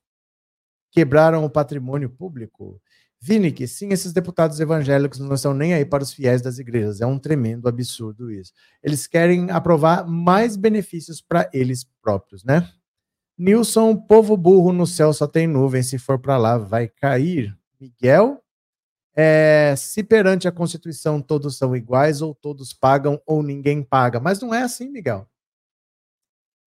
quebraram 0.90 1.44
o 1.44 1.50
patrimônio 1.50 2.10
público. 2.10 2.82
Vinick, 3.20 3.68
sim, 3.68 3.90
esses 3.90 4.14
deputados 4.14 4.60
evangélicos 4.62 5.20
não 5.20 5.36
estão 5.36 5.54
nem 5.54 5.74
aí 5.74 5.84
para 5.84 6.02
os 6.02 6.14
fiéis 6.14 6.42
das 6.42 6.60
igrejas. 6.60 7.02
É 7.02 7.06
um 7.06 7.20
tremendo 7.20 7.68
absurdo 7.68 8.32
isso. 8.32 8.54
Eles 8.82 9.06
querem 9.06 9.52
aprovar 9.52 10.08
mais 10.08 10.56
benefícios 10.56 11.22
para 11.22 11.50
eles 11.54 11.86
próprios, 12.02 12.44
né? 12.46 12.72
Nilson, 13.38 13.98
povo 13.98 14.38
burro 14.38 14.72
no 14.72 14.88
céu 14.88 15.12
só 15.12 15.28
tem 15.28 15.46
nuvem, 15.46 15.84
se 15.84 16.00
for 16.00 16.18
para 16.20 16.38
lá 16.38 16.58
vai 16.58 16.88
cair. 16.88 17.54
Miguel, 17.80 18.42
é, 19.14 19.76
se 19.78 20.04
perante 20.04 20.48
a 20.48 20.52
Constituição 20.52 21.22
todos 21.22 21.58
são 21.58 21.76
iguais, 21.76 22.22
ou 22.22 22.34
todos 22.34 22.74
pagam, 22.74 23.22
ou 23.26 23.44
ninguém 23.44 23.84
paga. 23.84 24.22
Mas 24.22 24.40
não 24.40 24.54
é 24.54 24.64
assim, 24.64 24.90
Miguel. 24.90 25.28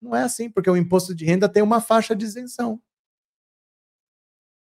Não 0.05 0.15
é 0.15 0.23
assim, 0.23 0.51
porque 0.51 0.69
o 0.69 0.77
imposto 0.77 1.15
de 1.15 1.25
renda 1.25 1.49
tem 1.49 1.63
uma 1.63 1.81
faixa 1.81 2.15
de 2.15 2.27
isenção. 2.27 2.79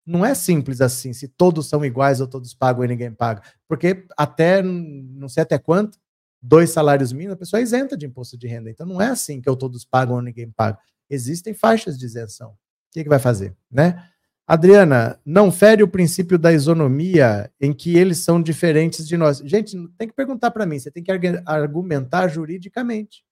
Não 0.06 0.24
é 0.24 0.36
simples 0.36 0.82
assim, 0.82 1.14
se 1.14 1.28
todos 1.28 1.68
são 1.68 1.84
iguais 1.84 2.22
ou 2.22 2.28
todos 2.28 2.54
pagam 2.54 2.84
e 2.84 2.88
ninguém 2.88 3.12
paga. 3.12 3.42
Porque 3.68 4.06
até, 4.16 4.62
não 4.62 5.28
sei 5.28 5.42
até 5.42 5.58
quanto, 5.58 6.00
dois 6.40 6.70
salários 6.70 7.12
mínimos, 7.12 7.34
a 7.34 7.38
pessoa 7.38 7.60
é 7.60 7.64
isenta 7.64 7.98
de 7.98 8.06
imposto 8.06 8.38
de 8.38 8.48
renda. 8.48 8.70
Então 8.70 8.86
não 8.86 9.02
é 9.02 9.08
assim 9.08 9.42
que 9.42 9.50
ou 9.50 9.56
todos 9.56 9.84
pagam 9.84 10.16
ou 10.16 10.22
ninguém 10.22 10.52
paga. 10.52 10.78
Existem 11.10 11.56
faixas 11.56 11.98
de 11.98 12.06
isenção. 12.06 12.52
O 12.52 12.58
que, 12.94 13.02
que 13.04 13.10
vai 13.10 13.20
fazer, 13.20 13.56
né? 13.70 14.08
Adriana, 14.46 15.20
não 15.26 15.52
fere 15.52 15.82
o 15.82 15.88
princípio 15.88 16.38
da 16.38 16.54
isonomia 16.54 17.52
em 17.60 17.74
que 17.74 17.98
eles 17.98 18.20
são 18.20 18.42
diferentes 18.42 19.08
de 19.08 19.18
nós. 19.18 19.40
Gente, 19.40 19.76
tem 19.98 20.08
que 20.08 20.14
perguntar 20.14 20.52
para 20.52 20.68
mim, 20.68 20.78
você 20.78 20.92
tem 20.92 21.02
que 21.02 21.12
argumentar 21.46 22.28
juridicamente. 22.28 23.24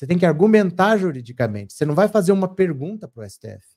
Você 0.00 0.06
tem 0.06 0.16
que 0.16 0.24
argumentar 0.24 0.96
juridicamente. 0.96 1.74
Você 1.74 1.84
não 1.84 1.94
vai 1.94 2.08
fazer 2.08 2.32
uma 2.32 2.48
pergunta 2.48 3.06
para 3.06 3.22
o 3.22 3.28
STF. 3.28 3.76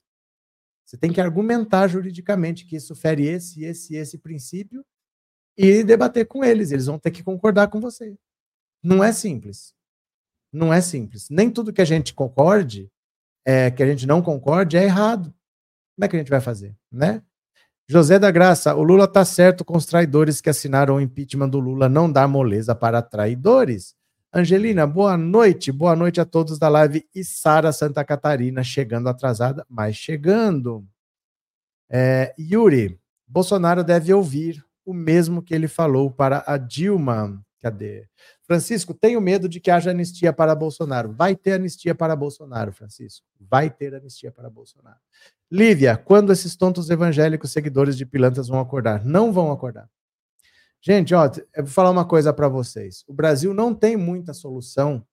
Você 0.85 0.97
tem 0.97 1.11
que 1.11 1.19
argumentar 1.19 1.85
juridicamente 1.89 2.65
que 2.65 2.77
isso 2.77 2.95
fere 2.95 3.27
esse, 3.27 3.65
esse, 3.65 3.97
esse 3.97 4.17
princípio 4.17 4.85
e 5.57 5.83
debater 5.83 6.25
com 6.25 6.41
eles. 6.41 6.71
Eles 6.71 6.85
vão 6.85 6.97
ter 6.97 7.11
que 7.11 7.21
concordar 7.21 7.67
com 7.67 7.81
você. 7.81 8.17
Não 8.81 9.03
é 9.03 9.11
simples. 9.11 9.75
Não 10.49 10.73
é 10.73 10.79
simples. 10.79 11.27
Nem 11.29 11.51
tudo 11.51 11.73
que 11.73 11.81
a 11.81 11.85
gente 11.85 12.13
concorde, 12.13 12.89
é, 13.45 13.69
que 13.69 13.83
a 13.83 13.85
gente 13.85 14.07
não 14.07 14.21
concorde, 14.21 14.77
é 14.77 14.83
errado. 14.83 15.25
Como 15.93 16.05
é 16.05 16.07
que 16.07 16.15
a 16.15 16.19
gente 16.19 16.31
vai 16.31 16.39
fazer, 16.39 16.73
né? 16.89 17.21
José 17.85 18.17
da 18.17 18.31
Graça, 18.31 18.73
o 18.73 18.81
Lula 18.81 19.03
está 19.03 19.25
certo 19.25 19.65
com 19.65 19.75
os 19.75 19.85
traidores 19.85 20.39
que 20.39 20.49
assinaram 20.49 20.95
o 20.95 21.01
impeachment 21.01 21.49
do 21.49 21.59
Lula, 21.59 21.89
não 21.89 22.09
dá 22.09 22.25
moleza 22.29 22.73
para 22.73 23.01
traidores. 23.01 23.93
Angelina, 24.35 24.87
boa 24.87 25.15
noite. 25.15 25.71
Boa 25.71 25.95
noite 25.95 26.19
a 26.19 26.25
todos 26.25 26.57
da 26.57 26.67
live. 26.67 27.07
E 27.13 27.23
Sara 27.23 27.71
Santa 27.71 28.03
Catarina, 28.03 28.63
chegando 28.63 29.07
atrasada, 29.07 29.63
mas 29.69 29.95
chegando. 29.95 30.83
É, 31.87 32.33
Yuri, 32.39 32.99
Bolsonaro 33.27 33.83
deve 33.83 34.11
ouvir 34.11 34.65
o 34.83 34.91
mesmo 34.91 35.43
que 35.43 35.53
ele 35.53 35.67
falou 35.67 36.09
para 36.09 36.43
a 36.47 36.57
Dilma. 36.57 37.45
Cadê? 37.61 38.07
Francisco, 38.41 38.91
tenho 38.91 39.21
medo 39.21 39.47
de 39.47 39.59
que 39.59 39.69
haja 39.69 39.91
anistia 39.91 40.33
para 40.33 40.55
Bolsonaro. 40.55 41.13
Vai 41.13 41.35
ter 41.35 41.53
anistia 41.53 41.93
para 41.93 42.15
Bolsonaro, 42.15 42.73
Francisco. 42.73 43.23
Vai 43.39 43.69
ter 43.69 43.93
anistia 43.93 44.31
para 44.31 44.49
Bolsonaro. 44.49 44.97
Lívia, 45.51 45.95
quando 45.95 46.33
esses 46.33 46.55
tontos 46.55 46.89
evangélicos 46.89 47.51
seguidores 47.51 47.95
de 47.95 48.03
pilantras 48.03 48.47
vão 48.47 48.59
acordar? 48.59 49.05
Não 49.05 49.31
vão 49.31 49.51
acordar. 49.51 49.87
Gente, 50.85 51.15
ó, 51.15 51.25
eu 51.55 51.63
vou 51.63 51.71
falar 51.71 51.91
uma 51.91 52.05
coisa 52.05 52.33
para 52.33 52.49
vocês. 52.49 53.05
O 53.07 53.13
Brasil 53.13 53.53
não 53.53 53.73
tem 53.73 53.95
muita 53.95 54.33
solução 54.33 55.07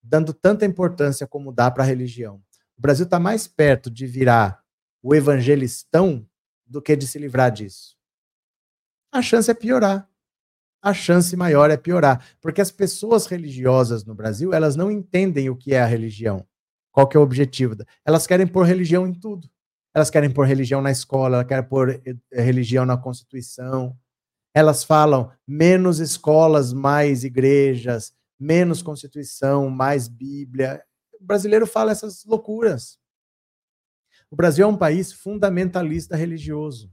dando 0.00 0.32
tanta 0.32 0.64
importância 0.64 1.26
como 1.26 1.50
dá 1.50 1.68
para 1.72 1.82
a 1.82 1.86
religião. 1.86 2.36
O 2.78 2.80
Brasil 2.80 3.04
está 3.04 3.18
mais 3.18 3.48
perto 3.48 3.90
de 3.90 4.06
virar 4.06 4.62
o 5.02 5.12
evangelistão 5.12 6.24
do 6.64 6.80
que 6.80 6.94
de 6.94 7.08
se 7.08 7.18
livrar 7.18 7.50
disso. 7.50 7.96
A 9.10 9.20
chance 9.20 9.50
é 9.50 9.54
piorar. 9.54 10.08
A 10.80 10.94
chance 10.94 11.36
maior 11.36 11.70
é 11.70 11.76
piorar, 11.76 12.24
porque 12.40 12.60
as 12.60 12.70
pessoas 12.70 13.26
religiosas 13.26 14.04
no 14.04 14.14
Brasil, 14.14 14.52
elas 14.54 14.76
não 14.76 14.90
entendem 14.90 15.50
o 15.50 15.56
que 15.56 15.74
é 15.74 15.80
a 15.80 15.86
religião. 15.86 16.46
Qual 16.92 17.08
que 17.08 17.16
é 17.16 17.20
o 17.20 17.22
objetivo? 17.24 17.76
Elas 18.04 18.26
querem 18.26 18.46
pôr 18.46 18.64
religião 18.64 19.06
em 19.06 19.14
tudo. 19.14 19.50
Elas 19.94 20.10
querem 20.10 20.30
pôr 20.30 20.46
religião 20.46 20.80
na 20.80 20.90
escola, 20.90 21.36
elas 21.38 21.46
querem 21.46 21.68
pôr 21.68 22.00
eh, 22.04 22.42
religião 22.42 22.86
na 22.86 22.96
Constituição, 22.96 23.96
elas 24.54 24.84
falam 24.84 25.32
menos 25.46 25.98
escolas, 25.98 26.72
mais 26.72 27.24
igrejas, 27.24 28.12
menos 28.38 28.82
Constituição, 28.82 29.70
mais 29.70 30.08
Bíblia. 30.08 30.82
O 31.20 31.24
brasileiro 31.24 31.66
fala 31.66 31.92
essas 31.92 32.24
loucuras. 32.24 32.98
O 34.30 34.36
Brasil 34.36 34.64
é 34.64 34.68
um 34.68 34.76
país 34.76 35.12
fundamentalista 35.12 36.16
religioso. 36.16 36.92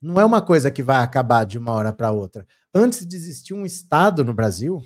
Não 0.00 0.20
é 0.20 0.24
uma 0.24 0.40
coisa 0.40 0.70
que 0.70 0.82
vai 0.82 1.02
acabar 1.02 1.44
de 1.44 1.58
uma 1.58 1.72
hora 1.72 1.92
para 1.92 2.12
outra. 2.12 2.46
Antes 2.72 3.04
de 3.06 3.16
existir 3.16 3.52
um 3.52 3.66
Estado 3.66 4.24
no 4.24 4.32
Brasil, 4.32 4.80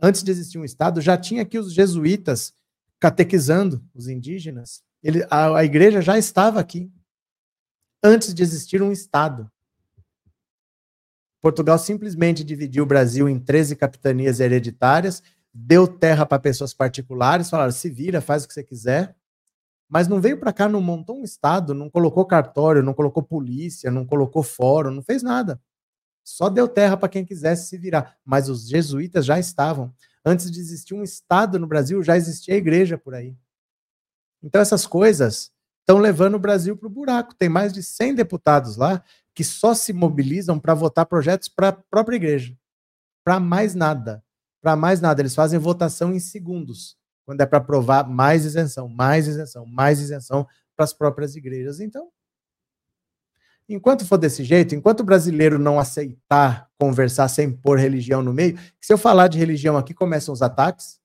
antes 0.00 0.22
de 0.22 0.30
existir 0.30 0.58
um 0.58 0.64
Estado, 0.64 1.00
já 1.00 1.16
tinha 1.16 1.42
aqui 1.42 1.58
os 1.58 1.72
jesuítas 1.72 2.52
catequizando 3.00 3.82
os 3.94 4.08
indígenas. 4.08 4.82
Ele, 5.02 5.26
a, 5.30 5.58
a 5.58 5.64
igreja 5.64 6.02
já 6.02 6.18
estava 6.18 6.60
aqui 6.60 6.92
antes 8.04 8.34
de 8.34 8.42
existir 8.42 8.82
um 8.82 8.92
Estado. 8.92 9.50
Portugal 11.40 11.78
simplesmente 11.78 12.44
dividiu 12.44 12.84
o 12.84 12.86
Brasil 12.86 13.28
em 13.28 13.40
13 13.40 13.74
capitanias 13.76 14.40
hereditárias, 14.40 15.22
deu 15.52 15.88
terra 15.88 16.26
para 16.26 16.38
pessoas 16.38 16.74
particulares, 16.74 17.48
falaram: 17.48 17.72
se 17.72 17.88
vira, 17.88 18.20
faz 18.20 18.44
o 18.44 18.48
que 18.48 18.54
você 18.54 18.62
quiser. 18.62 19.16
Mas 19.88 20.08
não 20.08 20.20
veio 20.20 20.38
para 20.38 20.52
cá, 20.52 20.68
não 20.68 20.80
montou 20.80 21.20
um 21.20 21.24
Estado, 21.24 21.74
não 21.74 21.88
colocou 21.88 22.24
cartório, 22.24 22.82
não 22.82 22.94
colocou 22.94 23.22
polícia, 23.22 23.90
não 23.90 24.04
colocou 24.04 24.42
fórum, 24.42 24.90
não 24.90 25.02
fez 25.02 25.22
nada. 25.22 25.60
Só 26.24 26.48
deu 26.48 26.66
terra 26.66 26.96
para 26.96 27.08
quem 27.08 27.24
quisesse 27.24 27.68
se 27.68 27.76
virar. 27.76 28.16
Mas 28.24 28.48
os 28.48 28.66
jesuítas 28.66 29.26
já 29.26 29.38
estavam. 29.38 29.94
Antes 30.24 30.50
de 30.50 30.58
existir 30.58 30.94
um 30.94 31.02
Estado 31.02 31.58
no 31.58 31.66
Brasil, 31.66 32.02
já 32.02 32.16
existia 32.16 32.54
a 32.54 32.56
igreja 32.56 32.96
por 32.96 33.14
aí. 33.14 33.36
Então, 34.42 34.60
essas 34.60 34.86
coisas 34.86 35.52
estão 35.84 35.98
levando 35.98 36.34
o 36.34 36.38
Brasil 36.38 36.76
para 36.76 36.86
o 36.86 36.90
buraco. 36.90 37.34
Tem 37.34 37.48
mais 37.48 37.72
de 37.72 37.82
100 37.82 38.14
deputados 38.14 38.76
lá 38.76 39.04
que 39.34 39.44
só 39.44 39.74
se 39.74 39.92
mobilizam 39.92 40.58
para 40.58 40.74
votar 40.74 41.06
projetos 41.06 41.48
para 41.48 41.68
a 41.68 41.72
própria 41.72 42.16
igreja. 42.16 42.56
Para 43.22 43.38
mais 43.38 43.74
nada. 43.74 44.24
Para 44.62 44.74
mais 44.74 45.00
nada. 45.00 45.20
Eles 45.20 45.34
fazem 45.34 45.58
votação 45.58 46.12
em 46.12 46.20
segundos, 46.20 46.96
quando 47.26 47.40
é 47.40 47.46
para 47.46 47.58
aprovar 47.58 48.08
mais 48.08 48.44
isenção, 48.44 48.88
mais 48.88 49.26
isenção, 49.26 49.66
mais 49.66 50.00
isenção 50.00 50.46
para 50.74 50.84
as 50.84 50.92
próprias 50.92 51.36
igrejas. 51.36 51.80
Então, 51.80 52.08
enquanto 53.68 54.06
for 54.06 54.16
desse 54.16 54.42
jeito, 54.42 54.74
enquanto 54.74 55.00
o 55.00 55.04
brasileiro 55.04 55.58
não 55.58 55.78
aceitar 55.78 56.70
conversar 56.78 57.28
sem 57.28 57.50
pôr 57.52 57.78
religião 57.78 58.22
no 58.22 58.32
meio, 58.32 58.58
se 58.80 58.92
eu 58.92 58.98
falar 58.98 59.28
de 59.28 59.38
religião 59.38 59.76
aqui, 59.76 59.92
começam 59.92 60.32
os 60.32 60.42
ataques, 60.42 61.00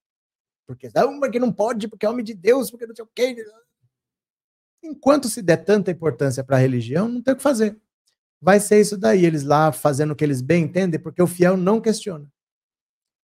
porque, 0.67 0.89
não, 0.93 1.19
porque 1.19 1.39
não 1.39 1.51
pode, 1.51 1.87
porque 1.87 2.05
é 2.05 2.09
homem 2.09 2.23
de 2.23 2.33
Deus, 2.33 2.69
porque 2.69 2.85
não 2.85 2.95
sei 2.95 3.03
o 3.03 3.09
quê. 3.13 3.35
Enquanto 4.83 5.27
se 5.27 5.41
der 5.41 5.57
tanta 5.57 5.91
importância 5.91 6.43
para 6.43 6.57
a 6.57 6.59
religião, 6.59 7.07
não 7.07 7.21
tem 7.21 7.33
o 7.33 7.37
que 7.37 7.43
fazer. 7.43 7.77
Vai 8.41 8.59
ser 8.59 8.79
isso 8.79 8.97
daí, 8.97 9.25
eles 9.25 9.43
lá 9.43 9.71
fazendo 9.71 10.11
o 10.11 10.15
que 10.15 10.23
eles 10.23 10.41
bem 10.41 10.63
entendem, 10.63 10.99
porque 10.99 11.21
o 11.21 11.27
fiel 11.27 11.57
não 11.57 11.81
questiona. 11.81 12.31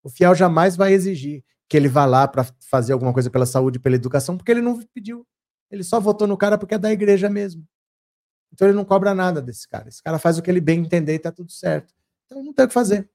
O 0.03 0.09
fiel 0.09 0.34
jamais 0.34 0.74
vai 0.74 0.92
exigir 0.92 1.44
que 1.68 1.76
ele 1.76 1.88
vá 1.88 2.05
lá 2.05 2.26
para 2.26 2.46
fazer 2.68 2.92
alguma 2.92 3.12
coisa 3.12 3.30
pela 3.30 3.46
saúde, 3.46 3.78
pela 3.78 3.96
educação, 3.96 4.36
porque 4.36 4.50
ele 4.50 4.61
não 4.61 4.80
pediu. 4.94 5.26
Ele 5.70 5.82
só 5.82 6.00
votou 6.00 6.26
no 6.26 6.36
cara 6.36 6.59
porque 6.59 6.74
é 6.74 6.78
da 6.78 6.92
igreja 6.92 7.30
mesmo. 7.30 7.66
Então 8.53 8.68
ele 8.68 8.76
não 8.76 8.84
cobra 8.84 9.14
nada 9.14 9.40
desse 9.40 9.66
cara. 9.66 9.88
Esse 9.88 10.03
cara 10.03 10.18
faz 10.18 10.36
o 10.36 10.42
que 10.42 10.50
ele 10.50 10.61
bem 10.61 10.80
entender 10.80 11.14
e 11.14 11.18
tá 11.18 11.32
tudo 11.32 11.50
certo. 11.50 11.94
Então 12.26 12.42
não 12.42 12.53
tem 12.53 12.64
o 12.64 12.68
que 12.68 12.74
fazer. 12.74 13.09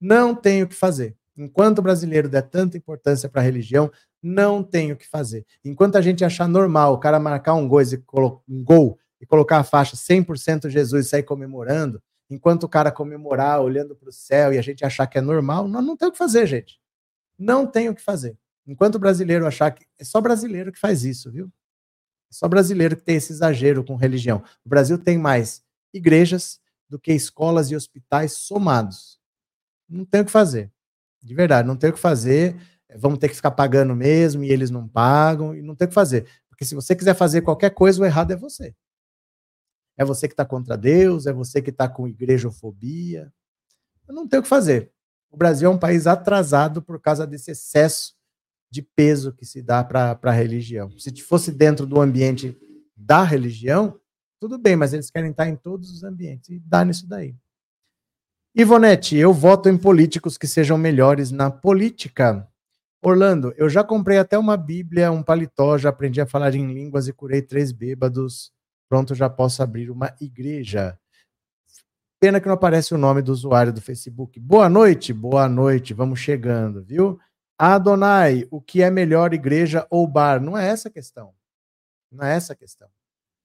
Não 0.00 0.34
tem 0.34 0.62
o 0.62 0.68
que 0.68 0.74
fazer. 0.74 1.16
Enquanto 1.36 1.78
o 1.78 1.82
brasileiro 1.82 2.28
der 2.28 2.42
tanta 2.42 2.76
importância 2.76 3.28
para 3.28 3.40
a 3.40 3.44
religião, 3.44 3.90
não 4.24 4.62
tem 4.62 4.90
o 4.90 4.96
que 4.96 5.06
fazer. 5.06 5.44
Enquanto 5.62 5.96
a 5.96 6.00
gente 6.00 6.24
achar 6.24 6.48
normal 6.48 6.94
o 6.94 6.98
cara 6.98 7.20
marcar 7.20 7.52
um 7.52 7.68
gol 7.68 7.82
e, 7.82 8.02
um 8.48 8.64
gol 8.64 8.98
e 9.20 9.26
colocar 9.26 9.58
a 9.58 9.64
faixa 9.64 9.94
100% 9.94 10.70
Jesus 10.70 11.06
e 11.06 11.08
sair 11.10 11.22
comemorando, 11.22 12.02
enquanto 12.30 12.64
o 12.64 12.68
cara 12.68 12.90
comemorar 12.90 13.60
olhando 13.60 13.94
para 13.94 14.08
o 14.08 14.12
céu 14.12 14.54
e 14.54 14.58
a 14.58 14.62
gente 14.62 14.82
achar 14.82 15.06
que 15.06 15.18
é 15.18 15.20
normal, 15.20 15.68
nós 15.68 15.84
não 15.84 15.94
tem 15.94 16.08
o 16.08 16.12
que 16.12 16.16
fazer, 16.16 16.46
gente. 16.46 16.80
Não 17.38 17.66
tem 17.66 17.90
o 17.90 17.94
que 17.94 18.00
fazer. 18.00 18.38
Enquanto 18.66 18.94
o 18.94 18.98
brasileiro 18.98 19.46
achar 19.46 19.70
que. 19.70 19.84
É 19.98 20.04
só 20.04 20.22
brasileiro 20.22 20.72
que 20.72 20.80
faz 20.80 21.04
isso, 21.04 21.30
viu? 21.30 21.52
É 22.30 22.34
só 22.34 22.48
brasileiro 22.48 22.96
que 22.96 23.02
tem 23.02 23.16
esse 23.16 23.30
exagero 23.30 23.84
com 23.84 23.94
religião. 23.94 24.42
O 24.64 24.68
Brasil 24.70 24.96
tem 24.96 25.18
mais 25.18 25.62
igrejas 25.92 26.58
do 26.88 26.98
que 26.98 27.12
escolas 27.12 27.70
e 27.70 27.76
hospitais 27.76 28.38
somados. 28.38 29.20
Não 29.86 30.06
tem 30.06 30.22
o 30.22 30.24
que 30.24 30.30
fazer. 30.30 30.72
De 31.22 31.34
verdade, 31.34 31.68
não 31.68 31.76
tem 31.76 31.90
o 31.90 31.92
que 31.92 31.98
fazer. 31.98 32.56
Vamos 32.96 33.18
ter 33.18 33.28
que 33.28 33.36
ficar 33.36 33.50
pagando 33.50 33.94
mesmo 33.94 34.44
e 34.44 34.50
eles 34.50 34.70
não 34.70 34.86
pagam 34.88 35.54
e 35.54 35.62
não 35.62 35.74
tem 35.74 35.86
o 35.86 35.88
que 35.88 35.94
fazer. 35.94 36.26
Porque 36.48 36.64
se 36.64 36.74
você 36.74 36.94
quiser 36.94 37.14
fazer 37.14 37.42
qualquer 37.42 37.70
coisa, 37.70 38.00
o 38.00 38.04
errado 38.04 38.32
é 38.32 38.36
você. 38.36 38.74
É 39.96 40.04
você 40.04 40.28
que 40.28 40.34
está 40.34 40.44
contra 40.44 40.76
Deus, 40.76 41.26
é 41.26 41.32
você 41.32 41.60
que 41.60 41.70
está 41.70 41.88
com 41.88 42.08
igrejofobia. 42.08 43.32
Não 44.08 44.28
tem 44.28 44.40
o 44.40 44.42
que 44.42 44.48
fazer. 44.48 44.92
O 45.30 45.36
Brasil 45.36 45.68
é 45.68 45.74
um 45.74 45.78
país 45.78 46.06
atrasado 46.06 46.80
por 46.80 47.00
causa 47.00 47.26
desse 47.26 47.50
excesso 47.50 48.14
de 48.70 48.82
peso 48.82 49.32
que 49.32 49.44
se 49.44 49.62
dá 49.62 49.82
para 49.82 50.18
a 50.22 50.30
religião. 50.30 50.90
Se 50.98 51.14
fosse 51.22 51.52
dentro 51.52 51.86
do 51.86 52.00
ambiente 52.00 52.56
da 52.96 53.22
religião, 53.22 53.98
tudo 54.40 54.58
bem, 54.58 54.76
mas 54.76 54.92
eles 54.92 55.10
querem 55.10 55.30
estar 55.30 55.48
em 55.48 55.56
todos 55.56 55.90
os 55.90 56.04
ambientes 56.04 56.50
e 56.50 56.58
dá 56.58 56.84
nisso 56.84 57.08
daí. 57.08 57.36
Ivonete, 58.54 59.16
eu 59.16 59.32
voto 59.32 59.68
em 59.68 59.76
políticos 59.76 60.38
que 60.38 60.46
sejam 60.46 60.78
melhores 60.78 61.32
na 61.32 61.50
política. 61.50 62.48
Orlando, 63.06 63.52
eu 63.58 63.68
já 63.68 63.84
comprei 63.84 64.16
até 64.16 64.38
uma 64.38 64.56
Bíblia, 64.56 65.12
um 65.12 65.22
paletó, 65.22 65.76
já 65.76 65.90
aprendi 65.90 66.22
a 66.22 66.26
falar 66.26 66.54
em 66.54 66.72
línguas 66.72 67.06
e 67.06 67.12
curei 67.12 67.42
três 67.42 67.70
bêbados. 67.70 68.50
Pronto, 68.88 69.14
já 69.14 69.28
posso 69.28 69.62
abrir 69.62 69.90
uma 69.90 70.16
igreja. 70.18 70.98
Pena 72.18 72.40
que 72.40 72.46
não 72.46 72.54
aparece 72.54 72.94
o 72.94 72.98
nome 72.98 73.20
do 73.20 73.30
usuário 73.30 73.74
do 73.74 73.82
Facebook. 73.82 74.40
Boa 74.40 74.70
noite, 74.70 75.12
boa 75.12 75.46
noite, 75.46 75.92
vamos 75.92 76.18
chegando, 76.18 76.82
viu? 76.82 77.20
Adonai, 77.58 78.48
o 78.50 78.58
que 78.58 78.82
é 78.82 78.90
melhor, 78.90 79.34
igreja 79.34 79.86
ou 79.90 80.08
bar? 80.08 80.40
Não 80.40 80.56
é 80.56 80.66
essa 80.66 80.88
a 80.88 80.90
questão. 80.90 81.34
Não 82.10 82.24
é 82.24 82.34
essa 82.34 82.54
a 82.54 82.56
questão. 82.56 82.88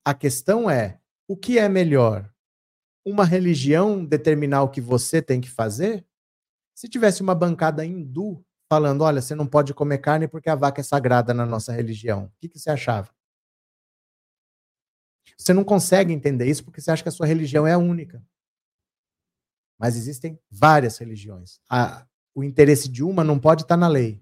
A 0.05 0.13
questão 0.13 0.69
é: 0.69 1.01
o 1.27 1.35
que 1.35 1.59
é 1.59 1.67
melhor? 1.67 2.31
Uma 3.03 3.25
religião 3.25 4.05
determinar 4.05 4.63
o 4.63 4.69
que 4.69 4.79
você 4.79 5.21
tem 5.21 5.41
que 5.41 5.49
fazer? 5.49 6.05
Se 6.73 6.87
tivesse 6.87 7.21
uma 7.21 7.35
bancada 7.35 7.85
hindu 7.85 8.41
falando: 8.69 9.01
olha, 9.01 9.21
você 9.21 9.33
não 9.33 9.47
pode 9.47 9.73
comer 9.73 9.97
carne 9.97 10.27
porque 10.27 10.49
a 10.49 10.55
vaca 10.55 10.79
é 10.79 10.83
sagrada 10.83 11.33
na 11.33 11.45
nossa 11.45 11.73
religião, 11.73 12.25
o 12.25 12.31
que, 12.39 12.47
que 12.47 12.59
você 12.59 12.69
achava? 12.69 13.09
Você 15.37 15.53
não 15.53 15.63
consegue 15.63 16.13
entender 16.13 16.45
isso 16.45 16.63
porque 16.63 16.79
você 16.81 16.91
acha 16.91 17.01
que 17.01 17.09
a 17.09 17.11
sua 17.11 17.25
religião 17.25 17.65
é 17.65 17.73
a 17.73 17.77
única. 17.77 18.23
Mas 19.77 19.95
existem 19.95 20.37
várias 20.51 20.97
religiões. 20.97 21.61
A, 21.69 22.05
o 22.35 22.43
interesse 22.43 22.89
de 22.89 23.01
uma 23.01 23.23
não 23.23 23.39
pode 23.39 23.61
estar 23.61 23.77
na 23.77 23.87
lei. 23.87 24.21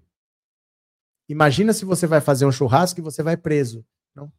Imagina 1.28 1.72
se 1.72 1.84
você 1.84 2.06
vai 2.06 2.20
fazer 2.20 2.46
um 2.46 2.52
churrasco 2.52 3.00
e 3.00 3.02
você 3.02 3.22
vai 3.22 3.36
preso. 3.36 3.84
Não. 4.14 4.32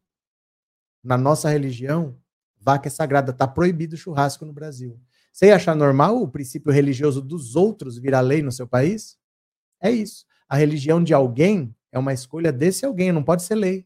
Na 1.04 1.18
nossa 1.18 1.50
religião, 1.50 2.18
vaca 2.58 2.88
é 2.88 2.90
sagrada, 2.90 3.32
está 3.32 3.46
proibido 3.46 3.98
churrasco 3.98 4.46
no 4.46 4.54
Brasil. 4.54 5.00
Você 5.32 5.48
ia 5.48 5.58
achar 5.58 5.76
normal 5.76 6.22
o 6.22 6.32
princípio 6.32 6.72
religioso 6.72 7.22
dos 7.22 7.56
outros 7.58 7.98
virar 7.98 8.22
lei 8.22 8.42
no 8.42 8.52
seu 8.52 8.68
país? 8.68 9.20
É 9.82 9.90
isso. 9.90 10.26
A 10.48 10.56
religião 10.56 11.04
de 11.04 11.14
alguém 11.14 11.76
é 11.92 12.00
uma 12.00 12.14
escolha 12.14 12.52
desse 12.52 12.86
alguém, 12.86 13.12
não 13.12 13.24
pode 13.24 13.44
ser 13.44 13.56
lei. 13.56 13.86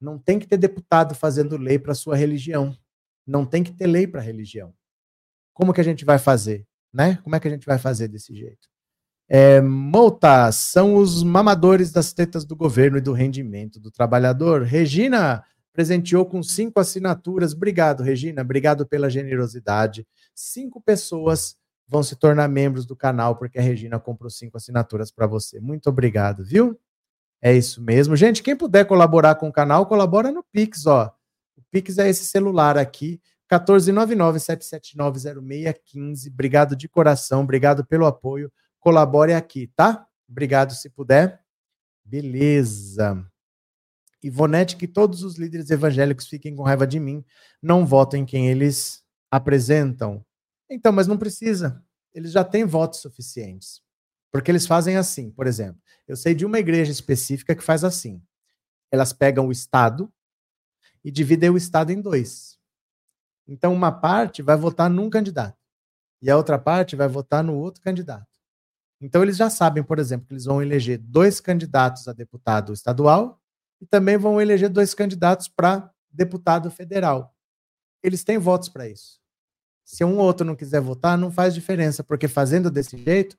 Não 0.00 0.18
tem 0.18 0.38
que 0.38 0.46
ter 0.46 0.56
deputado 0.56 1.14
fazendo 1.14 1.56
lei 1.56 1.78
para 1.78 1.94
sua 1.94 2.16
religião. 2.16 2.76
Não 3.26 3.44
tem 3.44 3.62
que 3.62 3.72
ter 3.72 3.86
lei 3.86 4.06
para 4.06 4.20
religião. 4.20 4.74
Como 5.52 5.72
que 5.74 5.80
a 5.80 5.84
gente 5.84 6.04
vai 6.04 6.18
fazer? 6.18 6.66
Né? 6.92 7.18
Como 7.22 7.36
é 7.36 7.40
que 7.40 7.46
a 7.46 7.50
gente 7.50 7.66
vai 7.66 7.78
fazer 7.78 8.08
desse 8.08 8.34
jeito? 8.34 8.68
É, 9.28 9.60
multa 9.60 10.50
são 10.50 10.96
os 10.96 11.22
mamadores 11.22 11.92
das 11.92 12.12
tetas 12.12 12.44
do 12.44 12.56
governo 12.56 12.98
e 12.98 13.00
do 13.00 13.12
rendimento 13.12 13.78
do 13.78 13.90
trabalhador. 13.90 14.62
Regina 14.62 15.44
presenteou 15.72 16.26
com 16.26 16.42
cinco 16.42 16.80
assinaturas. 16.80 17.54
Obrigado, 17.54 18.02
Regina. 18.02 18.42
Obrigado 18.42 18.86
pela 18.86 19.08
generosidade. 19.08 20.06
Cinco 20.34 20.80
pessoas 20.80 21.56
vão 21.90 22.02
se 22.04 22.14
tornar 22.14 22.48
membros 22.48 22.86
do 22.86 22.94
canal 22.94 23.34
porque 23.34 23.58
a 23.58 23.62
Regina 23.62 23.98
comprou 23.98 24.30
cinco 24.30 24.56
assinaturas 24.56 25.10
para 25.10 25.26
você. 25.26 25.58
Muito 25.58 25.88
obrigado, 25.88 26.44
viu? 26.44 26.78
É 27.42 27.52
isso 27.52 27.82
mesmo. 27.82 28.14
Gente, 28.14 28.44
quem 28.44 28.54
puder 28.54 28.84
colaborar 28.84 29.34
com 29.34 29.48
o 29.48 29.52
canal, 29.52 29.84
colabora 29.86 30.30
no 30.30 30.44
Pix, 30.44 30.86
ó. 30.86 31.12
O 31.56 31.62
Pix 31.70 31.98
é 31.98 32.08
esse 32.08 32.26
celular 32.26 32.78
aqui, 32.78 33.20
14997790615. 33.50 36.28
Obrigado 36.32 36.76
de 36.76 36.88
coração, 36.88 37.42
obrigado 37.42 37.84
pelo 37.84 38.06
apoio. 38.06 38.52
Colabore 38.78 39.32
aqui, 39.32 39.66
tá? 39.74 40.06
Obrigado 40.28 40.72
se 40.74 40.88
puder. 40.88 41.40
Beleza. 42.04 43.26
Ivonete, 44.22 44.76
que 44.76 44.86
todos 44.86 45.24
os 45.24 45.38
líderes 45.38 45.70
evangélicos 45.70 46.28
fiquem 46.28 46.54
com 46.54 46.62
raiva 46.62 46.86
de 46.86 47.00
mim, 47.00 47.24
não 47.60 47.84
votem 47.84 48.22
em 48.22 48.26
quem 48.26 48.48
eles 48.48 49.02
apresentam. 49.30 50.24
Então, 50.70 50.92
mas 50.92 51.06
não 51.06 51.18
precisa. 51.18 51.84
Eles 52.14 52.32
já 52.32 52.44
têm 52.44 52.64
votos 52.64 53.00
suficientes. 53.00 53.82
Porque 54.30 54.50
eles 54.50 54.66
fazem 54.66 54.96
assim, 54.96 55.30
por 55.30 55.46
exemplo. 55.46 55.82
Eu 56.06 56.16
sei 56.16 56.34
de 56.34 56.46
uma 56.46 56.58
igreja 56.58 56.92
específica 56.92 57.54
que 57.54 57.62
faz 57.62 57.82
assim. 57.82 58.22
Elas 58.90 59.12
pegam 59.12 59.48
o 59.48 59.52
Estado 59.52 60.12
e 61.04 61.10
dividem 61.10 61.50
o 61.50 61.56
Estado 61.56 61.90
em 61.90 62.00
dois. 62.00 62.58
Então, 63.46 63.72
uma 63.72 63.90
parte 63.90 64.42
vai 64.42 64.56
votar 64.56 64.88
num 64.88 65.10
candidato 65.10 65.58
e 66.22 66.30
a 66.30 66.36
outra 66.36 66.58
parte 66.58 66.94
vai 66.94 67.08
votar 67.08 67.42
no 67.42 67.56
outro 67.56 67.82
candidato. 67.82 68.26
Então, 69.00 69.22
eles 69.22 69.36
já 69.36 69.48
sabem, 69.48 69.82
por 69.82 69.98
exemplo, 69.98 70.26
que 70.26 70.34
eles 70.34 70.44
vão 70.44 70.62
eleger 70.62 70.98
dois 70.98 71.40
candidatos 71.40 72.06
a 72.06 72.12
deputado 72.12 72.72
estadual 72.72 73.40
e 73.80 73.86
também 73.86 74.16
vão 74.16 74.40
eleger 74.40 74.68
dois 74.68 74.94
candidatos 74.94 75.48
para 75.48 75.90
deputado 76.10 76.70
federal. 76.70 77.34
Eles 78.02 78.22
têm 78.22 78.38
votos 78.38 78.68
para 78.68 78.88
isso. 78.88 79.20
Se 79.90 80.04
um 80.04 80.18
ou 80.18 80.24
outro 80.24 80.46
não 80.46 80.54
quiser 80.54 80.80
votar, 80.80 81.18
não 81.18 81.30
faz 81.30 81.54
diferença, 81.54 82.04
porque 82.04 82.28
fazendo 82.28 82.70
desse 82.70 82.96
jeito, 82.96 83.36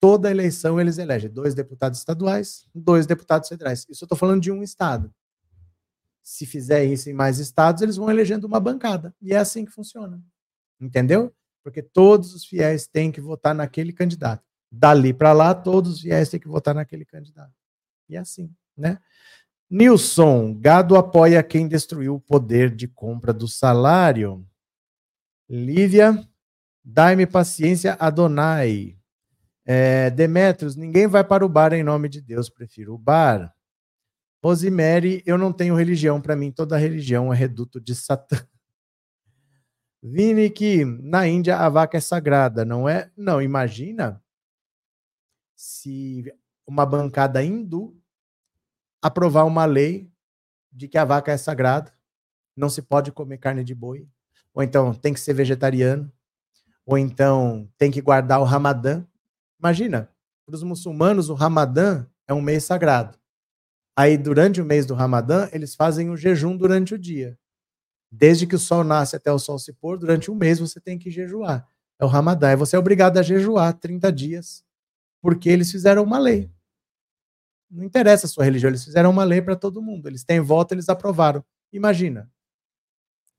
toda 0.00 0.30
eleição 0.30 0.80
eles 0.80 0.98
elegem 0.98 1.30
dois 1.30 1.54
deputados 1.54 1.98
estaduais, 1.98 2.66
dois 2.74 3.06
deputados 3.06 3.48
federais. 3.48 3.86
Isso 3.88 4.04
eu 4.04 4.06
estou 4.06 4.16
falando 4.16 4.40
de 4.40 4.50
um 4.50 4.62
estado 4.62 5.12
se 6.30 6.46
fizer 6.46 6.84
isso 6.84 7.10
em 7.10 7.12
mais 7.12 7.38
estados, 7.40 7.82
eles 7.82 7.96
vão 7.96 8.08
elegendo 8.08 8.44
uma 8.44 8.60
bancada. 8.60 9.12
E 9.20 9.32
é 9.32 9.36
assim 9.36 9.64
que 9.64 9.72
funciona. 9.72 10.22
Entendeu? 10.80 11.34
Porque 11.62 11.82
todos 11.82 12.34
os 12.34 12.44
fiéis 12.44 12.86
têm 12.86 13.10
que 13.10 13.20
votar 13.20 13.52
naquele 13.52 13.92
candidato. 13.92 14.44
Dali 14.70 15.12
para 15.12 15.32
lá, 15.32 15.54
todos 15.54 15.94
os 15.94 16.00
fiéis 16.00 16.28
têm 16.28 16.38
que 16.38 16.46
votar 16.46 16.72
naquele 16.72 17.04
candidato. 17.04 17.52
E 18.08 18.16
é 18.16 18.20
assim, 18.20 18.54
né? 18.76 18.98
Nilson, 19.68 20.54
gado 20.54 20.96
apoia 20.96 21.42
quem 21.42 21.66
destruiu 21.66 22.14
o 22.14 22.20
poder 22.20 22.74
de 22.74 22.86
compra 22.86 23.32
do 23.32 23.48
salário. 23.48 24.46
Lívia, 25.52 26.24
dai-me 26.84 27.26
paciência, 27.26 27.94
Adonai. 27.98 28.96
É, 29.66 30.08
Demetrios, 30.08 30.76
ninguém 30.76 31.08
vai 31.08 31.24
para 31.24 31.44
o 31.44 31.48
bar 31.48 31.72
em 31.72 31.82
nome 31.82 32.08
de 32.08 32.20
Deus, 32.20 32.48
prefiro 32.48 32.94
o 32.94 32.98
bar. 32.98 33.52
Rosemary, 34.40 35.24
eu 35.26 35.36
não 35.36 35.52
tenho 35.52 35.74
religião. 35.74 36.20
Para 36.20 36.36
mim, 36.36 36.52
toda 36.52 36.78
religião 36.78 37.32
é 37.32 37.36
reduto 37.36 37.80
de 37.80 37.96
Satã. 37.96 38.36
Vini, 40.00 40.48
que 40.48 40.84
na 40.84 41.26
Índia 41.26 41.58
a 41.58 41.68
vaca 41.68 41.98
é 41.98 42.00
sagrada, 42.00 42.64
não 42.64 42.88
é? 42.88 43.10
Não, 43.16 43.42
imagina 43.42 44.22
se 45.56 46.32
uma 46.64 46.86
bancada 46.86 47.42
hindu 47.42 48.00
aprovar 49.02 49.44
uma 49.44 49.64
lei 49.64 50.10
de 50.70 50.86
que 50.86 50.96
a 50.96 51.04
vaca 51.04 51.32
é 51.32 51.36
sagrada, 51.36 51.92
não 52.56 52.70
se 52.70 52.80
pode 52.80 53.10
comer 53.10 53.38
carne 53.38 53.64
de 53.64 53.74
boi, 53.74 54.08
ou 54.54 54.62
então 54.62 54.92
tem 54.94 55.12
que 55.12 55.20
ser 55.20 55.34
vegetariano, 55.34 56.10
ou 56.84 56.98
então 56.98 57.68
tem 57.78 57.90
que 57.90 58.00
guardar 58.00 58.40
o 58.40 58.44
Ramadã. 58.44 59.04
Imagina, 59.58 60.08
para 60.46 60.54
os 60.54 60.62
muçulmanos 60.62 61.28
o 61.28 61.34
Ramadã 61.34 62.06
é 62.26 62.34
um 62.34 62.40
mês 62.40 62.64
sagrado. 62.64 63.18
Aí 63.96 64.16
durante 64.16 64.60
o 64.60 64.64
mês 64.64 64.86
do 64.86 64.94
Ramadã, 64.94 65.48
eles 65.52 65.74
fazem 65.74 66.10
o 66.10 66.16
jejum 66.16 66.56
durante 66.56 66.94
o 66.94 66.98
dia. 66.98 67.38
Desde 68.10 68.46
que 68.46 68.56
o 68.56 68.58
sol 68.58 68.82
nasce 68.82 69.14
até 69.14 69.30
o 69.30 69.38
sol 69.38 69.58
se 69.58 69.72
pôr, 69.72 69.98
durante 69.98 70.30
um 70.30 70.34
mês 70.34 70.58
você 70.58 70.80
tem 70.80 70.98
que 70.98 71.10
jejuar. 71.10 71.68
É 71.98 72.04
o 72.04 72.08
Ramadã. 72.08 72.50
E 72.50 72.56
você 72.56 72.74
é 72.74 72.78
obrigado 72.78 73.18
a 73.18 73.22
jejuar 73.22 73.74
30 73.74 74.10
dias, 74.10 74.64
porque 75.20 75.48
eles 75.48 75.70
fizeram 75.70 76.02
uma 76.02 76.18
lei. 76.18 76.50
Não 77.70 77.84
interessa 77.84 78.26
a 78.26 78.28
sua 78.28 78.42
religião, 78.42 78.68
eles 78.68 78.84
fizeram 78.84 79.10
uma 79.10 79.22
lei 79.22 79.40
para 79.40 79.54
todo 79.54 79.82
mundo. 79.82 80.08
Eles 80.08 80.24
têm 80.24 80.40
voto, 80.40 80.72
eles 80.74 80.88
aprovaram. 80.88 81.44
Imagina. 81.72 82.28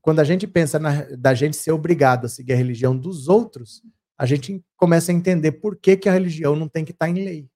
Quando 0.02 0.20
a 0.20 0.24
gente 0.24 0.48
pensa 0.48 0.80
na, 0.80 1.04
da 1.18 1.34
gente 1.34 1.56
ser 1.56 1.72
obrigado 1.72 2.26
a 2.26 2.30
seguir 2.30 2.54
a 2.54 2.58
religião 2.58 2.98
dos 2.98 3.28
outros, 3.28 3.82
a 4.18 4.26
gente 4.26 4.64
começa 4.76 5.12
a 5.12 5.16
entender 5.16 5.54
por 5.54 5.76
que, 5.76 5.96
que 5.98 6.10
a 6.10 6.14
religião 6.14 6.56
não 6.56 6.68
tem 6.68 6.84
que 6.84 6.92
estar 6.92 7.06
tá 7.06 7.12
em 7.12 7.24
lei. 7.24 7.50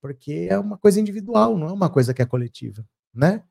Porque 0.00 0.46
é 0.50 0.58
uma 0.58 0.78
coisa 0.78 1.00
individual, 1.00 1.56
não 1.56 1.68
é 1.68 1.72
uma 1.72 1.90
coisa 1.90 2.12
que 2.12 2.22
é 2.22 2.26
coletiva. 2.26 2.84
Né? 3.14 3.42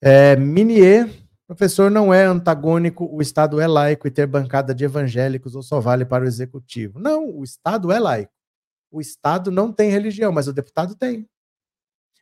É, 0.00 0.34
Minier 0.36 1.08
Professor, 1.46 1.88
não 1.92 2.12
é 2.12 2.24
antagônico 2.24 3.08
o 3.10 3.22
Estado 3.22 3.60
é 3.60 3.68
laico 3.68 4.08
e 4.08 4.10
ter 4.10 4.26
bancada 4.26 4.74
de 4.74 4.84
evangélicos 4.84 5.54
ou 5.54 5.62
só 5.62 5.78
vale 5.78 6.04
para 6.04 6.24
o 6.24 6.26
executivo. 6.26 6.98
Não, 6.98 7.30
o 7.30 7.44
Estado 7.44 7.92
é 7.92 8.00
laico. 8.00 8.32
O 8.90 9.00
Estado 9.00 9.50
não 9.52 9.72
tem 9.72 9.88
religião, 9.88 10.32
mas 10.32 10.48
o 10.48 10.52
deputado 10.52 10.96
tem. 10.96 11.28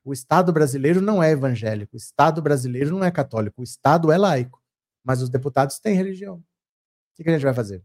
O 0.05 0.13
Estado 0.13 0.53
brasileiro 0.53 1.01
não 1.01 1.23
é 1.23 1.31
evangélico, 1.31 1.95
o 1.95 1.97
Estado 1.97 2.43
brasileiro 2.43 2.91
não 2.91 3.03
é 3.03 3.11
católico, 3.11 3.63
o 3.63 3.65
Estado 3.65 4.13
é 4.13 4.19
laico, 4.19 4.61
mas 5.05 5.21
os 5.21 5.29
deputados 5.29 5.79
têm 5.79 5.95
religião. 5.95 6.37
O 6.37 7.23
que 7.23 7.29
a 7.29 7.33
gente 7.33 7.45
vai 7.45 7.55
fazer? 7.55 7.83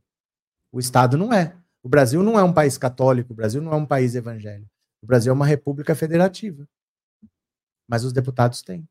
O 0.71 0.79
Estado 0.79 1.17
não 1.17 1.33
é. 1.33 1.55
O 1.83 1.89
Brasil 1.89 2.23
não 2.23 2.39
é 2.39 2.43
um 2.43 2.53
país 2.53 2.77
católico, 2.77 3.33
o 3.33 3.35
Brasil 3.35 3.61
não 3.61 3.73
é 3.73 3.75
um 3.75 3.85
país 3.85 4.15
evangélico. 4.15 4.71
O 5.01 5.07
Brasil 5.07 5.31
é 5.31 5.33
uma 5.33 5.45
república 5.45 5.93
federativa. 5.95 6.67
Mas 7.87 8.03
os 8.03 8.13
deputados 8.13 8.61
têm. 8.61 8.87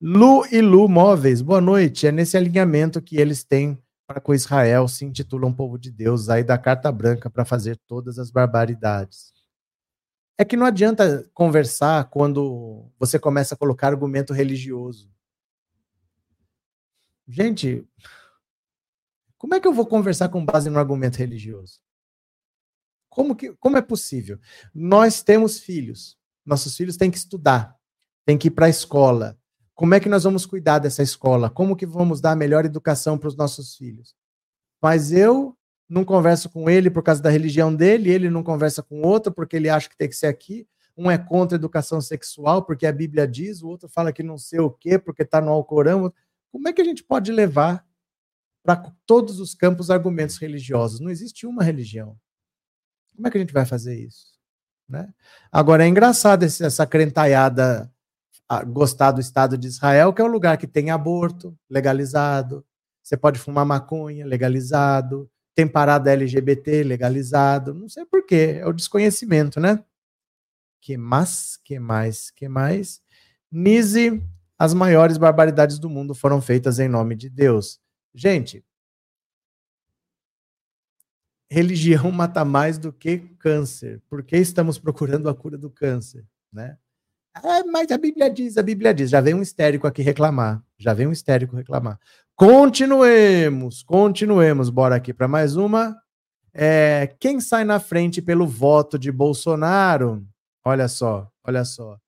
Lu 0.00 0.46
e 0.46 0.60
Lu 0.60 0.88
Móveis, 0.88 1.42
boa 1.42 1.60
noite. 1.60 2.06
É 2.06 2.12
nesse 2.12 2.36
alinhamento 2.36 3.02
que 3.02 3.16
eles 3.16 3.42
têm 3.42 3.76
para 4.06 4.20
com 4.20 4.32
Israel, 4.32 4.88
se 4.88 5.04
intitulam 5.04 5.52
povo 5.52 5.78
de 5.78 5.90
Deus, 5.90 6.30
aí 6.30 6.42
da 6.42 6.56
carta 6.56 6.90
branca 6.90 7.28
para 7.28 7.44
fazer 7.44 7.76
todas 7.86 8.18
as 8.18 8.30
barbaridades. 8.30 9.34
É 10.38 10.44
que 10.44 10.56
não 10.56 10.64
adianta 10.64 11.28
conversar 11.34 12.08
quando 12.08 12.90
você 12.98 13.18
começa 13.18 13.54
a 13.54 13.58
colocar 13.58 13.88
argumento 13.88 14.32
religioso. 14.32 15.10
Gente, 17.28 17.86
como 19.36 19.54
é 19.54 19.60
que 19.60 19.68
eu 19.68 19.72
vou 19.72 19.86
conversar 19.86 20.28
com 20.30 20.44
base 20.44 20.70
no 20.70 20.78
argumento 20.78 21.16
religioso? 21.16 21.78
Como, 23.08 23.36
que, 23.36 23.54
como 23.56 23.76
é 23.76 23.82
possível? 23.82 24.38
Nós 24.74 25.22
temos 25.22 25.58
filhos. 25.60 26.18
Nossos 26.44 26.76
filhos 26.76 26.96
têm 26.96 27.10
que 27.10 27.18
estudar, 27.18 27.76
têm 28.24 28.38
que 28.38 28.48
ir 28.48 28.52
para 28.52 28.66
a 28.66 28.70
escola, 28.70 29.38
como 29.78 29.94
é 29.94 30.00
que 30.00 30.08
nós 30.08 30.24
vamos 30.24 30.44
cuidar 30.44 30.80
dessa 30.80 31.04
escola? 31.04 31.48
Como 31.48 31.76
que 31.76 31.86
vamos 31.86 32.20
dar 32.20 32.32
a 32.32 32.36
melhor 32.36 32.64
educação 32.64 33.16
para 33.16 33.28
os 33.28 33.36
nossos 33.36 33.76
filhos? 33.76 34.12
Mas 34.82 35.12
eu 35.12 35.56
não 35.88 36.04
converso 36.04 36.50
com 36.50 36.68
ele 36.68 36.90
por 36.90 37.00
causa 37.00 37.22
da 37.22 37.30
religião 37.30 37.72
dele, 37.72 38.10
ele 38.10 38.28
não 38.28 38.42
conversa 38.42 38.82
com 38.82 39.02
outro 39.02 39.32
porque 39.32 39.54
ele 39.54 39.68
acha 39.68 39.88
que 39.88 39.96
tem 39.96 40.08
que 40.08 40.16
ser 40.16 40.26
aqui. 40.26 40.66
Um 40.96 41.08
é 41.08 41.16
contra 41.16 41.54
a 41.54 41.60
educação 41.60 42.00
sexual 42.00 42.64
porque 42.64 42.88
a 42.88 42.92
Bíblia 42.92 43.24
diz, 43.24 43.62
o 43.62 43.68
outro 43.68 43.88
fala 43.88 44.12
que 44.12 44.20
não 44.20 44.36
sei 44.36 44.58
o 44.58 44.68
quê 44.68 44.98
porque 44.98 45.22
está 45.22 45.40
no 45.40 45.52
Alcorão. 45.52 46.12
Como 46.50 46.68
é 46.68 46.72
que 46.72 46.80
a 46.80 46.84
gente 46.84 47.02
pode 47.02 47.30
levar 47.32 47.86
para 48.62 48.92
todos 49.06 49.40
os 49.40 49.54
campos 49.54 49.90
argumentos 49.90 50.38
religiosos? 50.38 51.00
Não 51.00 51.10
existe 51.10 51.46
uma 51.46 51.62
religião. 51.62 52.18
Como 53.14 53.26
é 53.26 53.30
que 53.30 53.38
a 53.38 53.40
gente 53.40 53.52
vai 53.52 53.66
fazer 53.66 53.98
isso? 53.98 54.38
Né? 54.88 55.12
Agora, 55.52 55.84
é 55.84 55.88
engraçado 55.88 56.44
essa 56.44 56.86
crentaiada 56.86 57.92
gostar 58.66 59.12
do 59.12 59.20
Estado 59.20 59.58
de 59.58 59.66
Israel, 59.66 60.12
que 60.12 60.22
é 60.22 60.24
um 60.24 60.28
lugar 60.28 60.56
que 60.56 60.66
tem 60.66 60.90
aborto 60.90 61.56
legalizado, 61.68 62.64
você 63.02 63.16
pode 63.16 63.38
fumar 63.38 63.66
maconha 63.66 64.24
legalizado, 64.26 65.30
tem 65.54 65.66
parada 65.66 66.12
LGBT 66.12 66.82
legalizado, 66.82 67.74
não 67.74 67.88
sei 67.88 68.06
porquê, 68.06 68.58
é 68.60 68.66
o 68.66 68.72
desconhecimento, 68.72 69.58
né? 69.60 69.82
Que 70.80 70.96
mais, 70.96 71.58
que 71.64 71.78
mais, 71.78 72.30
que 72.30 72.48
mais? 72.48 73.02
Nise, 73.50 74.22
as 74.58 74.74
maiores 74.74 75.16
barbaridades 75.16 75.78
do 75.78 75.88
mundo 75.88 76.14
foram 76.14 76.40
feitas 76.40 76.78
em 76.78 76.88
nome 76.88 77.14
de 77.14 77.30
Deus. 77.30 77.78
Gente, 78.14 78.64
religião 81.50 82.10
mata 82.10 82.44
mais 82.44 82.78
do 82.78 82.92
que 82.92 83.18
câncer. 83.38 84.02
Por 84.08 84.22
que 84.22 84.36
estamos 84.36 84.78
procurando 84.78 85.28
a 85.28 85.34
cura 85.34 85.56
do 85.56 85.70
câncer, 85.70 86.24
né? 86.52 86.76
Ah, 87.34 87.62
mas 87.70 87.90
a 87.92 87.98
Bíblia 87.98 88.28
diz, 88.28 88.58
a 88.58 88.62
Bíblia 88.62 88.92
diz. 88.92 89.10
Já 89.10 89.20
vem 89.20 89.34
um 89.34 89.42
histérico 89.42 89.86
aqui 89.86 90.02
reclamar. 90.02 90.62
Já 90.76 90.92
vem 90.92 91.06
um 91.06 91.12
histérico 91.12 91.54
reclamar. 91.54 91.98
Continuemos, 92.34 93.82
continuemos. 93.82 94.70
Bora 94.70 94.96
aqui 94.96 95.14
para 95.14 95.28
mais 95.28 95.56
uma. 95.56 95.96
É, 96.52 97.14
quem 97.20 97.40
sai 97.40 97.64
na 97.64 97.78
frente 97.78 98.20
pelo 98.20 98.46
voto 98.46 98.98
de 98.98 99.12
Bolsonaro? 99.12 100.26
Olha 100.64 100.88
só, 100.88 101.30
olha 101.44 101.64
só. 101.64 101.98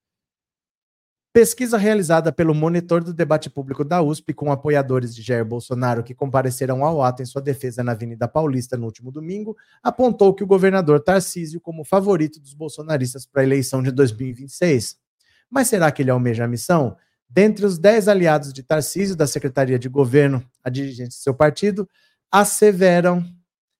Pesquisa 1.32 1.78
realizada 1.78 2.32
pelo 2.32 2.52
monitor 2.52 3.04
do 3.04 3.14
debate 3.14 3.48
público 3.48 3.84
da 3.84 4.02
USP 4.02 4.34
com 4.34 4.50
apoiadores 4.50 5.14
de 5.14 5.22
Jair 5.22 5.44
Bolsonaro 5.44 6.02
que 6.02 6.12
compareceram 6.12 6.84
ao 6.84 7.00
ato 7.04 7.22
em 7.22 7.24
sua 7.24 7.40
defesa 7.40 7.84
na 7.84 7.92
Avenida 7.92 8.26
Paulista 8.26 8.76
no 8.76 8.86
último 8.86 9.12
domingo 9.12 9.56
apontou 9.80 10.34
que 10.34 10.42
o 10.42 10.46
governador 10.46 10.98
Tarcísio 10.98 11.60
como 11.60 11.84
favorito 11.84 12.40
dos 12.40 12.52
bolsonaristas 12.52 13.26
para 13.26 13.42
a 13.42 13.44
eleição 13.44 13.80
de 13.80 13.92
2026. 13.92 14.96
Mas 15.48 15.68
será 15.68 15.92
que 15.92 16.02
ele 16.02 16.10
almeja 16.10 16.46
a 16.46 16.48
missão? 16.48 16.96
Dentre 17.28 17.64
os 17.64 17.78
dez 17.78 18.08
aliados 18.08 18.52
de 18.52 18.64
Tarcísio, 18.64 19.14
da 19.14 19.26
Secretaria 19.26 19.78
de 19.78 19.88
Governo, 19.88 20.44
a 20.64 20.68
dirigente 20.68 21.10
de 21.10 21.14
seu 21.14 21.32
partido, 21.32 21.88
asseveram, 22.28 23.24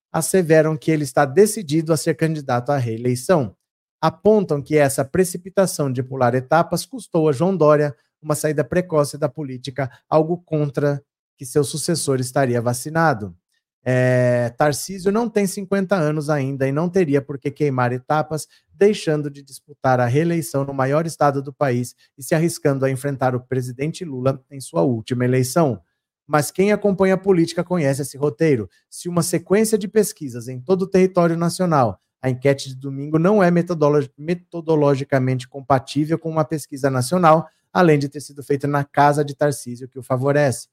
asseveram 0.09 0.77
que 0.77 0.89
ele 0.89 1.03
está 1.03 1.25
decidido 1.25 1.91
a 1.91 1.97
ser 1.97 2.15
candidato 2.15 2.71
à 2.71 2.77
reeleição. 2.77 3.53
Apontam 4.01 4.61
que 4.61 4.75
essa 4.75 5.05
precipitação 5.05 5.91
de 5.91 6.01
pular 6.01 6.33
etapas 6.33 6.85
custou 6.85 7.29
a 7.29 7.31
João 7.31 7.55
Dória 7.55 7.95
uma 8.21 8.35
saída 8.35 8.63
precoce 8.63 9.17
da 9.17 9.29
política, 9.29 9.91
algo 10.09 10.37
contra 10.37 11.03
que 11.37 11.45
seu 11.45 11.63
sucessor 11.63 12.19
estaria 12.19 12.61
vacinado. 12.61 13.35
É, 13.83 14.53
Tarcísio 14.57 15.11
não 15.11 15.27
tem 15.27 15.47
50 15.47 15.95
anos 15.95 16.29
ainda 16.29 16.67
e 16.67 16.71
não 16.71 16.87
teria 16.87 17.21
por 17.21 17.39
que 17.39 17.49
queimar 17.49 17.91
etapas, 17.91 18.47
deixando 18.71 19.29
de 19.29 19.41
disputar 19.41 19.99
a 19.99 20.05
reeleição 20.05 20.63
no 20.63 20.73
maior 20.73 21.07
estado 21.07 21.41
do 21.41 21.51
país 21.51 21.95
e 22.17 22.23
se 22.23 22.35
arriscando 22.35 22.85
a 22.85 22.91
enfrentar 22.91 23.35
o 23.35 23.41
presidente 23.41 24.05
Lula 24.05 24.43
em 24.51 24.59
sua 24.59 24.83
última 24.83 25.25
eleição. 25.25 25.81
Mas 26.27 26.51
quem 26.51 26.71
acompanha 26.71 27.15
a 27.15 27.17
política 27.17 27.63
conhece 27.63 28.03
esse 28.03 28.17
roteiro. 28.17 28.69
Se 28.89 29.09
uma 29.09 29.23
sequência 29.23 29.77
de 29.77 29.87
pesquisas 29.87 30.47
em 30.47 30.61
todo 30.61 30.83
o 30.83 30.87
território 30.87 31.35
nacional, 31.35 31.99
a 32.21 32.29
enquete 32.29 32.69
de 32.69 32.75
domingo 32.75 33.17
não 33.17 33.41
é 33.41 33.49
metodologicamente 33.51 35.47
compatível 35.47 36.19
com 36.19 36.29
uma 36.29 36.45
pesquisa 36.45 36.89
nacional, 36.89 37.47
além 37.73 37.97
de 37.97 38.09
ter 38.09 38.21
sido 38.21 38.43
feita 38.43 38.67
na 38.67 38.83
casa 38.83 39.25
de 39.25 39.35
Tarcísio, 39.35 39.87
que 39.87 39.97
o 39.97 40.03
favorece 40.03 40.67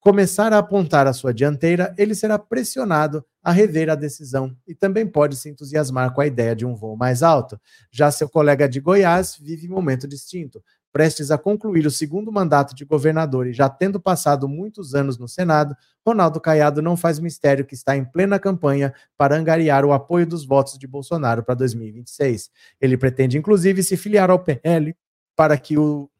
começar 0.00 0.52
a 0.52 0.58
apontar 0.58 1.06
a 1.06 1.12
sua 1.12 1.34
dianteira, 1.34 1.94
ele 1.98 2.14
será 2.14 2.38
pressionado 2.38 3.24
a 3.42 3.50
rever 3.50 3.90
a 3.90 3.94
decisão 3.94 4.56
e 4.66 4.74
também 4.74 5.06
pode 5.06 5.36
se 5.36 5.48
entusiasmar 5.48 6.12
com 6.14 6.20
a 6.20 6.26
ideia 6.26 6.54
de 6.54 6.64
um 6.64 6.74
voo 6.74 6.96
mais 6.96 7.22
alto. 7.22 7.60
Já 7.90 8.10
seu 8.10 8.28
colega 8.28 8.68
de 8.68 8.80
Goiás 8.80 9.36
vive 9.40 9.68
momento 9.68 10.06
distinto. 10.06 10.62
Prestes 10.92 11.30
a 11.30 11.38
concluir 11.38 11.86
o 11.86 11.90
segundo 11.90 12.32
mandato 12.32 12.74
de 12.74 12.84
governador 12.84 13.46
e 13.46 13.52
já 13.52 13.68
tendo 13.68 14.00
passado 14.00 14.48
muitos 14.48 14.94
anos 14.94 15.18
no 15.18 15.28
Senado, 15.28 15.76
Ronaldo 16.06 16.40
Caiado 16.40 16.80
não 16.80 16.96
faz 16.96 17.18
mistério 17.18 17.64
que 17.64 17.74
está 17.74 17.96
em 17.96 18.04
plena 18.04 18.38
campanha 18.38 18.94
para 19.16 19.36
angariar 19.36 19.84
o 19.84 19.92
apoio 19.92 20.26
dos 20.26 20.44
votos 20.44 20.78
de 20.78 20.86
Bolsonaro 20.86 21.42
para 21.42 21.54
2026. 21.54 22.50
Ele 22.80 22.96
pretende, 22.96 23.36
inclusive, 23.36 23.82
se 23.82 23.96
filiar 23.96 24.30
ao 24.30 24.38
PL 24.38 24.96
para 25.36 25.56
que 25.58 25.78
o 25.78 26.10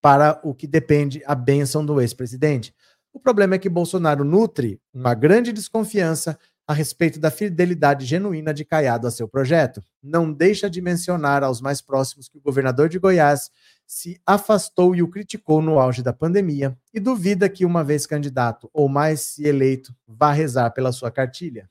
para 0.00 0.40
o 0.42 0.52
que 0.52 0.66
depende 0.66 1.22
a 1.24 1.34
bênção 1.34 1.86
do 1.86 2.00
ex-presidente. 2.00 2.74
O 3.12 3.20
problema 3.20 3.54
é 3.54 3.58
que 3.58 3.68
Bolsonaro 3.68 4.24
nutre 4.24 4.80
uma 4.92 5.14
grande 5.14 5.52
desconfiança 5.52 6.36
a 6.66 6.72
respeito 6.72 7.18
da 7.18 7.30
fidelidade 7.30 8.06
genuína 8.06 8.54
de 8.54 8.64
Caiado 8.64 9.06
a 9.06 9.10
seu 9.10 9.26
projeto. 9.26 9.82
Não 10.02 10.32
deixa 10.32 10.70
de 10.70 10.80
mencionar 10.80 11.42
aos 11.42 11.60
mais 11.60 11.80
próximos 11.80 12.28
que 12.28 12.38
o 12.38 12.40
governador 12.40 12.88
de 12.88 12.98
Goiás 12.98 13.50
se 13.86 14.20
afastou 14.26 14.94
e 14.94 15.02
o 15.02 15.08
criticou 15.08 15.60
no 15.60 15.78
auge 15.78 16.02
da 16.02 16.12
pandemia 16.12 16.76
e 16.94 17.00
duvida 17.00 17.48
que, 17.48 17.64
uma 17.64 17.82
vez 17.82 18.06
candidato 18.06 18.70
ou 18.72 18.88
mais 18.88 19.20
se 19.20 19.46
eleito, 19.46 19.94
vá 20.06 20.32
rezar 20.32 20.70
pela 20.70 20.92
sua 20.92 21.10
cartilha. 21.10 21.68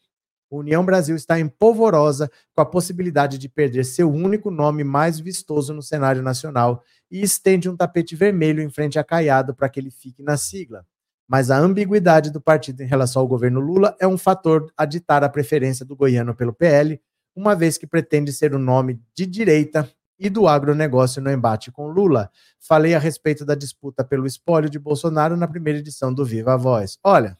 União 0.52 0.84
Brasil 0.84 1.16
está 1.16 1.40
empolvorosa 1.40 2.30
com 2.54 2.62
a 2.62 2.66
possibilidade 2.66 3.38
de 3.38 3.48
perder 3.48 3.86
seu 3.86 4.12
único 4.12 4.52
nome 4.52 4.84
mais 4.84 5.18
vistoso 5.18 5.74
no 5.74 5.82
cenário 5.82 6.22
nacional 6.22 6.84
e 7.10 7.22
estende 7.22 7.70
um 7.70 7.78
tapete 7.78 8.18
vermelho 8.18 8.62
em 8.62 8.70
frente 8.70 9.00
a 9.00 9.04
Caiado 9.04 9.56
para 9.56 9.70
que 9.70 9.80
ele 9.80 9.90
fique 9.90 10.22
na 10.22 10.36
sigla. 10.36 10.86
Mas 11.28 11.50
a 11.50 11.58
ambiguidade 11.58 12.32
do 12.32 12.42
partido 12.42 12.82
em 12.82 12.88
relação 12.88 13.22
ao 13.22 13.28
governo 13.28 13.60
Lula 13.60 13.96
é 14.00 14.08
um 14.08 14.18
fator 14.18 14.72
a 14.76 14.86
ditar 14.86 15.24
a 15.24 15.30
preferência 15.30 15.86
do 15.86 15.96
goiano 15.96 16.36
pelo 16.36 16.54
PL, 16.54 17.02
uma 17.36 17.56
vez 17.56 17.78
que 17.78 17.88
pretende 17.88 18.34
ser 18.34 18.54
o 18.54 18.60
nome 18.60 19.02
de 19.16 19.26
direita 19.26 19.90
e 20.20 20.30
do 20.30 20.48
agronegócio 20.48 21.22
no 21.22 21.32
embate 21.32 21.72
com 21.72 21.88
Lula. 21.88 22.30
Falei 22.60 22.94
a 22.94 23.00
respeito 23.00 23.44
da 23.44 23.56
disputa 23.56 24.04
pelo 24.04 24.28
espólio 24.28 24.70
de 24.70 24.78
Bolsonaro 24.78 25.36
na 25.36 25.48
primeira 25.48 25.80
edição 25.80 26.14
do 26.14 26.24
Viva 26.24 26.54
a 26.54 26.58
Voz. 26.58 27.00
Olha, 27.04 27.38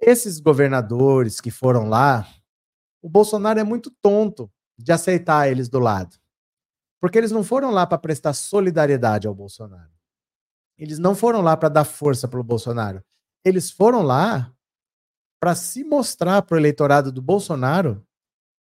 esses 0.00 0.38
governadores 0.38 1.40
que 1.40 1.50
foram 1.50 1.88
lá, 1.88 2.28
o 3.00 3.08
Bolsonaro 3.08 3.58
é 3.58 3.64
muito 3.64 3.90
tonto 4.02 4.50
de 4.76 4.92
aceitar 4.92 5.48
eles 5.48 5.68
do 5.68 5.78
lado. 5.78 6.16
Porque 7.00 7.16
eles 7.16 7.32
não 7.32 7.42
foram 7.42 7.70
lá 7.70 7.86
para 7.86 7.98
prestar 7.98 8.32
solidariedade 8.32 9.26
ao 9.26 9.34
Bolsonaro. 9.34 9.97
Eles 10.78 10.98
não 10.98 11.14
foram 11.14 11.40
lá 11.40 11.56
para 11.56 11.68
dar 11.68 11.84
força 11.84 12.28
para 12.28 12.38
o 12.38 12.44
Bolsonaro. 12.44 13.02
Eles 13.44 13.70
foram 13.70 14.02
lá 14.02 14.52
para 15.40 15.54
se 15.54 15.84
mostrar 15.84 16.42
para 16.42 16.54
o 16.54 16.58
eleitorado 16.58 17.10
do 17.10 17.20
Bolsonaro 17.20 18.04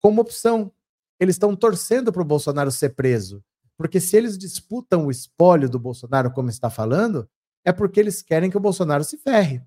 como 0.00 0.20
opção. 0.20 0.72
Eles 1.20 1.34
estão 1.34 1.54
torcendo 1.54 2.12
para 2.12 2.22
o 2.22 2.24
Bolsonaro 2.24 2.70
ser 2.70 2.90
preso. 2.90 3.42
Porque 3.76 4.00
se 4.00 4.16
eles 4.16 4.36
disputam 4.36 5.06
o 5.06 5.10
espólio 5.10 5.68
do 5.68 5.78
Bolsonaro, 5.78 6.32
como 6.32 6.48
está 6.48 6.68
falando, 6.68 7.28
é 7.64 7.72
porque 7.72 8.00
eles 8.00 8.22
querem 8.22 8.50
que 8.50 8.56
o 8.56 8.60
Bolsonaro 8.60 9.04
se 9.04 9.16
ferre. 9.18 9.62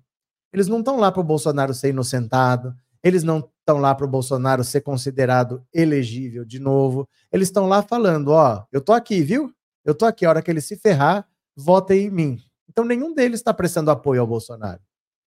Eles 0.52 0.68
não 0.68 0.80
estão 0.80 0.98
lá 0.98 1.10
para 1.10 1.20
o 1.20 1.24
Bolsonaro 1.24 1.72
ser 1.72 1.88
inocentado, 1.90 2.74
eles 3.02 3.22
não 3.22 3.38
estão 3.38 3.78
lá 3.78 3.94
para 3.94 4.04
o 4.04 4.08
Bolsonaro 4.08 4.62
ser 4.62 4.82
considerado 4.82 5.66
elegível 5.72 6.44
de 6.44 6.58
novo. 6.58 7.08
Eles 7.32 7.48
estão 7.48 7.66
lá 7.66 7.82
falando: 7.82 8.28
ó, 8.28 8.64
eu 8.70 8.80
tô 8.80 8.92
aqui, 8.92 9.22
viu? 9.22 9.52
Eu 9.84 9.94
tô 9.94 10.04
aqui. 10.04 10.26
A 10.26 10.28
hora 10.28 10.42
que 10.42 10.50
ele 10.50 10.60
se 10.60 10.76
ferrar, 10.76 11.26
votem 11.56 12.06
em 12.06 12.10
mim. 12.10 12.42
Então 12.68 12.84
nenhum 12.84 13.14
deles 13.14 13.40
está 13.40 13.52
prestando 13.52 13.90
apoio 13.90 14.20
ao 14.20 14.26
Bolsonaro. 14.26 14.80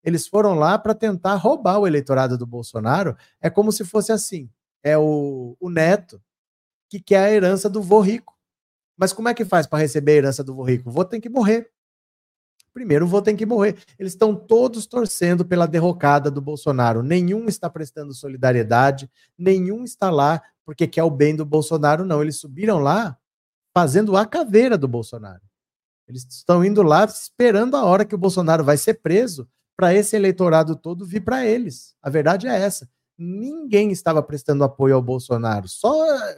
Eles 0.03 0.27
foram 0.27 0.53
lá 0.55 0.77
para 0.77 0.93
tentar 0.93 1.35
roubar 1.35 1.79
o 1.79 1.87
eleitorado 1.87 2.37
do 2.37 2.45
Bolsonaro. 2.45 3.15
É 3.41 3.49
como 3.49 3.71
se 3.71 3.85
fosse 3.85 4.11
assim: 4.11 4.49
é 4.83 4.97
o, 4.97 5.55
o 5.59 5.69
neto 5.69 6.21
que 6.89 6.99
quer 6.99 7.25
a 7.25 7.31
herança 7.31 7.69
do 7.69 7.81
vô 7.81 8.01
rico. 8.01 8.37
Mas 8.97 9.13
como 9.13 9.29
é 9.29 9.33
que 9.33 9.45
faz 9.45 9.65
para 9.65 9.79
receber 9.79 10.11
a 10.11 10.15
herança 10.15 10.43
do 10.43 10.53
vô 10.53 10.63
rico? 10.63 10.89
O 10.89 10.91
vô 10.91 11.03
tem 11.03 11.19
que 11.19 11.29
morrer. 11.29 11.71
Primeiro, 12.73 13.05
o 13.05 13.07
vô 13.07 13.21
tem 13.21 13.35
que 13.35 13.45
morrer. 13.45 13.77
Eles 13.99 14.13
estão 14.13 14.35
todos 14.35 14.85
torcendo 14.85 15.45
pela 15.45 15.67
derrocada 15.67 16.29
do 16.29 16.41
Bolsonaro. 16.41 17.03
Nenhum 17.03 17.45
está 17.45 17.69
prestando 17.69 18.13
solidariedade, 18.13 19.09
nenhum 19.37 19.83
está 19.83 20.09
lá 20.09 20.41
porque 20.65 20.87
quer 20.87 21.03
o 21.03 21.11
bem 21.11 21.35
do 21.35 21.45
Bolsonaro, 21.45 22.05
não. 22.05 22.21
Eles 22.21 22.37
subiram 22.37 22.79
lá 22.79 23.17
fazendo 23.75 24.15
a 24.17 24.25
caveira 24.25 24.77
do 24.77 24.87
Bolsonaro. 24.87 25.41
Eles 26.07 26.25
estão 26.29 26.63
indo 26.63 26.81
lá 26.81 27.05
esperando 27.05 27.75
a 27.75 27.85
hora 27.85 28.05
que 28.05 28.15
o 28.15 28.17
Bolsonaro 28.17 28.63
vai 28.63 28.77
ser 28.77 28.95
preso 28.95 29.47
para 29.75 29.93
esse 29.93 30.15
eleitorado 30.15 30.75
todo 30.75 31.05
vir 31.05 31.21
para 31.21 31.45
eles. 31.45 31.95
A 32.01 32.09
verdade 32.09 32.47
é 32.47 32.59
essa. 32.59 32.89
Ninguém 33.17 33.91
estava 33.91 34.21
prestando 34.21 34.63
apoio 34.63 34.95
ao 34.95 35.01
Bolsonaro. 35.01 35.67
Só 35.67 35.93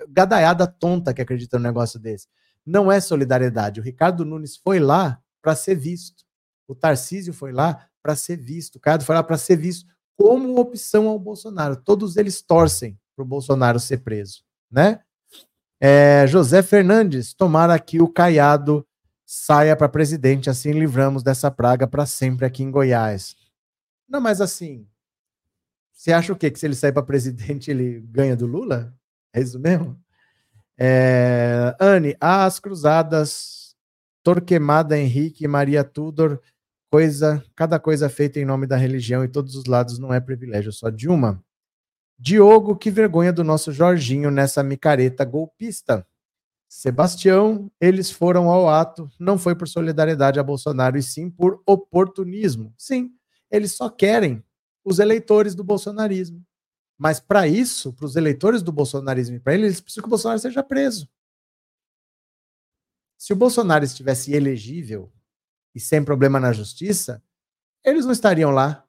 gadaiada 0.09 0.67
tonta 0.67 1.13
que 1.13 1.21
acredita 1.21 1.57
no 1.57 1.63
negócio 1.63 1.99
desse. 1.99 2.27
Não 2.65 2.91
é 2.91 2.99
solidariedade. 2.99 3.79
O 3.79 3.83
Ricardo 3.83 4.25
Nunes 4.25 4.57
foi 4.57 4.79
lá 4.79 5.19
para 5.41 5.55
ser 5.55 5.75
visto. 5.75 6.23
O 6.67 6.75
Tarcísio 6.75 7.33
foi 7.33 7.51
lá 7.51 7.87
para 8.01 8.15
ser 8.15 8.37
visto, 8.37 8.75
o 8.75 8.79
Caiado 8.79 9.03
foi 9.03 9.15
lá 9.15 9.23
para 9.23 9.35
ser 9.35 9.55
visto 9.55 9.87
como 10.15 10.59
opção 10.59 11.07
ao 11.07 11.17
Bolsonaro. 11.17 11.75
Todos 11.75 12.17
eles 12.17 12.39
torcem 12.39 12.99
para 13.15 13.23
o 13.23 13.27
Bolsonaro 13.27 13.79
ser 13.79 13.97
preso, 13.97 14.43
né? 14.69 14.99
É, 15.79 16.25
José 16.27 16.61
Fernandes, 16.61 17.33
tomara 17.33 17.77
que 17.79 17.99
o 17.99 18.07
Caiado 18.07 18.85
saia 19.25 19.75
para 19.75 19.89
presidente, 19.89 20.49
assim 20.49 20.71
livramos 20.71 21.23
dessa 21.23 21.49
praga 21.49 21.87
para 21.87 22.05
sempre 22.05 22.45
aqui 22.45 22.63
em 22.63 22.71
Goiás. 22.71 23.35
Não, 24.07 24.21
mas 24.21 24.39
assim, 24.39 24.87
você 25.91 26.13
acha 26.13 26.31
o 26.31 26.35
quê? 26.35 26.51
Que 26.51 26.59
se 26.59 26.65
ele 26.65 26.75
sair 26.75 26.91
para 26.91 27.01
presidente, 27.03 27.69
ele 27.71 28.01
ganha 28.01 28.35
do 28.35 28.45
Lula? 28.45 28.93
É 29.33 29.41
isso 29.41 29.59
mesmo? 29.59 29.99
É, 30.77 31.75
Anne, 31.79 32.15
as 32.19 32.59
cruzadas, 32.59 33.75
Torquemada 34.21 34.97
Henrique 34.97 35.47
Maria 35.47 35.83
Tudor 35.83 36.39
coisa, 36.95 37.43
cada 37.55 37.77
coisa 37.77 38.07
feita 38.07 38.39
em 38.39 38.45
nome 38.45 38.65
da 38.65 38.77
religião 38.77 39.21
e 39.23 39.27
todos 39.27 39.55
os 39.55 39.65
lados 39.65 39.99
não 39.99 40.13
é 40.13 40.19
privilégio 40.21 40.71
só 40.71 40.89
de 40.89 41.09
uma. 41.09 41.43
Diogo, 42.17 42.77
que 42.77 42.89
vergonha 42.89 43.33
do 43.33 43.43
nosso 43.43 43.71
Jorginho 43.73 44.31
nessa 44.31 44.63
micareta 44.63 45.25
golpista. 45.25 46.07
Sebastião, 46.77 47.71
eles 47.79 48.11
foram 48.11 48.49
ao 48.49 48.67
ato, 48.67 49.09
não 49.17 49.37
foi 49.37 49.55
por 49.55 49.65
solidariedade 49.65 50.41
a 50.41 50.43
Bolsonaro, 50.43 50.97
e 50.97 51.01
sim 51.01 51.29
por 51.29 51.63
oportunismo. 51.65 52.73
Sim, 52.77 53.15
eles 53.49 53.71
só 53.71 53.89
querem 53.89 54.43
os 54.83 54.99
eleitores 54.99 55.55
do 55.55 55.63
bolsonarismo. 55.63 56.45
Mas 56.97 57.17
para 57.17 57.47
isso, 57.47 57.93
para 57.93 58.05
os 58.05 58.17
eleitores 58.17 58.61
do 58.61 58.73
bolsonarismo 58.73 59.37
e 59.37 59.39
para 59.39 59.53
eles, 59.53 59.67
eles 59.67 59.79
precisam 59.79 60.01
que 60.01 60.07
o 60.07 60.09
Bolsonaro 60.09 60.37
seja 60.37 60.61
preso. 60.61 61.07
Se 63.17 63.31
o 63.31 63.37
Bolsonaro 63.37 63.85
estivesse 63.85 64.33
elegível, 64.33 65.09
e 65.73 65.79
sem 65.79 66.03
problema 66.03 66.41
na 66.41 66.51
justiça, 66.51 67.23
eles 67.85 68.03
não 68.03 68.11
estariam 68.11 68.51
lá. 68.51 68.85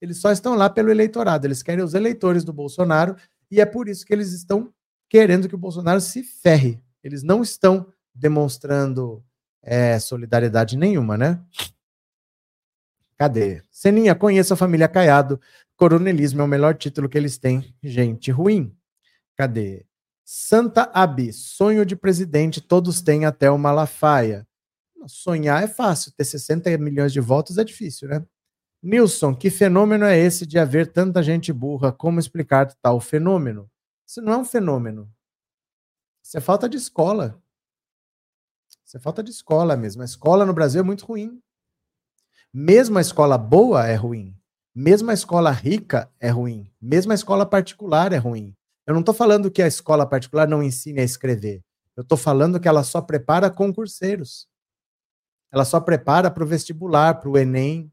Eles 0.00 0.22
só 0.22 0.32
estão 0.32 0.54
lá 0.54 0.70
pelo 0.70 0.90
eleitorado. 0.90 1.46
Eles 1.46 1.62
querem 1.62 1.84
os 1.84 1.92
eleitores 1.92 2.44
do 2.44 2.52
Bolsonaro 2.52 3.14
e 3.50 3.60
é 3.60 3.66
por 3.66 3.90
isso 3.90 4.06
que 4.06 4.14
eles 4.14 4.32
estão 4.32 4.72
querendo 5.06 5.50
que 5.50 5.54
o 5.54 5.58
Bolsonaro 5.58 6.00
se 6.00 6.22
ferre. 6.22 6.85
Eles 7.06 7.22
não 7.22 7.40
estão 7.40 7.86
demonstrando 8.12 9.24
é, 9.62 9.98
solidariedade 9.98 10.76
nenhuma, 10.76 11.16
né? 11.16 11.40
Cadê? 13.16 13.62
Seninha, 13.70 14.14
conheça 14.14 14.54
a 14.54 14.56
família 14.56 14.88
Caiado. 14.88 15.40
Coronelismo 15.76 16.40
é 16.40 16.44
o 16.44 16.48
melhor 16.48 16.74
título 16.74 17.08
que 17.08 17.16
eles 17.16 17.38
têm. 17.38 17.74
Gente 17.82 18.30
ruim. 18.32 18.76
Cadê? 19.36 19.86
Santa 20.24 20.90
Abi, 20.92 21.32
sonho 21.32 21.86
de 21.86 21.94
presidente, 21.94 22.60
todos 22.60 23.00
têm 23.00 23.24
até 23.24 23.48
o 23.48 23.56
Malafaia. 23.56 24.44
Sonhar 25.06 25.62
é 25.62 25.68
fácil, 25.68 26.12
ter 26.16 26.24
60 26.24 26.76
milhões 26.78 27.12
de 27.12 27.20
votos 27.20 27.56
é 27.58 27.62
difícil, 27.62 28.08
né? 28.08 28.26
Nilson, 28.82 29.32
que 29.32 29.48
fenômeno 29.48 30.04
é 30.04 30.18
esse 30.18 30.44
de 30.44 30.58
haver 30.58 30.92
tanta 30.92 31.22
gente 31.22 31.52
burra? 31.52 31.92
Como 31.92 32.18
explicar 32.18 32.66
tal 32.82 33.00
fenômeno? 33.00 33.70
Isso 34.04 34.20
não 34.20 34.32
é 34.32 34.36
um 34.38 34.44
fenômeno. 34.44 35.08
Isso 36.26 36.36
é 36.36 36.40
falta 36.40 36.68
de 36.68 36.76
escola. 36.76 37.40
Isso 38.84 38.96
é 38.96 39.00
falta 39.00 39.22
de 39.22 39.30
escola 39.30 39.76
mesmo. 39.76 40.02
A 40.02 40.04
escola 40.04 40.44
no 40.44 40.52
Brasil 40.52 40.80
é 40.80 40.82
muito 40.82 41.06
ruim. 41.06 41.40
Mesmo 42.52 42.98
a 42.98 43.00
escola 43.00 43.38
boa 43.38 43.86
é 43.86 43.94
ruim. 43.94 44.36
Mesmo 44.74 45.08
a 45.12 45.14
escola 45.14 45.52
rica 45.52 46.12
é 46.18 46.28
ruim. 46.28 46.68
Mesmo 46.82 47.12
a 47.12 47.14
escola 47.14 47.46
particular 47.46 48.12
é 48.12 48.16
ruim. 48.16 48.56
Eu 48.84 48.92
não 48.92 49.02
estou 49.02 49.14
falando 49.14 49.52
que 49.52 49.62
a 49.62 49.68
escola 49.68 50.04
particular 50.04 50.48
não 50.48 50.64
ensine 50.64 50.98
a 50.98 51.04
escrever. 51.04 51.62
Eu 51.96 52.02
estou 52.02 52.18
falando 52.18 52.58
que 52.58 52.66
ela 52.66 52.82
só 52.82 53.00
prepara 53.00 53.48
concurseiros. 53.48 54.48
Ela 55.52 55.64
só 55.64 55.78
prepara 55.78 56.28
para 56.28 56.42
o 56.42 56.46
vestibular, 56.46 57.20
para 57.20 57.30
o 57.30 57.38
Enem, 57.38 57.92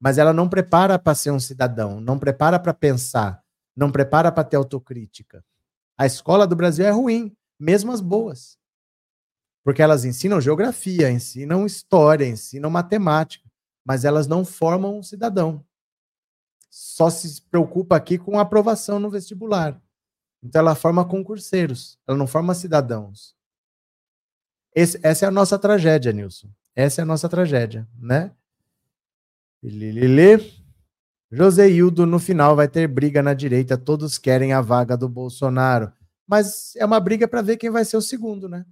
mas 0.00 0.18
ela 0.18 0.32
não 0.32 0.48
prepara 0.48 0.98
para 0.98 1.14
ser 1.14 1.30
um 1.30 1.38
cidadão, 1.38 2.00
não 2.00 2.18
prepara 2.18 2.58
para 2.58 2.74
pensar, 2.74 3.40
não 3.76 3.92
prepara 3.92 4.32
para 4.32 4.42
ter 4.42 4.56
autocrítica. 4.56 5.44
A 5.98 6.06
escola 6.06 6.46
do 6.46 6.54
Brasil 6.54 6.86
é 6.86 6.90
ruim, 6.90 7.36
mesmo 7.58 7.90
as 7.90 8.00
boas. 8.00 8.56
Porque 9.64 9.82
elas 9.82 10.04
ensinam 10.04 10.40
geografia, 10.40 11.10
ensinam 11.10 11.66
história, 11.66 12.24
ensinam 12.24 12.70
matemática, 12.70 13.50
mas 13.84 14.04
elas 14.04 14.28
não 14.28 14.44
formam 14.44 14.96
um 14.96 15.02
cidadão. 15.02 15.64
Só 16.70 17.10
se 17.10 17.42
preocupa 17.42 17.96
aqui 17.96 18.16
com 18.16 18.38
aprovação 18.38 19.00
no 19.00 19.10
vestibular. 19.10 19.80
Então 20.42 20.60
ela 20.60 20.76
forma 20.76 21.04
concurseiros, 21.04 21.98
ela 22.06 22.16
não 22.16 22.26
forma 22.26 22.54
cidadãos. 22.54 23.36
Esse, 24.74 25.00
essa 25.02 25.24
é 25.24 25.28
a 25.28 25.32
nossa 25.32 25.58
tragédia, 25.58 26.12
Nilson. 26.12 26.48
Essa 26.76 27.00
é 27.00 27.02
a 27.02 27.06
nossa 27.06 27.28
tragédia, 27.28 27.88
né? 27.98 28.32
Lililê. 29.60 30.38
Joseildo, 31.30 32.06
no 32.06 32.18
final, 32.18 32.56
vai 32.56 32.68
ter 32.68 32.88
briga 32.88 33.22
na 33.22 33.34
direita. 33.34 33.76
Todos 33.76 34.16
querem 34.16 34.52
a 34.52 34.60
vaga 34.60 34.96
do 34.96 35.08
Bolsonaro. 35.08 35.92
Mas 36.26 36.74
é 36.76 36.84
uma 36.84 36.98
briga 37.00 37.28
para 37.28 37.42
ver 37.42 37.56
quem 37.56 37.70
vai 37.70 37.84
ser 37.84 37.96
o 37.96 38.02
segundo, 38.02 38.48
né? 38.48 38.64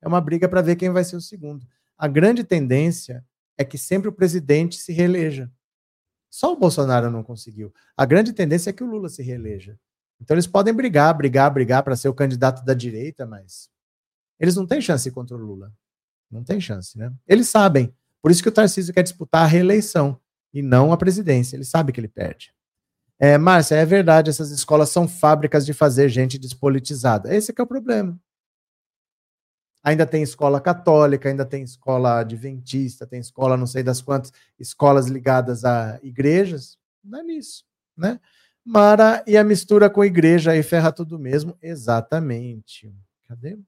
É 0.00 0.08
uma 0.08 0.20
briga 0.20 0.48
para 0.48 0.62
ver 0.62 0.76
quem 0.76 0.90
vai 0.90 1.04
ser 1.04 1.16
o 1.16 1.20
segundo. 1.20 1.66
A 1.98 2.08
grande 2.08 2.42
tendência 2.44 3.24
é 3.58 3.64
que 3.64 3.76
sempre 3.76 4.08
o 4.08 4.12
presidente 4.12 4.76
se 4.76 4.92
reeleja. 4.92 5.50
Só 6.30 6.52
o 6.52 6.56
Bolsonaro 6.56 7.10
não 7.10 7.22
conseguiu. 7.22 7.74
A 7.96 8.06
grande 8.06 8.32
tendência 8.32 8.70
é 8.70 8.72
que 8.72 8.84
o 8.84 8.86
Lula 8.86 9.08
se 9.08 9.22
reeleja. 9.22 9.78
Então 10.20 10.34
eles 10.34 10.46
podem 10.46 10.72
brigar, 10.72 11.12
brigar, 11.14 11.52
brigar 11.52 11.82
para 11.82 11.96
ser 11.96 12.08
o 12.08 12.14
candidato 12.14 12.64
da 12.64 12.72
direita, 12.72 13.26
mas 13.26 13.68
eles 14.38 14.54
não 14.54 14.66
têm 14.66 14.80
chance 14.80 15.10
contra 15.10 15.36
o 15.36 15.40
Lula. 15.40 15.72
Não 16.30 16.44
tem 16.44 16.60
chance, 16.60 16.96
né? 16.96 17.12
Eles 17.26 17.48
sabem. 17.48 17.92
Por 18.22 18.30
isso 18.30 18.42
que 18.42 18.48
o 18.48 18.52
Tarcísio 18.52 18.94
quer 18.94 19.02
disputar 19.02 19.42
a 19.44 19.46
reeleição 19.46 20.20
e 20.52 20.62
não 20.62 20.92
a 20.92 20.96
presidência. 20.96 21.56
Ele 21.56 21.64
sabe 21.64 21.92
que 21.92 22.00
ele 22.00 22.08
perde. 22.08 22.52
É, 23.18 23.36
Márcia, 23.36 23.74
é 23.74 23.84
verdade, 23.84 24.30
essas 24.30 24.50
escolas 24.50 24.88
são 24.88 25.06
fábricas 25.06 25.66
de 25.66 25.74
fazer 25.74 26.08
gente 26.08 26.38
despolitizada. 26.38 27.34
Esse 27.34 27.52
é 27.56 27.62
o 27.62 27.66
problema. 27.66 28.18
Ainda 29.82 30.06
tem 30.06 30.22
escola 30.22 30.60
católica, 30.60 31.28
ainda 31.28 31.44
tem 31.44 31.62
escola 31.62 32.20
adventista, 32.20 33.06
tem 33.06 33.20
escola 33.20 33.56
não 33.56 33.66
sei 33.66 33.82
das 33.82 34.00
quantas, 34.00 34.32
escolas 34.58 35.06
ligadas 35.06 35.64
a 35.64 35.98
igrejas. 36.02 36.78
Não 37.02 37.20
é 37.20 37.22
nisso, 37.22 37.64
né? 37.96 38.20
Mara 38.64 39.24
e 39.26 39.36
a 39.36 39.44
mistura 39.44 39.88
com 39.88 40.04
igreja 40.04 40.52
aí 40.52 40.62
ferra 40.62 40.92
tudo 40.92 41.18
mesmo. 41.18 41.56
Exatamente. 41.62 42.94
Cadê? 43.26 43.58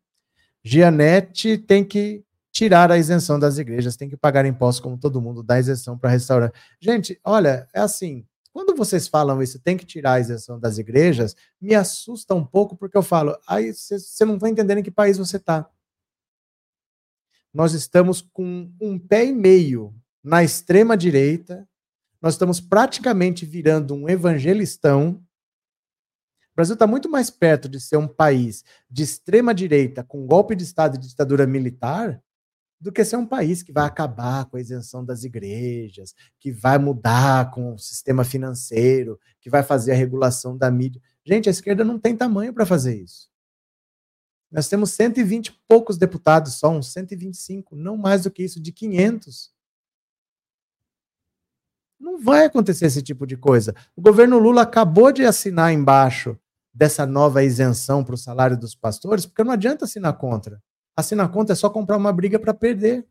Gianete 0.63 1.59
tem 1.59 1.85
que 1.85 2.25
tirar 2.53 2.93
a 2.93 2.99
isenção 2.99 3.39
das 3.39 3.57
igrejas, 3.57 3.97
tem 3.97 4.11
que 4.11 4.17
pagar 4.17 4.45
impostos 4.45 4.81
como 4.81 4.99
todo 4.99 5.23
mundo, 5.23 5.43
dá 5.43 5.59
isenção 5.59 5.99
para 5.99 6.11
restaurar. 6.11 6.53
Gente, 6.79 7.19
olha, 7.25 7.67
é 7.75 7.81
assim, 7.81 8.27
quando 8.53 8.77
vocês 8.77 9.09
falam 9.09 9.43
isso, 9.43 9.59
tem 9.59 9.77
que 9.77 9.87
tirar 9.87 10.15
a 10.15 10.21
isenção 10.21 10.61
das 10.61 10.77
igrejas, 10.77 11.35
me 11.59 11.75
assusta 11.75 12.35
um 12.35 12.45
pouco 12.45 12.77
porque 12.77 12.97
eu 12.97 13.03
falo, 13.03 13.37
aí 13.49 13.73
você 13.73 14.25
não 14.27 14.35
está 14.35 14.51
entendendo 14.51 14.79
em 14.79 14.83
que 14.83 14.91
país 14.91 15.17
você 15.17 15.39
está. 15.39 15.69
Nós 17.53 17.73
estamos 17.73 18.21
com 18.21 18.71
um 18.81 18.99
pé 18.99 19.25
e 19.25 19.33
meio 19.33 19.95
na 20.23 20.45
extrema 20.45 20.95
direita, 20.97 21.67
nós 22.21 22.35
estamos 22.35 22.61
praticamente 22.61 23.47
virando 23.47 23.95
um 23.95 24.09
evangelistão. 24.09 25.23
O 26.53 26.55
Brasil 26.55 26.75
está 26.75 26.87
muito 26.87 27.11
mais 27.11 27.31
perto 27.31 27.69
de 27.69 27.81
ser 27.81 27.97
um 27.97 28.07
país 28.07 28.63
de 28.91 29.03
extrema 29.03 29.55
direita 29.55 30.05
com 30.05 30.27
golpe 30.27 30.55
de 30.55 30.63
Estado 30.63 30.97
e 30.97 30.99
ditadura 30.99 31.47
militar 31.47 32.23
do 32.83 32.91
que 32.91 33.05
ser 33.05 33.17
um 33.17 33.25
país 33.25 33.63
que 33.63 33.73
vai 33.73 33.87
acabar 33.87 34.45
com 34.47 34.57
a 34.57 34.61
isenção 34.61 35.05
das 35.05 35.23
igrejas, 35.23 36.17
que 36.41 36.51
vai 36.51 36.79
mudar 36.79 37.53
com 37.53 37.75
o 37.75 37.79
sistema 37.79 38.25
financeiro, 38.25 39.21
que 39.41 39.49
vai 39.49 39.63
fazer 39.63 39.93
a 39.93 39.95
regulação 39.95 40.59
da 40.59 40.69
mídia. 40.69 41.01
Gente, 41.25 41.49
a 41.49 41.53
esquerda 41.53 41.85
não 41.85 41.97
tem 41.97 42.17
tamanho 42.17 42.53
para 42.53 42.67
fazer 42.67 43.01
isso. 43.01 43.31
Nós 44.51 44.69
temos 44.69 44.91
120 44.91 45.47
e 45.47 45.53
poucos 45.69 45.97
deputados, 45.97 46.55
só 46.55 46.71
uns 46.71 46.93
125, 46.93 47.77
não 47.77 47.97
mais 47.97 48.25
do 48.25 48.33
que 48.33 48.43
isso, 48.43 48.61
de 48.61 48.73
500. 48.73 49.53
Não 52.01 52.19
vai 52.19 52.47
acontecer 52.47 52.87
esse 52.87 53.01
tipo 53.01 53.25
de 53.25 53.37
coisa. 53.37 53.77
O 53.95 54.03
governo 54.03 54.41
Lula 54.41 54.63
acabou 54.63 55.13
de 55.13 55.25
assinar 55.25 55.73
embaixo 55.73 56.37
dessa 56.75 57.07
nova 57.07 57.45
isenção 57.45 58.03
para 58.03 58.17
o 58.17 58.19
salário 58.19 58.59
dos 58.59 58.75
pastores, 58.75 59.25
porque 59.25 59.45
não 59.45 59.53
adianta 59.53 59.85
assinar 59.85 60.19
contra. 60.19 60.61
Assinar 60.97 61.31
conta 61.31 61.53
é 61.53 61.57
só 61.57 61.71
comprar 61.71 61.97
uma 61.97 62.13
briga 62.13 62.39
para 62.39 62.53
perder. 62.53 63.07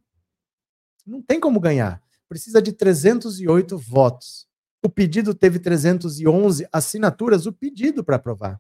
Não 1.06 1.22
tem 1.22 1.40
como 1.40 1.60
ganhar. 1.60 2.02
Precisa 2.30 2.62
de 2.62 2.72
308 2.72 3.78
votos. 3.78 4.48
O 4.84 4.90
pedido 4.90 5.34
teve 5.36 5.60
311 5.60 6.68
assinaturas, 6.72 7.46
o 7.46 7.54
pedido 7.54 8.04
para 8.04 8.16
aprovar. 8.16 8.60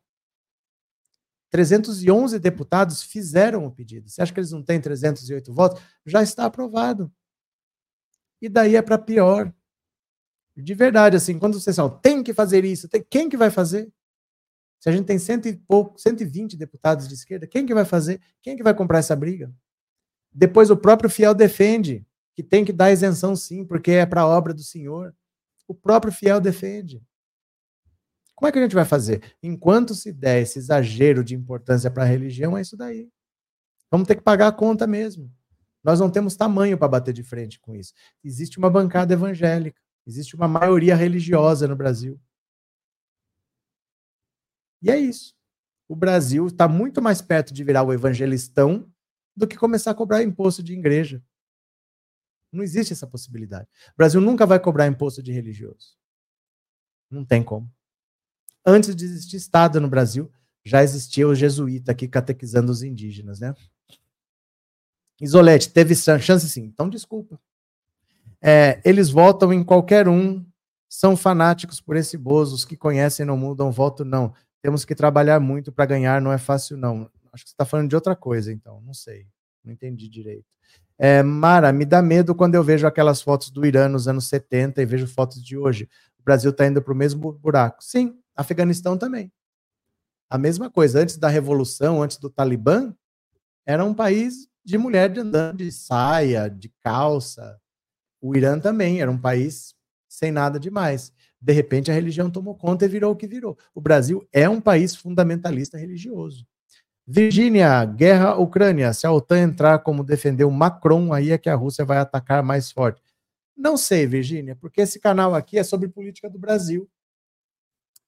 311 1.49 2.39
deputados 2.39 3.03
fizeram 3.03 3.65
o 3.65 3.71
pedido. 3.71 4.09
Você 4.09 4.21
acha 4.21 4.33
que 4.33 4.39
eles 4.39 4.51
não 4.51 4.63
têm 4.63 4.79
308 4.79 5.53
votos? 5.53 5.81
Já 6.05 6.23
está 6.23 6.45
aprovado. 6.45 7.11
E 8.41 8.47
daí 8.47 8.75
é 8.75 8.81
para 8.81 8.97
pior. 8.97 9.53
De 10.55 10.73
verdade, 10.73 11.15
assim, 11.15 11.37
quando 11.37 11.59
vocês 11.59 11.75
falam, 11.75 11.99
tem 11.99 12.23
que 12.23 12.33
fazer 12.33 12.65
isso, 12.65 12.87
tem... 12.87 13.03
quem 13.09 13.29
que 13.29 13.37
vai 13.37 13.49
fazer? 13.49 13.91
Se 14.81 14.89
a 14.89 14.91
gente 14.91 15.05
tem 15.05 15.19
cento 15.19 15.47
e 15.47 15.55
pouco, 15.55 16.01
120 16.01 16.57
deputados 16.57 17.07
de 17.07 17.13
esquerda, 17.13 17.45
quem 17.45 17.67
que 17.67 17.73
vai 17.73 17.85
fazer? 17.85 18.19
Quem 18.41 18.57
que 18.57 18.63
vai 18.63 18.73
comprar 18.73 18.97
essa 18.97 19.15
briga? 19.15 19.53
Depois 20.33 20.71
o 20.71 20.75
próprio 20.75 21.07
fiel 21.07 21.35
defende 21.35 22.03
que 22.33 22.41
tem 22.41 22.65
que 22.65 22.73
dar 22.73 22.91
isenção 22.91 23.35
sim, 23.35 23.63
porque 23.63 23.91
é 23.91 24.07
para 24.07 24.21
a 24.21 24.27
obra 24.27 24.55
do 24.55 24.63
Senhor. 24.63 25.15
O 25.67 25.75
próprio 25.75 26.11
fiel 26.11 26.41
defende. 26.41 26.99
Como 28.33 28.49
é 28.49 28.51
que 28.51 28.57
a 28.57 28.61
gente 28.63 28.73
vai 28.73 28.83
fazer? 28.83 29.21
Enquanto 29.43 29.93
se 29.93 30.11
der 30.11 30.41
esse 30.41 30.57
exagero 30.57 31.23
de 31.23 31.35
importância 31.35 31.91
para 31.91 32.01
a 32.01 32.07
religião, 32.07 32.57
é 32.57 32.61
isso 32.61 32.75
daí. 32.75 33.07
Vamos 33.91 34.07
ter 34.07 34.15
que 34.15 34.23
pagar 34.23 34.47
a 34.47 34.51
conta 34.51 34.87
mesmo. 34.87 35.31
Nós 35.83 35.99
não 35.99 36.09
temos 36.09 36.35
tamanho 36.35 36.75
para 36.75 36.87
bater 36.87 37.13
de 37.13 37.21
frente 37.21 37.59
com 37.59 37.75
isso. 37.75 37.93
Existe 38.23 38.57
uma 38.57 38.69
bancada 38.69 39.13
evangélica, 39.13 39.79
existe 40.07 40.35
uma 40.35 40.47
maioria 40.47 40.95
religiosa 40.95 41.67
no 41.67 41.75
Brasil. 41.75 42.19
E 44.81 44.89
é 44.89 44.97
isso. 44.97 45.35
O 45.87 45.95
Brasil 45.95 46.47
está 46.47 46.67
muito 46.67 47.01
mais 47.01 47.21
perto 47.21 47.53
de 47.53 47.63
virar 47.63 47.83
o 47.83 47.93
evangelistão 47.93 48.89
do 49.35 49.47
que 49.47 49.57
começar 49.57 49.91
a 49.91 49.95
cobrar 49.95 50.23
imposto 50.23 50.63
de 50.63 50.73
igreja. 50.73 51.21
Não 52.51 52.63
existe 52.63 52.91
essa 52.91 53.07
possibilidade. 53.07 53.67
O 53.89 53.97
Brasil 53.97 54.19
nunca 54.19 54.45
vai 54.45 54.59
cobrar 54.59 54.87
imposto 54.87 55.23
de 55.23 55.31
religioso. 55.31 55.97
Não 57.09 57.23
tem 57.23 57.43
como. 57.43 57.71
Antes 58.65 58.95
de 58.95 59.05
existir 59.05 59.37
Estado 59.37 59.79
no 59.79 59.89
Brasil, 59.89 60.31
já 60.63 60.83
existia 60.83 61.27
o 61.27 61.35
jesuíta 61.35 61.91
aqui 61.91 62.07
catequizando 62.07 62.71
os 62.71 62.83
indígenas, 62.83 63.39
né? 63.39 63.53
Isolete, 65.19 65.69
teve 65.69 65.95
chance 65.95 66.49
sim. 66.49 66.63
Então, 66.63 66.89
desculpa. 66.89 67.39
É, 68.41 68.81
eles 68.83 69.09
votam 69.09 69.53
em 69.53 69.63
qualquer 69.63 70.07
um, 70.07 70.43
são 70.89 71.15
fanáticos 71.15 71.79
por 71.79 71.95
esse 71.95 72.17
bozo, 72.17 72.55
os 72.55 72.65
que 72.65 72.75
conhecem 72.75 73.25
não 73.25 73.37
mudam 73.37 73.71
voto, 73.71 74.03
não. 74.03 74.33
Temos 74.61 74.85
que 74.85 74.93
trabalhar 74.93 75.39
muito 75.39 75.71
para 75.71 75.85
ganhar, 75.85 76.21
não 76.21 76.31
é 76.31 76.37
fácil, 76.37 76.77
não. 76.77 77.09
Acho 77.33 77.43
que 77.43 77.49
você 77.49 77.53
está 77.53 77.65
falando 77.65 77.89
de 77.89 77.95
outra 77.95 78.15
coisa, 78.15 78.51
então, 78.51 78.79
não 78.81 78.93
sei. 78.93 79.25
Não 79.63 79.73
entendi 79.73 80.07
direito. 80.07 80.45
É, 80.97 81.23
Mara, 81.23 81.71
me 81.73 81.83
dá 81.83 82.01
medo 82.01 82.35
quando 82.35 82.53
eu 82.53 82.63
vejo 82.63 82.85
aquelas 82.85 83.21
fotos 83.21 83.49
do 83.49 83.65
Irã 83.65 83.87
nos 83.87 84.07
anos 84.07 84.27
70 84.27 84.81
e 84.81 84.85
vejo 84.85 85.07
fotos 85.07 85.43
de 85.43 85.57
hoje. 85.57 85.89
O 86.19 86.23
Brasil 86.23 86.51
está 86.51 86.67
indo 86.67 86.81
para 86.81 86.93
o 86.93 86.95
mesmo 86.95 87.31
buraco. 87.31 87.83
Sim, 87.83 88.19
Afeganistão 88.35 88.97
também. 88.97 89.31
A 90.29 90.37
mesma 90.37 90.69
coisa. 90.69 90.99
Antes 90.99 91.17
da 91.17 91.27
revolução, 91.27 92.03
antes 92.03 92.17
do 92.17 92.29
Talibã, 92.29 92.93
era 93.65 93.83
um 93.83 93.93
país 93.93 94.47
de 94.63 94.77
mulher 94.77 95.09
de 95.09 95.21
andando 95.21 95.57
de 95.57 95.71
saia, 95.71 96.47
de 96.47 96.69
calça. 96.83 97.59
O 98.21 98.35
Irã 98.35 98.59
também 98.59 99.01
era 99.01 99.09
um 99.09 99.17
país 99.17 99.73
sem 100.07 100.31
nada 100.31 100.59
demais 100.59 101.11
de 101.41 101.53
repente 101.53 101.89
a 101.89 101.93
religião 101.93 102.29
tomou 102.29 102.55
conta 102.55 102.85
e 102.85 102.87
virou 102.87 103.11
o 103.11 103.15
que 103.15 103.27
virou. 103.27 103.57
O 103.73 103.81
Brasil 103.81 104.27
é 104.31 104.47
um 104.47 104.61
país 104.61 104.95
fundamentalista 104.95 105.77
religioso. 105.77 106.45
Virgínia, 107.07 107.83
guerra 107.83 108.35
Ucrânia. 108.35 108.93
Se 108.93 109.07
a 109.07 109.11
OTAN 109.11 109.39
entrar 109.39 109.79
como 109.79 110.03
defendeu 110.03 110.49
Macron, 110.51 111.11
aí 111.11 111.31
é 111.31 111.37
que 111.37 111.49
a 111.49 111.55
Rússia 111.55 111.83
vai 111.83 111.97
atacar 111.97 112.43
mais 112.43 112.71
forte. 112.71 113.01
Não 113.57 113.75
sei, 113.75 114.05
Virgínia, 114.05 114.55
porque 114.55 114.81
esse 114.81 114.99
canal 114.99 115.33
aqui 115.33 115.57
é 115.57 115.63
sobre 115.63 115.89
política 115.89 116.29
do 116.29 116.39
Brasil. 116.39 116.89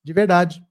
De 0.03 0.13
verdade. 0.13 0.63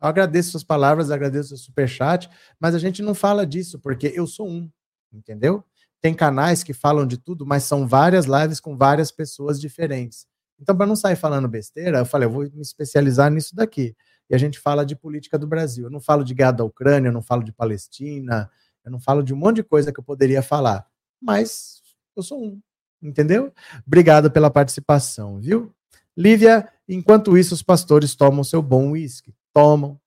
Eu 0.00 0.08
agradeço 0.08 0.52
suas 0.52 0.64
palavras, 0.64 1.10
agradeço 1.10 1.54
o 1.54 1.58
superchat, 1.58 2.28
mas 2.58 2.74
a 2.74 2.78
gente 2.78 3.02
não 3.02 3.14
fala 3.14 3.46
disso, 3.46 3.78
porque 3.78 4.10
eu 4.14 4.26
sou 4.26 4.48
um, 4.48 4.70
entendeu? 5.12 5.62
Tem 6.00 6.14
canais 6.14 6.62
que 6.62 6.72
falam 6.72 7.06
de 7.06 7.18
tudo, 7.18 7.44
mas 7.44 7.64
são 7.64 7.86
várias 7.86 8.24
lives 8.24 8.60
com 8.60 8.76
várias 8.76 9.12
pessoas 9.12 9.60
diferentes. 9.60 10.26
Então, 10.60 10.76
para 10.76 10.86
não 10.86 10.94
sair 10.94 11.16
falando 11.16 11.48
besteira, 11.48 11.98
eu 11.98 12.06
falei, 12.06 12.26
eu 12.26 12.32
vou 12.32 12.42
me 12.42 12.60
especializar 12.60 13.30
nisso 13.30 13.56
daqui. 13.56 13.96
E 14.28 14.34
a 14.34 14.38
gente 14.38 14.58
fala 14.58 14.84
de 14.84 14.94
política 14.94 15.38
do 15.38 15.46
Brasil. 15.46 15.86
Eu 15.86 15.90
não 15.90 16.00
falo 16.00 16.22
de 16.22 16.34
guerra 16.34 16.52
da 16.52 16.64
Ucrânia, 16.64 17.08
eu 17.08 17.12
não 17.12 17.22
falo 17.22 17.42
de 17.42 17.52
Palestina, 17.52 18.50
eu 18.84 18.90
não 18.90 19.00
falo 19.00 19.22
de 19.22 19.32
um 19.32 19.36
monte 19.36 19.56
de 19.56 19.62
coisa 19.62 19.92
que 19.92 19.98
eu 19.98 20.04
poderia 20.04 20.42
falar. 20.42 20.86
Mas 21.20 21.82
eu 22.14 22.22
sou 22.22 22.42
um, 22.42 22.60
entendeu? 23.02 23.52
Obrigado 23.86 24.30
pela 24.30 24.50
participação, 24.50 25.40
viu? 25.40 25.74
Lívia, 26.16 26.68
enquanto 26.88 27.36
isso, 27.38 27.54
os 27.54 27.62
pastores 27.62 28.14
tomam 28.14 28.44
seu 28.44 28.60
bom 28.60 28.90
uísque. 28.90 29.34
Tomam, 29.52 29.98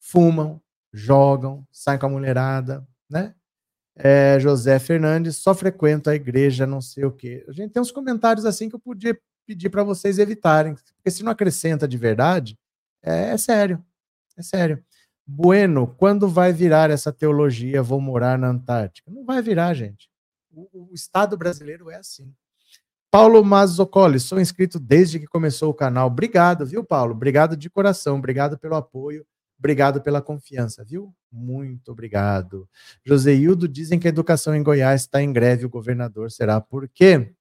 fumam, 0.00 0.60
jogam, 0.92 1.66
saem 1.70 1.98
com 1.98 2.06
a 2.06 2.10
mulherada, 2.10 2.86
né? 3.08 3.34
É, 3.94 4.38
José 4.40 4.78
Fernandes, 4.78 5.36
só 5.36 5.54
frequento 5.54 6.08
a 6.08 6.14
igreja, 6.14 6.66
não 6.66 6.80
sei 6.80 7.04
o 7.04 7.10
quê. 7.10 7.44
A 7.48 7.52
gente 7.52 7.72
tem 7.72 7.82
uns 7.82 7.90
comentários 7.90 8.46
assim 8.46 8.68
que 8.68 8.76
eu 8.76 8.80
podia 8.80 9.18
pedir 9.48 9.70
para 9.70 9.82
vocês 9.82 10.18
evitarem, 10.18 10.74
porque 10.74 11.10
se 11.10 11.24
não 11.24 11.32
acrescenta 11.32 11.88
de 11.88 11.96
verdade, 11.96 12.58
é, 13.02 13.30
é 13.30 13.38
sério, 13.38 13.82
é 14.36 14.42
sério. 14.42 14.84
Bueno, 15.26 15.86
quando 15.86 16.28
vai 16.28 16.52
virar 16.52 16.90
essa 16.90 17.10
teologia, 17.10 17.82
vou 17.82 17.98
morar 17.98 18.38
na 18.38 18.48
Antártica? 18.48 19.10
Não 19.10 19.24
vai 19.24 19.40
virar, 19.40 19.72
gente. 19.72 20.10
O, 20.50 20.90
o 20.90 20.94
Estado 20.94 21.34
brasileiro 21.34 21.90
é 21.90 21.96
assim. 21.96 22.30
Paulo 23.10 23.42
Mazzocoli, 23.42 24.20
sou 24.20 24.38
inscrito 24.38 24.78
desde 24.78 25.18
que 25.18 25.26
começou 25.26 25.70
o 25.70 25.74
canal. 25.74 26.08
Obrigado, 26.08 26.66
viu, 26.66 26.84
Paulo? 26.84 27.14
Obrigado 27.14 27.56
de 27.56 27.70
coração, 27.70 28.18
obrigado 28.18 28.58
pelo 28.58 28.74
apoio, 28.74 29.26
obrigado 29.58 30.02
pela 30.02 30.20
confiança, 30.20 30.84
viu? 30.84 31.14
Muito 31.32 31.90
obrigado. 31.90 32.68
Joseildo, 33.02 33.66
dizem 33.66 33.98
que 33.98 34.06
a 34.06 34.10
educação 34.10 34.54
em 34.54 34.62
Goiás 34.62 35.02
está 35.02 35.22
em 35.22 35.32
greve, 35.32 35.64
o 35.64 35.70
governador 35.70 36.30
será 36.30 36.60
por 36.60 36.86
quê? 36.86 37.34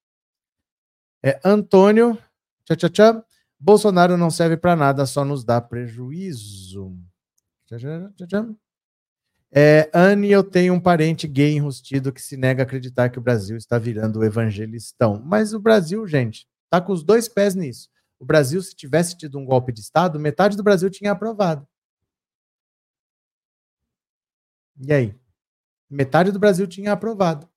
É, 1.28 1.38
Antônio, 1.43 2.17
tchá, 2.63 2.73
tchá, 2.73 2.89
tchá. 2.89 3.25
Bolsonaro 3.59 4.15
não 4.15 4.32
serve 4.32 4.55
para 4.55 4.78
nada, 4.78 5.05
só 5.05 5.25
nos 5.25 5.43
dá 5.43 5.59
prejuízo. 5.59 6.97
É, 9.51 9.91
Anne, 9.93 10.32
eu 10.32 10.41
tenho 10.41 10.73
um 10.73 10.80
parente 10.80 11.28
gay 11.28 11.57
enrustido 11.57 12.13
que 12.13 12.21
se 12.21 12.38
nega 12.38 12.63
a 12.63 12.65
acreditar 12.65 13.09
que 13.09 13.19
o 13.19 13.21
Brasil 13.21 13.57
está 13.57 13.78
virando 13.78 14.19
o 14.19 14.23
evangelistão. 14.23 15.21
Mas 15.21 15.53
o 15.53 15.59
Brasil, 15.59 16.07
gente, 16.07 16.47
tá 16.69 16.80
com 16.80 16.93
os 16.93 17.03
dois 17.03 17.28
pés 17.28 17.55
nisso. 17.55 17.89
O 18.17 18.23
Brasil, 18.23 18.61
se 18.61 18.73
tivesse 18.73 19.17
tido 19.17 19.38
um 19.38 19.43
golpe 19.43 19.73
de 19.73 19.82
Estado, 19.82 20.17
metade 20.17 20.55
do 20.55 20.63
Brasil 20.63 20.89
tinha 20.89 21.11
aprovado. 21.11 21.67
E 24.80 24.93
aí? 24.93 25.19
Metade 25.89 26.32
do 26.32 26.39
Brasil 26.39 26.65
tinha 26.67 26.93
aprovado. 26.93 27.49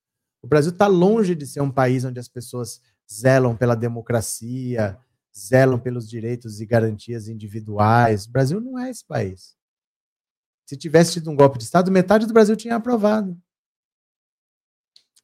O 0.43 0.49
Brasil 0.49 0.73
está 0.73 0.89
longe 0.89 1.37
de 1.37 1.47
ser 1.47 1.61
um 1.61 1.71
país 1.71 2.05
onde 2.05 2.19
as 2.19 2.27
pessoas 2.27 2.81
zelam 3.13 3.57
pela 3.57 3.75
democracia, 3.75 4.99
zelam 5.37 5.79
pelos 5.79 6.09
direitos 6.09 6.61
e 6.61 6.67
garantias 6.67 7.29
individuais. 7.29 8.27
O 8.27 8.31
Brasil 8.31 8.61
não 8.61 8.79
é 8.79 8.91
esse 8.91 9.05
país. 9.05 9.57
Se 10.67 10.77
tivesse 10.77 11.15
tido 11.15 11.31
um 11.31 11.37
golpe 11.37 11.59
de 11.59 11.65
Estado, 11.65 11.91
metade 11.91 12.27
do 12.27 12.33
Brasil 12.33 12.55
tinha 12.55 12.77
aprovado. 12.77 13.37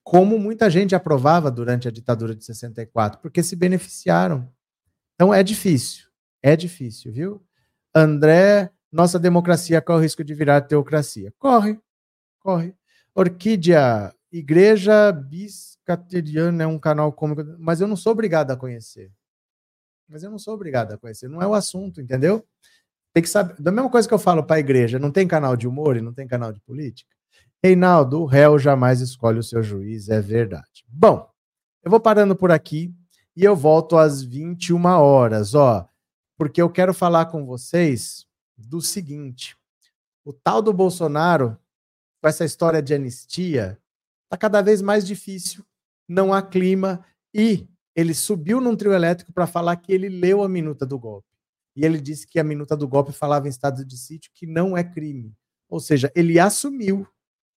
Como 0.02 0.38
muita 0.38 0.68
gente 0.68 0.94
aprovava 0.94 1.50
durante 1.50 1.86
a 1.86 1.90
ditadura 1.90 2.34
de 2.34 2.44
64, 2.44 3.20
porque 3.20 3.42
se 3.42 3.54
beneficiaram. 3.54 4.52
Então 5.14 5.32
é 5.32 5.42
difícil. 5.42 6.06
É 6.42 6.56
difícil, 6.56 7.12
viu? 7.12 7.46
André, 7.94 8.70
nossa 8.90 9.18
democracia 9.18 9.80
corre 9.80 9.98
o 9.98 10.02
risco 10.02 10.24
de 10.24 10.34
virar 10.34 10.62
teocracia. 10.62 11.32
Corre, 11.38 11.80
corre. 12.40 12.74
Orquídea, 13.14 14.14
Igreja 14.38 15.10
Biscateriana 15.12 16.64
é 16.64 16.66
um 16.66 16.78
canal 16.78 17.10
cômico, 17.10 17.42
mas 17.58 17.80
eu 17.80 17.88
não 17.88 17.96
sou 17.96 18.12
obrigado 18.12 18.50
a 18.50 18.56
conhecer. 18.56 19.10
Mas 20.06 20.22
eu 20.22 20.30
não 20.30 20.38
sou 20.38 20.54
obrigado 20.54 20.92
a 20.92 20.98
conhecer, 20.98 21.28
não 21.28 21.40
é 21.40 21.46
o 21.46 21.54
assunto, 21.54 22.00
entendeu? 22.00 22.46
Tem 23.14 23.22
que 23.22 23.30
saber. 23.30 23.60
Da 23.60 23.72
mesma 23.72 23.90
coisa 23.90 24.06
que 24.06 24.12
eu 24.12 24.18
falo 24.18 24.44
para 24.44 24.56
a 24.56 24.60
igreja, 24.60 24.98
não 24.98 25.10
tem 25.10 25.26
canal 25.26 25.56
de 25.56 25.66
humor 25.66 25.96
e 25.96 26.02
não 26.02 26.12
tem 26.12 26.28
canal 26.28 26.52
de 26.52 26.60
política. 26.60 27.10
Reinaldo, 27.64 28.20
o 28.20 28.26
réu 28.26 28.58
jamais 28.58 29.00
escolhe 29.00 29.38
o 29.38 29.42
seu 29.42 29.62
juiz, 29.62 30.10
é 30.10 30.20
verdade. 30.20 30.84
Bom, 30.86 31.28
eu 31.82 31.90
vou 31.90 31.98
parando 31.98 32.36
por 32.36 32.50
aqui 32.50 32.94
e 33.34 33.42
eu 33.42 33.56
volto 33.56 33.96
às 33.96 34.22
21 34.22 34.84
horas, 34.84 35.54
ó, 35.54 35.88
porque 36.36 36.60
eu 36.60 36.68
quero 36.68 36.92
falar 36.92 37.26
com 37.26 37.46
vocês 37.46 38.26
do 38.56 38.82
seguinte: 38.82 39.56
o 40.22 40.32
tal 40.32 40.60
do 40.60 40.74
Bolsonaro, 40.74 41.58
com 42.20 42.28
essa 42.28 42.44
história 42.44 42.82
de 42.82 42.92
anistia, 42.92 43.80
está 44.26 44.36
cada 44.36 44.60
vez 44.60 44.82
mais 44.82 45.06
difícil, 45.06 45.64
não 46.08 46.32
há 46.32 46.42
clima 46.42 47.04
e 47.34 47.66
ele 47.94 48.12
subiu 48.12 48.60
num 48.60 48.76
trio 48.76 48.92
elétrico 48.92 49.32
para 49.32 49.46
falar 49.46 49.76
que 49.76 49.92
ele 49.92 50.08
leu 50.08 50.42
a 50.42 50.48
minuta 50.48 50.84
do 50.84 50.98
golpe. 50.98 51.26
E 51.74 51.84
ele 51.84 52.00
disse 52.00 52.26
que 52.26 52.38
a 52.38 52.44
minuta 52.44 52.76
do 52.76 52.86
golpe 52.86 53.12
falava 53.12 53.46
em 53.46 53.50
estado 53.50 53.84
de 53.84 53.96
sítio, 53.96 54.30
que 54.34 54.46
não 54.46 54.76
é 54.76 54.84
crime. 54.84 55.34
Ou 55.68 55.80
seja, 55.80 56.12
ele 56.14 56.38
assumiu 56.38 57.06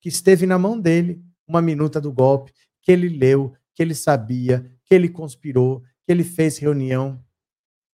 que 0.01 0.09
esteve 0.09 0.47
na 0.47 0.59
mão 0.59 0.79
dele 0.79 1.23
uma 1.47 1.63
minuta 1.63 2.01
do 2.01 2.13
golpe, 2.13 2.53
que 2.83 2.93
ele 2.93 3.09
leu, 3.09 3.55
que 3.75 3.83
ele 3.83 3.95
sabia, 3.95 4.71
que 4.85 4.95
ele 4.95 5.09
conspirou, 5.09 5.81
que 6.05 6.13
ele 6.13 6.25
fez 6.25 6.59
reunião. 6.59 7.23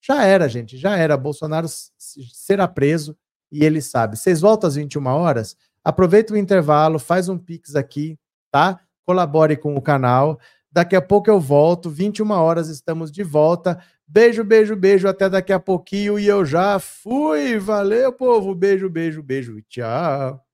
Já 0.01 0.24
era, 0.24 0.47
gente, 0.47 0.78
já 0.78 0.97
era. 0.97 1.17
Bolsonaro 1.17 1.67
será 1.97 2.67
preso 2.67 3.17
e 3.51 3.63
ele 3.63 3.82
sabe. 3.82 4.17
Vocês 4.17 4.41
voltam 4.41 4.67
às 4.67 4.76
21 4.76 5.05
horas? 5.07 5.55
Aproveita 5.84 6.34
o 6.34 6.38
intervalo, 6.38 6.99
faz 6.99 7.30
um 7.30 7.38
pix 7.38 7.76
aqui, 7.76 8.17
tá? 8.52 8.80
Colabore 9.06 9.58
com 9.58 9.76
o 9.76 9.82
canal. 9.82 10.39
Daqui 10.72 10.95
a 10.95 11.02
pouco 11.02 11.30
eu 11.30 11.39
volto, 11.39 11.89
21 11.89 12.32
horas 12.32 12.70
estamos 12.70 13.12
de 13.12 13.24
volta. 13.24 13.82
Beijo, 14.08 14.43
beijo, 14.43 14.76
beijo, 14.76 15.08
até 15.08 15.30
daqui 15.30 15.54
a 15.54 15.60
pouquinho 15.60 16.20
e 16.20 16.28
eu 16.28 16.45
já 16.45 16.80
fui. 16.80 17.58
Valeu, 17.58 18.12
povo. 18.12 18.54
Beijo, 18.54 18.89
beijo, 18.89 19.24
beijo. 19.24 19.62
Tchau. 19.70 20.51